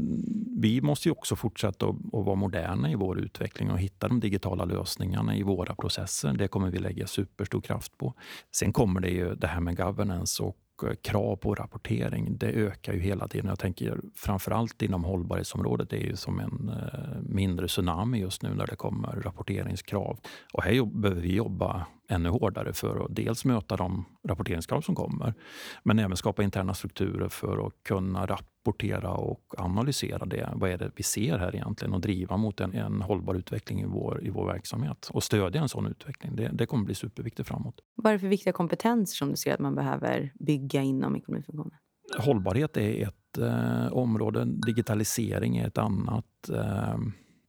vi 0.56 0.80
måste 0.80 1.08
ju 1.08 1.12
också 1.12 1.36
fortsätta 1.36 1.86
att, 1.86 1.94
att 1.94 2.24
vara 2.26 2.34
moderna 2.34 2.90
i 2.90 2.94
vår 2.94 3.18
utveckling 3.18 3.70
och 3.70 3.78
hitta 3.78 4.08
de 4.08 4.20
digitala 4.20 4.64
lösningarna 4.64 5.36
i 5.36 5.42
våra 5.42 5.74
processer. 5.74 6.32
Det 6.32 6.48
kommer 6.48 6.70
vi 6.70 6.78
lägga 6.78 7.06
superstor 7.06 7.60
kraft 7.60 7.98
på. 7.98 8.14
Sen 8.54 8.72
kommer 8.72 9.00
det 9.00 9.10
ju 9.10 9.34
det 9.34 9.46
här 9.46 9.60
med 9.60 9.76
governance 9.76 10.42
och 10.42 10.58
eh, 10.82 10.94
krav 10.94 11.36
på 11.36 11.54
rapportering, 11.54 12.36
det 12.38 12.46
ökar 12.46 12.92
ju 12.92 13.00
hela 13.00 13.28
tiden. 13.28 13.48
Jag 13.48 13.58
tänker 13.58 14.00
framförallt 14.14 14.82
inom 14.82 15.04
hållbarhetsområdet, 15.04 15.90
det 15.90 15.96
är 15.96 16.06
ju 16.06 16.16
som 16.16 16.40
en 16.40 16.68
eh, 16.68 17.20
mindre 17.22 17.66
tsunami 17.66 18.18
just 18.18 18.42
nu 18.42 18.54
när 18.54 18.66
det 18.66 18.76
kommer 18.76 19.20
rapporteringskrav. 19.24 20.18
Och 20.52 20.62
här 20.62 20.84
behöver 20.84 21.22
vi 21.22 21.34
jobba 21.34 21.86
ännu 22.08 22.28
hårdare 22.28 22.72
för 22.72 23.04
att 23.04 23.16
dels 23.16 23.44
möta 23.44 23.76
de 23.76 24.04
rapporteringskrav 24.28 24.80
som 24.80 24.94
kommer, 24.94 25.34
men 25.82 25.98
även 25.98 26.16
skapa 26.16 26.42
interna 26.42 26.74
strukturer 26.74 27.28
för 27.28 27.66
att 27.66 27.72
kunna 27.82 28.26
rapportera 28.26 29.10
och 29.10 29.54
analysera 29.58 30.26
det. 30.26 30.52
Vad 30.54 30.70
är 30.70 30.78
det 30.78 30.90
vi 30.96 31.02
ser 31.02 31.38
här 31.38 31.54
egentligen 31.54 31.94
och 31.94 32.00
driva 32.00 32.36
mot 32.36 32.60
en, 32.60 32.74
en 32.74 33.02
hållbar 33.02 33.34
utveckling 33.34 33.80
i 33.80 33.84
vår, 33.84 34.24
i 34.24 34.30
vår 34.30 34.46
verksamhet 34.46 35.10
och 35.12 35.22
stödja 35.22 35.60
en 35.60 35.68
sån 35.68 35.86
utveckling. 35.86 36.36
Det, 36.36 36.50
det 36.52 36.66
kommer 36.66 36.84
bli 36.84 36.94
superviktigt 36.94 37.48
framåt. 37.48 37.80
Vad 37.94 38.10
är 38.10 38.12
det 38.12 38.20
för 38.20 38.28
viktiga 38.28 38.52
kompetenser 38.52 39.16
som 39.16 39.30
du 39.30 39.36
ser 39.36 39.54
att 39.54 39.60
man 39.60 39.74
behöver 39.74 40.32
bygga 40.34 40.82
inom 40.82 41.16
ekonomifunktionen? 41.16 41.78
Hållbarhet 42.18 42.76
är 42.76 43.08
ett 43.08 43.38
eh, 43.38 43.92
område, 43.92 44.44
digitalisering 44.44 45.56
är 45.56 45.66
ett 45.66 45.78
annat. 45.78 46.48
Eh, 46.52 46.96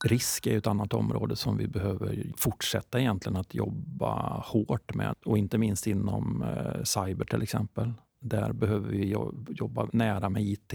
Risk 0.05 0.47
är 0.47 0.57
ett 0.57 0.67
annat 0.67 0.93
område 0.93 1.36
som 1.36 1.57
vi 1.57 1.67
behöver 1.67 2.31
fortsätta 2.38 2.99
egentligen 2.99 3.36
att 3.36 3.55
jobba 3.55 4.43
hårt 4.45 4.93
med. 4.95 5.15
Och 5.25 5.38
inte 5.38 5.57
minst 5.57 5.88
inom 5.88 6.41
eh, 6.43 6.83
cyber 6.83 7.25
till 7.25 7.41
exempel. 7.41 7.93
Där 8.19 8.53
behöver 8.53 8.89
vi 8.89 9.15
jobba 9.49 9.89
nära 9.93 10.29
med 10.29 10.43
IT 10.43 10.73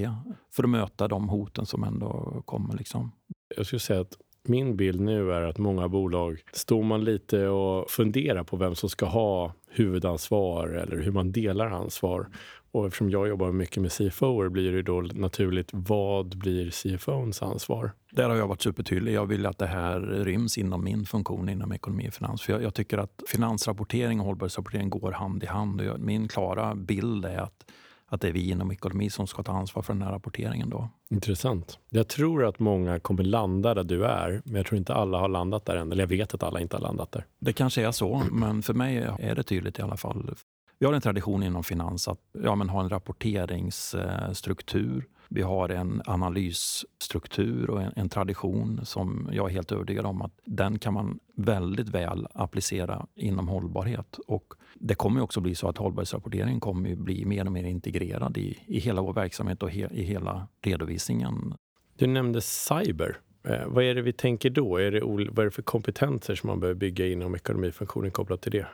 för 0.54 0.64
att 0.64 0.70
möta 0.70 1.08
de 1.08 1.28
hoten 1.28 1.66
som 1.66 1.84
ändå 1.84 2.42
kommer. 2.44 2.76
Liksom. 2.76 3.12
Jag 3.56 3.66
skulle 3.66 3.80
säga 3.80 4.00
att 4.00 4.16
min 4.44 4.76
bild 4.76 5.00
nu 5.00 5.32
är 5.32 5.42
att 5.42 5.58
många 5.58 5.88
bolag 5.88 6.40
står 6.52 6.82
man 6.82 7.04
lite 7.04 7.48
och 7.48 7.90
funderar 7.90 8.44
på 8.44 8.56
vem 8.56 8.74
som 8.74 8.88
ska 8.88 9.06
ha 9.06 9.52
huvudansvar 9.70 10.68
eller 10.68 10.96
hur 10.96 11.12
man 11.12 11.32
delar 11.32 11.70
ansvar. 11.70 12.28
Och 12.72 12.86
eftersom 12.86 13.10
jag 13.10 13.28
jobbar 13.28 13.52
mycket 13.52 13.82
med 13.82 13.92
CFO 13.92 14.50
blir 14.50 14.72
det 14.72 14.82
då 14.82 15.00
naturligt, 15.00 15.70
vad 15.72 16.38
blir 16.38 16.70
CFOns 16.70 17.42
ansvar? 17.42 17.92
Där 18.10 18.28
har 18.28 18.36
jag 18.36 18.48
varit 18.48 18.62
supertydlig. 18.62 19.12
Jag 19.12 19.26
vill 19.26 19.46
att 19.46 19.58
det 19.58 19.66
här 19.66 20.00
ryms 20.00 20.58
inom 20.58 20.84
min 20.84 21.04
funktion 21.04 21.48
inom 21.48 21.72
ekonomi 21.72 22.08
och 22.08 22.14
finans. 22.14 22.42
För 22.42 22.52
jag, 22.52 22.62
jag 22.62 22.74
tycker 22.74 22.98
att 22.98 23.22
finansrapportering 23.28 24.20
och 24.20 24.26
hållbarhetsrapportering 24.26 24.90
går 24.90 25.12
hand 25.12 25.42
i 25.42 25.46
hand. 25.46 25.82
Min 25.98 26.28
klara 26.28 26.74
bild 26.74 27.24
är 27.24 27.38
att 27.38 27.64
att 28.12 28.20
det 28.20 28.28
är 28.28 28.32
vi 28.32 28.50
inom 28.50 28.70
ekonomi 28.70 29.10
som 29.10 29.26
ska 29.26 29.42
ta 29.42 29.52
ansvar 29.52 29.82
för 29.82 29.92
den 29.92 30.02
här 30.02 30.12
rapporteringen. 30.12 30.70
Då. 30.70 30.88
Intressant. 31.10 31.78
Jag 31.88 32.08
tror 32.08 32.44
att 32.44 32.58
många 32.58 33.00
kommer 33.00 33.24
landa 33.24 33.74
där 33.74 33.84
du 33.84 34.04
är, 34.04 34.42
men 34.44 34.54
jag 34.54 34.66
tror 34.66 34.78
inte 34.78 34.94
alla 34.94 35.18
har 35.18 35.28
landat 35.28 35.64
där 35.64 35.76
än. 35.76 35.92
Eller 35.92 36.02
jag 36.02 36.08
vet 36.08 36.34
att 36.34 36.42
alla 36.42 36.60
inte 36.60 36.76
har 36.76 36.82
landat 36.82 37.12
där. 37.12 37.26
Det 37.38 37.52
kanske 37.52 37.86
är 37.86 37.92
så, 37.92 38.22
men 38.32 38.62
för 38.62 38.74
mig 38.74 38.96
är 39.18 39.34
det 39.34 39.42
tydligt 39.42 39.78
i 39.78 39.82
alla 39.82 39.96
fall. 39.96 40.34
Vi 40.82 40.86
har 40.86 40.92
en 40.92 41.00
tradition 41.00 41.42
inom 41.42 41.64
finans 41.64 42.08
att 42.08 42.18
ja, 42.32 42.54
men 42.54 42.68
ha 42.68 42.80
en 42.80 42.88
rapporteringsstruktur. 42.88 45.04
Vi 45.28 45.42
har 45.42 45.68
en 45.68 46.02
analysstruktur 46.04 47.70
och 47.70 47.82
en, 47.82 47.92
en, 47.96 48.08
tradition 48.08 48.80
som 48.84 49.28
jag 49.32 49.50
är 49.50 49.54
helt 49.54 49.72
övertygad 49.72 50.06
om 50.06 50.22
att 50.22 50.32
den 50.44 50.78
kan 50.78 50.94
man 50.94 51.18
väldigt 51.36 51.88
väl 51.88 52.26
applicera 52.34 53.06
inom 53.14 53.48
hållbarhet. 53.48 54.18
Och 54.26 54.54
det 54.74 54.94
kommer 54.94 55.20
också 55.20 55.40
bli 55.40 55.54
så 55.54 55.68
att 55.68 55.78
hållbarhetsrapporteringen 55.78 56.60
kommer 56.60 56.96
bli 56.96 57.24
mer 57.24 57.46
och 57.46 57.52
mer 57.52 57.64
integrerad 57.64 58.38
i, 58.38 58.58
i 58.66 58.78
hela 58.78 59.02
vår 59.02 59.12
verksamhet 59.12 59.62
och 59.62 59.70
he, 59.70 59.88
i 59.92 60.02
hela 60.02 60.48
redovisningen. 60.62 61.54
Du 61.96 62.06
nämnde 62.06 62.40
cyber. 62.40 63.18
Eh, 63.48 63.66
vad 63.66 63.84
är 63.84 63.94
det 63.94 64.02
vi 64.02 64.12
tänker 64.12 64.50
då? 64.50 64.76
Är 64.76 64.90
det, 64.90 65.00
vad 65.04 65.38
är 65.38 65.44
det 65.44 65.50
för 65.50 65.62
kompetenser 65.62 66.34
som 66.34 66.48
man 66.48 66.60
behöver 66.60 66.78
bygga 66.78 67.06
inom 67.06 67.34
ekonomifunktionen 67.34 68.10
kopplat 68.10 68.42
till 68.42 68.52
det? 68.52 68.66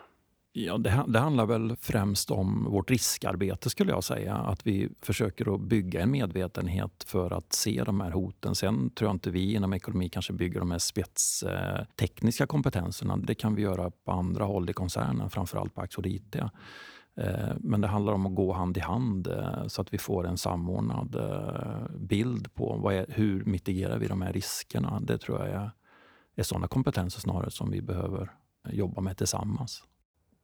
Ja, 0.52 0.78
det, 0.78 1.04
det, 1.08 1.18
handlar 1.18 1.46
väl 1.46 1.76
främst 1.76 2.30
om 2.30 2.64
vårt 2.64 2.90
riskarbete 2.90 3.70
skulle 3.70 3.92
jag 3.92 4.04
säga. 4.04 4.34
Att 4.34 4.66
vi 4.66 4.88
försöker 5.02 5.54
att 5.54 5.60
bygga 5.60 6.00
en 6.00 6.10
medvetenhet 6.10 7.04
för 7.06 7.30
att 7.30 7.52
se 7.52 7.84
de 7.84 8.00
här 8.00 8.10
hoten. 8.10 8.54
Sen 8.54 8.90
tror 8.90 9.08
jag 9.08 9.14
inte 9.14 9.30
vi 9.30 9.54
inom 9.54 9.72
ekonomi 9.72 10.08
kanske 10.08 10.32
bygger 10.32 10.60
de 10.60 10.70
här 10.70 10.78
spetstekniska 10.78 12.46
kompetenserna. 12.46 13.16
Det 13.16 13.34
kan 13.34 13.54
vi 13.54 13.62
göra 13.62 13.90
på 13.90 14.12
andra 14.12 14.44
håll 14.44 14.70
i 14.70 14.72
koncernen, 14.72 15.30
framförallt 15.30 15.74
på 15.74 15.80
Axfood 15.80 16.06
IT. 16.06 16.36
Eh, 17.16 17.54
men 17.60 17.80
det 17.80 17.88
handlar 17.88 18.12
om 18.12 18.26
att 18.26 18.34
gå 18.34 18.52
hand 18.52 18.76
i 18.76 18.80
hand 18.80 19.26
eh, 19.26 19.66
så 19.66 19.82
att 19.82 19.94
vi 19.94 19.98
får 19.98 20.26
en 20.26 20.38
samordnad 20.38 21.14
eh, 21.14 21.96
bild 21.96 22.54
på 22.54 22.90
är, 22.92 23.06
hur 23.08 23.44
mitigerar 23.44 23.98
vi 23.98 24.06
de 24.06 24.22
här 24.22 24.32
riskerna. 24.32 25.00
Det 25.00 25.18
tror 25.18 25.38
jag 25.38 25.48
är, 25.48 25.70
är 26.36 26.42
sådana 26.42 26.68
kompetenser 26.68 27.20
snarare 27.20 27.50
som 27.50 27.70
vi 27.70 27.82
behöver 27.82 28.30
eh, 28.68 28.74
jobba 28.74 29.00
med 29.00 29.16
tillsammans. 29.16 29.82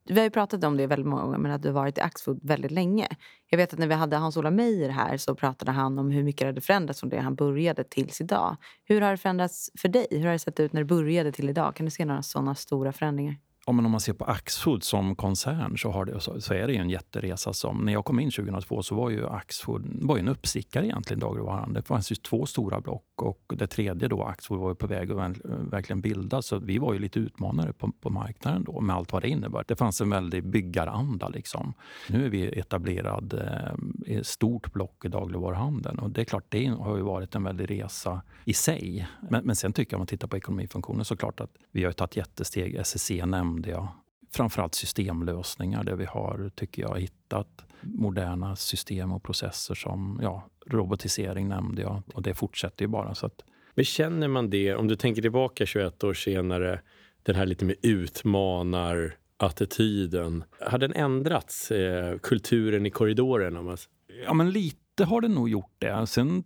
Vi 0.09 0.19
har 0.19 0.23
ju 0.23 0.29
pratat 0.29 0.63
om 0.63 0.77
det 0.77 0.87
väldigt 0.87 1.07
många 1.07 1.21
gånger, 1.21 1.37
men 1.37 1.51
att 1.51 1.61
du 1.61 1.69
har 1.69 1.73
varit 1.73 1.97
i 1.97 2.01
Axfood 2.01 2.39
väldigt 2.43 2.71
länge. 2.71 3.07
Jag 3.49 3.57
vet 3.57 3.73
att 3.73 3.79
när 3.79 3.87
vi 3.87 3.93
hade 3.93 4.17
Hans-Ola 4.17 4.51
Meijer 4.51 4.89
här 4.89 5.17
så 5.17 5.35
pratade 5.35 5.71
han 5.71 5.99
om 5.99 6.11
hur 6.11 6.23
mycket 6.23 6.39
det 6.39 6.45
hade 6.45 6.61
förändrats 6.61 6.99
från 6.99 7.09
det 7.09 7.19
han 7.19 7.35
började 7.35 7.83
tills 7.83 8.21
idag. 8.21 8.57
Hur 8.83 9.01
har 9.01 9.11
det 9.11 9.17
förändrats 9.17 9.71
för 9.77 9.89
dig? 9.89 10.07
Hur 10.11 10.25
har 10.25 10.31
det 10.31 10.39
sett 10.39 10.59
ut 10.59 10.73
när 10.73 10.81
du 10.81 10.85
började 10.85 11.31
till 11.31 11.49
idag? 11.49 11.75
Kan 11.75 11.85
du 11.85 11.91
se 11.91 12.05
några 12.05 12.21
sådana 12.21 12.55
stora 12.55 12.91
förändringar? 12.91 13.35
Ja, 13.67 13.73
men 13.73 13.85
om 13.85 13.91
man 13.91 14.01
ser 14.01 14.13
på 14.13 14.25
Axfood 14.25 14.83
som 14.83 15.15
koncern 15.15 15.77
så, 15.77 15.91
har 15.91 16.05
det, 16.05 16.19
så, 16.19 16.41
så, 16.41 16.53
är 16.53 16.67
det 16.67 16.75
en 16.75 16.89
jätteresa. 16.89 17.53
Som, 17.53 17.77
när 17.77 17.93
jag 17.93 18.05
kom 18.05 18.19
in 18.19 18.31
2002 18.31 18.83
så 18.83 18.95
var 18.95 19.09
ju 19.09 19.27
Axfood 19.27 19.85
var 20.01 20.15
ju 20.15 20.19
en 20.19 20.27
uppstickare 20.27 20.85
egentligen 20.85 21.19
dagligvaran. 21.19 21.73
Det 21.73 21.81
fanns 21.81 22.11
ju 22.11 22.15
två 22.15 22.45
stora 22.45 22.81
block 22.81 23.14
och 23.21 23.53
det 23.55 23.67
tredje 23.67 24.07
då, 24.07 24.23
Axfood, 24.23 24.59
var 24.59 24.73
på 24.73 24.87
väg 24.87 25.11
att 25.11 25.37
verkligen 25.43 26.01
bildas. 26.01 26.45
Så 26.45 26.59
vi 26.59 26.77
var 26.77 26.93
ju 26.93 26.99
lite 26.99 27.19
utmanare 27.19 27.73
på, 27.73 27.91
på 28.01 28.09
marknaden 28.09 28.63
då 28.63 28.81
med 28.81 28.95
allt 28.95 29.13
vad 29.13 29.21
det 29.21 29.29
innebar. 29.29 29.65
Det 29.67 29.75
fanns 29.75 30.01
en 30.01 30.09
väldig 30.09 30.47
byggaranda 30.47 31.27
liksom. 31.27 31.73
Nu 32.09 32.25
är 32.25 32.29
vi 32.29 32.59
etablerad 32.59 33.33
eh, 33.33 34.13
i 34.13 34.15
ett 34.15 34.27
stort 34.27 34.73
block 34.73 35.05
i 35.05 35.07
dagligvaruhandeln 35.07 35.99
och 35.99 36.09
det 36.11 36.21
är 36.21 36.25
klart, 36.25 36.45
det 36.49 36.65
har 36.65 36.97
ju 36.97 37.03
varit 37.03 37.35
en 37.35 37.43
väldig 37.43 37.71
resa 37.71 38.21
i 38.45 38.53
sig. 38.53 39.07
Men, 39.29 39.45
men 39.45 39.55
sen 39.55 39.73
tycker 39.73 39.93
jag 39.93 39.97
om 39.97 40.01
man 40.01 40.07
tittar 40.07 40.27
på 40.27 40.37
ekonomifunktionen 40.37 41.05
så 41.05 41.15
klart 41.15 41.39
att 41.39 41.51
vi 41.71 41.83
har 41.83 41.91
tagit 41.91 42.17
jättesteg. 42.17 42.75
SSC 42.75 43.11
nämnde 43.25 43.69
jag. 43.69 43.87
Framförallt 44.35 44.75
systemlösningar 44.75 45.83
där 45.83 45.95
vi 45.95 46.05
har, 46.05 46.51
tycker 46.55 46.81
jag, 46.81 46.99
hittat 46.99 47.65
moderna 47.81 48.55
system 48.55 49.11
och 49.11 49.23
processer 49.23 49.75
som 49.75 50.19
ja, 50.23 50.49
robotisering 50.65 51.47
nämnde 51.47 51.81
jag 51.81 52.01
och 52.13 52.21
det 52.21 52.33
fortsätter 52.33 52.85
ju 52.85 52.87
bara. 52.87 53.15
Så 53.15 53.25
att... 53.25 53.43
Men 53.73 53.85
känner 53.85 54.27
man 54.27 54.49
det, 54.49 54.75
om 54.75 54.87
du 54.87 54.95
tänker 54.95 55.21
tillbaka 55.21 55.65
21 55.65 56.03
år 56.03 56.13
senare, 56.13 56.81
den 57.23 57.35
här 57.35 57.45
lite 57.45 57.65
mer 57.65 57.75
utmanar 57.81 59.15
attityden. 59.37 60.43
Har 60.59 60.77
den 60.77 60.93
ändrats, 60.93 61.71
eh, 61.71 62.17
kulturen 62.17 62.85
i 62.85 62.89
korridoren? 62.89 63.57
Om 63.57 63.65
man... 63.65 63.77
Ja, 64.25 64.33
men 64.33 64.51
lite 64.51 65.05
har 65.05 65.21
det 65.21 65.27
nog 65.27 65.49
gjort 65.49 65.75
det. 65.79 66.07
Sen 66.07 66.43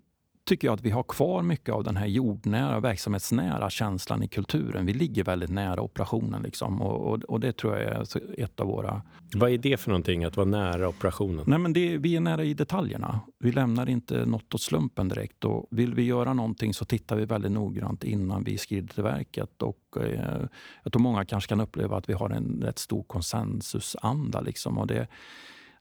tycker 0.50 0.68
jag 0.68 0.74
att 0.74 0.82
vi 0.82 0.90
har 0.90 1.04
kvar 1.04 1.42
mycket 1.42 1.76
av 1.76 1.84
den 1.84 1.98
här 1.98 2.06
jordnära, 2.06 2.80
verksamhetsnära 2.80 3.70
känslan 3.70 4.24
i 4.24 4.28
kulturen. 4.28 4.86
Vi 4.86 4.94
ligger 4.94 5.24
väldigt 5.24 5.50
nära 5.50 5.82
operationen 5.82 6.42
liksom. 6.42 6.82
och, 6.82 7.14
och, 7.14 7.24
och, 7.24 7.40
det 7.40 7.52
tror 7.52 7.78
jag 7.78 7.84
är 7.84 8.44
ett 8.44 8.60
av 8.60 8.68
våra... 8.68 9.02
Vad 9.36 9.52
är 9.52 9.58
det 9.58 9.78
för 9.78 9.90
någonting, 9.90 10.24
att 10.24 10.38
vara 10.38 10.48
nära 10.48 10.88
operationen? 10.88 11.44
Nej, 11.48 11.60
men 11.60 11.74
det, 11.74 11.98
vi 11.98 12.16
är 12.16 12.20
nära 12.20 12.44
i 12.44 12.54
detaljerna. 12.54 13.20
Vi 13.40 13.52
lämnar 13.52 13.90
inte 13.90 14.26
något 14.26 14.54
åt 14.56 14.62
slumpen 14.62 15.08
direkt. 15.08 15.46
Och 15.46 15.68
vill 15.70 15.94
vi 15.94 16.04
göra 16.04 16.34
någonting 16.34 16.74
så 16.74 16.86
tittar 16.86 17.16
vi 17.16 17.26
väldigt 17.26 17.52
noggrant 17.52 18.04
innan 18.04 18.44
vi 18.44 18.58
skrider 18.58 18.94
till 18.94 19.04
verket. 19.04 19.62
Och, 19.62 19.98
eh, 19.98 20.42
jag 20.84 20.94
tror 20.94 21.02
många 21.02 21.26
kanske 21.26 21.50
kan 21.50 21.62
uppleva 21.62 21.98
att 21.98 22.10
vi 22.10 22.14
har 22.14 22.30
en 22.30 22.62
rätt 22.64 22.80
stor 22.80 23.04
konsensusanda. 23.04 24.42
Liksom, 24.42 24.78
och 24.78 24.88
det, 24.88 25.08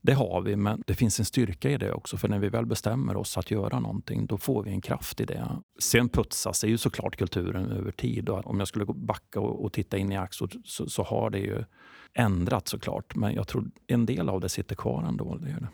det 0.01 0.13
har 0.13 0.41
vi, 0.41 0.57
men 0.57 0.83
det 0.87 0.95
finns 0.95 1.19
en 1.19 1.25
styrka 1.25 1.71
i 1.71 1.77
det 1.77 1.93
också. 1.93 2.17
För 2.17 2.29
när 2.29 2.39
vi 2.39 2.49
väl 2.49 2.67
bestämmer 2.67 3.17
oss 3.17 3.39
att 3.39 3.51
göra 3.51 3.81
någonting, 3.81 4.27
då 4.27 4.39
får 4.39 4.63
vi 4.63 4.71
en 4.71 4.81
kraft 4.81 5.21
i 5.21 5.25
det. 5.25 5.49
Sen 5.79 6.09
putsas 6.09 6.61
det 6.61 6.69
ju 6.69 6.79
såklart 6.79 7.17
kulturen 7.17 7.73
över 7.73 7.91
tid. 7.91 8.29
Och 8.29 8.47
om 8.47 8.59
jag 8.59 8.69
skulle 8.69 8.85
backa 8.85 9.41
och, 9.41 9.65
och 9.65 9.73
titta 9.73 9.99
in 9.99 10.13
i 10.13 10.17
Axo 10.17 10.49
så, 10.65 10.89
så, 10.89 11.03
har 11.03 11.31
det 11.31 11.39
ju 11.39 11.65
ändrats 12.15 12.71
såklart. 12.71 13.15
Men 13.15 13.35
jag 13.35 13.49
tror 13.49 13.71
en 13.87 14.07
del 14.07 14.29
av 14.29 14.41
det 14.41 14.49
sitter 14.49 14.77
kvar 14.77 15.03
ändå. 15.03 15.37
Det 15.37 15.51
gör 15.51 15.61
det. 15.61 15.69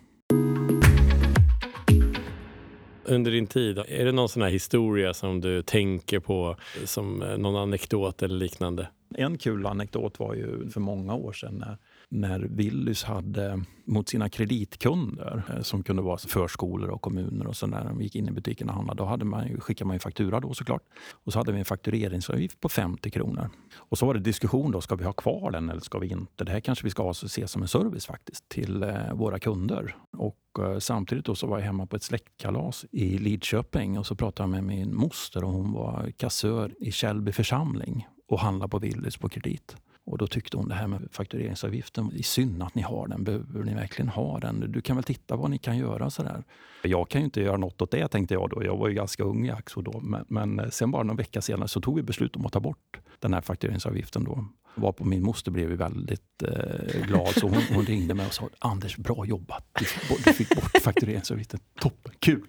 Under 3.07 3.31
din 3.31 3.47
tid, 3.47 3.79
är 3.79 4.05
det 4.05 4.12
någon 4.12 4.29
sån 4.29 4.43
här 4.43 4.51
historia 4.51 5.14
som 5.14 5.41
du 5.41 5.62
tänker 5.62 6.20
på 6.20 6.57
som 6.85 7.18
någon 7.39 7.57
anekdot 7.57 8.22
eller 8.22 8.35
liknande? 8.35 8.89
En 9.14 9.39
kul 9.39 9.66
anekdot 9.66 10.18
var 10.18 10.35
ju 10.35 10.70
för 10.70 10.81
många 10.81 11.14
år 11.14 11.33
sedan 11.33 11.55
när 11.55 11.79
när 12.14 12.40
Willys 12.40 13.04
hade 13.04 13.62
mot 13.84 14.08
sina 14.08 14.28
kreditkunder 14.28 15.42
eh, 15.48 15.62
som 15.62 15.82
kunde 15.82 16.02
vara 16.02 16.18
förskolor 16.18 16.88
och 16.88 17.02
kommuner 17.02 17.46
och 17.46 17.56
så 17.56 17.66
när 17.66 17.84
de 17.84 18.02
gick 18.02 18.16
in 18.16 18.28
i 18.28 18.30
butiken 18.30 18.68
och 18.68 18.74
handlade, 18.74 19.02
då 19.02 19.04
hade 19.04 19.24
man 19.24 19.60
skickade 19.60 19.86
man 19.86 19.94
en 19.94 20.00
faktura 20.00 20.40
då 20.40 20.54
såklart. 20.54 20.82
Och 21.12 21.32
så 21.32 21.38
hade 21.38 21.52
vi 21.52 21.58
en 21.58 21.64
faktureringsavgift 21.64 22.60
på 22.60 22.68
50 22.68 23.10
kronor. 23.10 23.50
Och 23.76 23.98
så 23.98 24.06
var 24.06 24.14
det 24.14 24.20
diskussion 24.20 24.70
då, 24.70 24.80
ska 24.80 24.94
vi 24.94 25.04
ha 25.04 25.12
kvar 25.12 25.50
den 25.50 25.70
eller 25.70 25.80
ska 25.80 25.98
vi 25.98 26.08
inte? 26.08 26.44
Det 26.44 26.52
här 26.52 26.60
kanske 26.60 26.84
vi 26.84 26.90
ska 26.90 27.14
se 27.14 27.48
som 27.48 27.62
en 27.62 27.68
service 27.68 28.06
faktiskt 28.06 28.48
till 28.48 28.82
eh, 28.82 29.12
våra 29.12 29.38
kunder. 29.38 29.96
Och 30.16 30.38
eh, 30.58 30.78
samtidigt 30.78 31.24
då 31.24 31.34
så 31.34 31.46
var 31.46 31.58
jag 31.58 31.66
hemma 31.66 31.86
på 31.86 31.96
ett 31.96 32.02
släktkalas 32.02 32.84
i 32.90 33.18
Lidköping 33.18 33.98
och 33.98 34.06
så 34.06 34.14
pratade 34.14 34.42
jag 34.42 34.50
med 34.50 34.64
min 34.64 34.96
moster 34.96 35.44
och 35.44 35.52
hon 35.52 35.72
var 35.72 36.12
kassör 36.16 36.74
i 36.78 36.92
Källby 36.92 37.32
församling 37.32 38.06
och 38.28 38.40
handlade 38.40 38.70
på 38.70 38.78
Willys 38.78 39.16
på 39.16 39.28
kredit. 39.28 39.76
Och 40.07 40.18
då 40.18 40.26
tyckte 40.26 40.57
hon 40.57 40.68
det 40.68 40.74
här 40.74 40.86
med 40.86 41.09
faktureringsavgiften, 41.11 42.11
det 42.12 42.18
är 42.18 42.22
synd 42.22 42.62
att 42.62 42.74
ni 42.74 42.82
har 42.82 43.09
den. 43.09 43.24
Behöver 43.24 43.64
ni 43.64 43.74
verkligen 43.74 44.09
ha 44.09 44.38
den? 44.38 44.72
Du 44.72 44.80
kan 44.80 44.96
väl 44.96 45.05
titta 45.05 45.36
vad 45.36 45.50
ni 45.50 45.59
kan 45.59 45.78
göra 45.78 46.11
sådär. 46.11 46.42
Jag 46.82 47.09
kan 47.09 47.20
ju 47.20 47.24
inte 47.24 47.40
göra 47.40 47.57
något 47.57 47.82
åt 47.82 47.90
det 47.90 48.09
tänkte 48.09 48.34
jag 48.34 48.50
då. 48.50 48.64
Jag 48.64 48.76
var 48.76 48.88
ju 48.88 48.94
ganska 48.94 49.24
ung 49.24 49.46
i 49.46 49.50
Axo 49.50 49.82
då. 49.82 50.00
Men, 50.00 50.24
men 50.28 50.70
sen 50.70 50.90
bara 50.90 51.02
någon 51.02 51.16
vecka 51.16 51.40
senare 51.40 51.68
så 51.68 51.80
tog 51.80 51.96
vi 51.96 52.02
beslut 52.02 52.36
om 52.36 52.46
att 52.46 52.52
ta 52.52 52.61
bort 52.61 53.00
den 53.18 53.34
här 53.34 53.40
faktureringsavgiften 53.40 54.24
då. 54.24 54.44
Varpå 54.75 55.05
min 55.05 55.22
moster 55.22 55.51
blev 55.51 55.68
väldigt 55.68 56.43
eh, 56.43 57.07
glad. 57.07 57.29
Så 57.29 57.49
hon, 57.49 57.62
hon, 57.75 57.85
ringde 57.85 58.14
mig 58.14 58.27
och 58.27 58.35
sa 58.35 58.49
Anders, 58.59 58.97
bra 58.97 59.27
jobbat. 59.27 59.64
Du 59.79 59.85
fick, 59.85 60.25
du 60.25 60.33
fick 60.33 60.55
bort 60.55 60.83
faktureringsavgiften. 60.83 61.61
Toppen, 61.81 62.12
kul! 62.18 62.49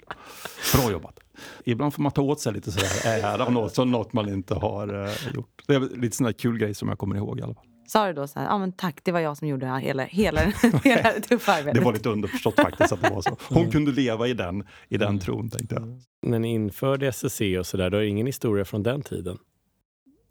Bra 0.75 0.91
jobbat! 0.91 1.19
Ibland 1.65 1.93
får 1.93 2.03
man 2.03 2.11
ta 2.11 2.21
åt 2.21 2.39
sig 2.39 2.53
lite 2.53 2.71
sådär 2.71 3.23
ära 3.23 3.45
av 3.45 3.51
något, 3.51 3.75
så 3.75 3.85
något 3.85 4.13
man 4.13 4.29
inte 4.29 4.55
har 4.55 5.05
eh, 5.05 5.33
gjort. 5.33 5.63
Det 5.67 5.75
är 5.75 5.79
lite 5.79 6.15
sån 6.15 6.33
kul 6.33 6.57
grej 6.57 6.73
som 6.73 6.89
jag 6.89 6.97
kommer 6.97 7.15
ihåg 7.15 7.39
i 7.39 7.41
alla 7.41 7.53
fall. 7.53 7.65
Sa 7.87 8.07
du 8.07 8.13
då 8.13 8.27
så 8.27 8.39
här, 8.39 8.45
ja 8.45 8.57
men 8.57 8.71
tack, 8.71 8.99
det 9.03 9.11
var 9.11 9.19
jag 9.19 9.37
som 9.37 9.47
gjorde 9.47 9.79
hela, 9.79 10.03
hela, 10.03 10.41
hela 10.83 11.13
det 11.13 11.21
tuffa 11.21 11.51
arbetet? 11.51 11.73
Det 11.73 11.85
var 11.85 11.93
lite 11.93 12.09
underförstått 12.09 12.55
faktiskt 12.55 12.91
att 12.91 13.01
det 13.01 13.09
var 13.09 13.21
så. 13.21 13.37
Hon 13.49 13.71
kunde 13.71 13.91
leva 13.91 14.27
i 14.27 14.33
den, 14.33 14.63
i 14.89 14.97
den 14.97 15.19
tron 15.19 15.49
tänkte 15.49 15.75
jag. 15.75 16.01
När 16.31 16.39
ni 16.39 16.53
införde 16.53 17.07
SSC 17.07 17.41
och 17.59 17.65
sådär, 17.65 17.89
då 17.89 17.97
är 17.97 18.01
det 18.01 18.07
ingen 18.07 18.25
historia 18.25 18.65
från 18.65 18.83
den 18.83 19.01
tiden? 19.01 19.37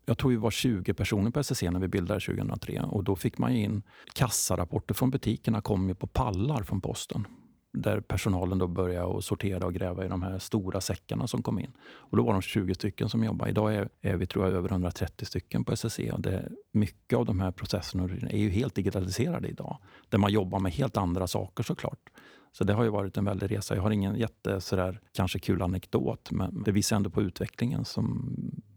Jag 0.07 0.19
tror 0.19 0.31
vi 0.31 0.37
var 0.37 0.51
20 0.51 0.95
personer 0.95 1.31
på 1.31 1.41
SSC 1.41 1.63
när 1.63 1.81
vi 1.81 1.89
bildade 1.89 2.21
2003 2.21 2.83
och 2.83 3.05
då 3.05 3.17
fick 3.17 3.39
man 3.39 3.53
in 3.53 3.83
kassarapporter 4.15 4.95
från 4.95 5.11
butikerna 5.11 5.61
kom 5.61 5.89
ju 5.89 5.95
på 5.95 6.07
pallar 6.07 6.63
från 6.63 6.81
posten 6.81 7.27
där 7.75 8.01
personalen 8.01 8.59
då 8.59 8.67
började 8.67 9.23
sortera 9.23 9.67
och 9.67 9.75
gräva 9.75 10.05
i 10.05 10.09
de 10.09 10.23
här 10.23 10.39
stora 10.39 10.81
säckarna 10.81 11.27
som 11.27 11.43
kom 11.43 11.59
in. 11.59 11.73
Och 11.83 12.17
då 12.17 12.23
var 12.23 12.33
de 12.33 12.43
20 12.43 12.75
stycken 12.75 13.09
som 13.09 13.25
jobbade. 13.25 13.51
Idag 13.51 13.75
är, 13.75 13.89
är 14.01 14.17
vi 14.17 14.27
tror 14.27 14.45
jag 14.45 14.55
över 14.55 14.69
130 14.69 15.27
stycken 15.27 15.65
på 15.65 15.73
SSC. 15.73 15.99
Och 16.13 16.21
det, 16.21 16.49
mycket 16.73 17.19
av 17.19 17.25
de 17.25 17.41
här 17.41 17.51
processerna 17.51 18.05
är 18.31 18.39
ju 18.39 18.51
helt 18.51 18.75
digitaliserade 18.75 19.49
idag. 19.49 19.79
Där 20.09 20.19
man 20.19 20.33
jobbar 20.33 20.59
med 20.59 20.73
helt 20.73 20.97
andra 20.97 21.27
saker 21.27 21.63
såklart. 21.65 22.11
Så 22.53 22.65
det 22.65 22.73
har 22.73 22.85
ju 22.85 22.91
varit 22.91 23.17
en 23.17 23.25
väldig 23.25 23.51
resa. 23.51 23.75
Jag 23.75 23.83
har 23.83 23.91
ingen 23.91 24.17
jätte 24.17 24.61
sådär, 24.61 25.01
kanske 25.13 25.39
kul 25.39 25.63
anekdot, 25.63 26.31
men 26.31 26.63
det 26.63 26.73
visar 26.73 26.97
ändå 26.97 27.11
på 27.11 27.23
utvecklingen 27.23 27.85
som 27.85 28.37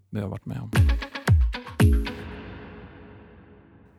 vi 0.09 0.19
har 0.19 0.27
varit 0.27 0.45
med 0.45 0.61
om. 0.61 0.71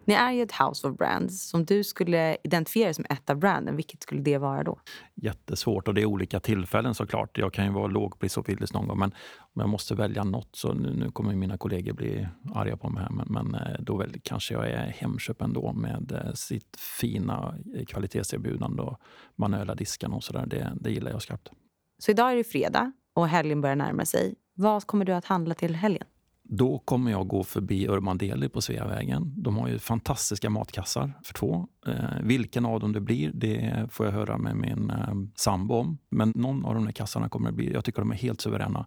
Ni 0.08 0.14
är 0.14 0.32
ju 0.32 0.42
ett 0.42 0.52
house 0.52 0.88
of 0.88 0.96
brands. 0.96 1.54
Om 1.54 1.64
du 1.64 1.84
skulle 1.84 2.36
identifiera 2.44 2.94
som 2.94 3.04
ett 3.10 3.30
av 3.30 3.36
branden, 3.36 3.76
vilket 3.76 4.02
skulle 4.02 4.20
det 4.20 4.38
vara 4.38 4.64
då? 4.64 4.80
Jättesvårt 5.14 5.88
och 5.88 5.94
det 5.94 6.00
är 6.00 6.06
olika 6.06 6.40
tillfällen 6.40 6.94
såklart. 6.94 7.38
Jag 7.38 7.52
kan 7.52 7.64
ju 7.64 7.72
vara 7.72 7.86
lågpris 7.86 8.36
och 8.36 8.48
Willys 8.48 8.72
någon 8.72 8.88
gång 8.88 8.98
men 8.98 9.12
om 9.38 9.60
jag 9.60 9.68
måste 9.68 9.94
välja 9.94 10.24
något 10.24 10.48
så 10.52 10.72
nu, 10.72 10.94
nu 10.94 11.10
kommer 11.10 11.34
mina 11.34 11.58
kollegor 11.58 11.92
bli 11.92 12.28
arga 12.54 12.76
på 12.76 12.88
mig 12.88 13.02
här 13.02 13.10
men, 13.10 13.26
men 13.28 13.54
eh, 13.54 13.80
då 13.80 13.96
väl, 13.96 14.20
kanske 14.22 14.54
jag 14.54 14.70
är 14.70 14.86
Hemköp 14.86 15.42
ändå 15.42 15.72
med 15.72 16.12
eh, 16.12 16.32
sitt 16.32 16.76
fina 17.00 17.54
kvalitetserbjudande 17.86 18.82
och 18.82 19.00
manuella 19.36 19.74
diskarna 19.74 20.16
och 20.16 20.24
sådär. 20.24 20.46
Det, 20.46 20.72
det 20.80 20.90
gillar 20.90 21.10
jag 21.10 21.22
skarpt. 21.22 21.50
Så 21.98 22.10
idag 22.10 22.32
är 22.32 22.36
det 22.36 22.44
fredag 22.44 22.92
och 23.14 23.28
helgen 23.28 23.60
börjar 23.60 23.76
närma 23.76 24.04
sig. 24.04 24.34
Vad 24.54 24.86
kommer 24.86 25.04
du 25.04 25.12
att 25.12 25.24
handla 25.24 25.54
till 25.54 25.74
helgen? 25.74 26.06
Då 26.50 26.78
kommer 26.78 27.10
jag 27.10 27.28
gå 27.28 27.44
förbi 27.44 27.88
Urban 27.88 28.18
Deli 28.18 28.48
på 28.48 28.60
Sveavägen. 28.60 29.32
De 29.36 29.56
har 29.56 29.68
ju 29.68 29.78
fantastiska 29.78 30.50
matkassar 30.50 31.12
för 31.24 31.34
två. 31.34 31.66
Eh, 31.86 32.22
vilken 32.22 32.66
av 32.66 32.80
dem 32.80 32.92
det 32.92 33.00
blir, 33.00 33.30
det 33.34 33.88
får 33.90 34.06
jag 34.06 34.12
höra 34.12 34.38
med 34.38 34.56
min 34.56 34.90
eh, 34.90 35.14
sambo 35.36 35.74
om. 35.74 35.98
Men 36.10 36.32
någon 36.34 36.64
av 36.64 36.74
de 36.74 36.86
här 36.86 36.92
kassarna 36.92 37.28
kommer 37.28 37.50
det 37.50 37.56
bli. 37.56 37.72
Jag 37.72 37.84
tycker 37.84 38.02
de 38.02 38.10
är 38.10 38.16
helt 38.16 38.40
suveräna. 38.40 38.86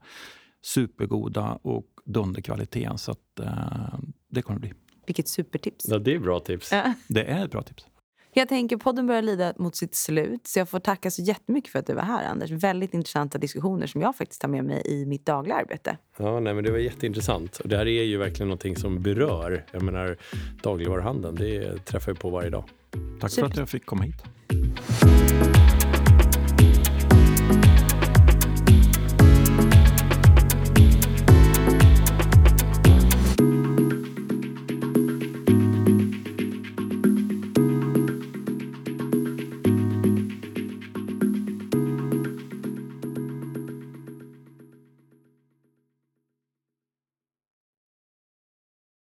Supergoda 0.66 1.60
och 1.62 1.88
dunderkvalitet. 2.06 3.00
Så 3.00 3.12
att, 3.12 3.40
eh, 3.40 4.00
det 4.30 4.42
kommer 4.42 4.60
det 4.60 4.68
bli. 4.68 4.74
Vilket 5.06 5.28
supertips. 5.28 5.86
Ja, 5.88 6.00
det 6.00 6.14
är 6.16 6.20
bra 6.20 6.40
tips. 6.40 6.72
Ja. 6.72 6.94
Det 7.08 7.24
är 7.24 7.46
ett 7.46 7.52
bra 7.52 7.62
tips. 7.62 7.86
Jag 8.34 8.50
tänker 8.50 8.78
podden 8.78 9.08
börjar 9.08 9.22
lida 9.22 9.54
mot 9.58 9.76
sitt 9.76 9.96
slut. 9.96 10.48
Så 10.48 10.60
jag 10.60 10.70
får 10.70 10.80
tacka 10.80 11.12
så 11.12 11.22
jättemycket 11.22 11.72
för 11.72 11.80
att 11.80 11.88
du 11.88 11.94
var 11.94 12.04
här 12.04 12.26
Anders. 12.26 12.52
Väldigt 12.52 12.94
intressanta 12.94 13.38
diskussioner 13.38 13.88
som 13.88 14.02
jag 14.02 14.16
faktiskt 14.16 14.42
tar 14.42 14.48
med 14.48 14.66
mig 14.66 14.82
i 14.86 15.06
mitt 15.06 15.26
dagliga 15.26 15.56
arbete. 15.56 15.98
Ja, 16.18 16.40
nej, 16.40 16.54
men 16.54 16.64
det 16.64 16.72
var 16.72 16.78
jätteintressant. 16.78 17.58
Och 17.58 17.70
det 17.70 17.78
här 17.78 17.88
är 17.88 18.04
ju 18.04 18.18
verkligen 18.18 18.48
någonting 18.48 18.76
som 18.76 19.02
berör. 19.02 19.66
Jag 19.72 19.82
menar 19.82 20.18
dagligvaruhandeln, 20.64 21.36
det 21.36 21.86
träffar 21.86 22.12
jag 22.12 22.20
på 22.20 22.30
varje 22.30 22.50
dag. 22.50 22.64
Tack 23.22 23.32
Super. 23.32 23.48
för 23.48 23.52
att 23.52 23.58
jag 23.58 23.70
fick 23.70 23.86
komma 23.86 24.04
hit. 24.04 24.24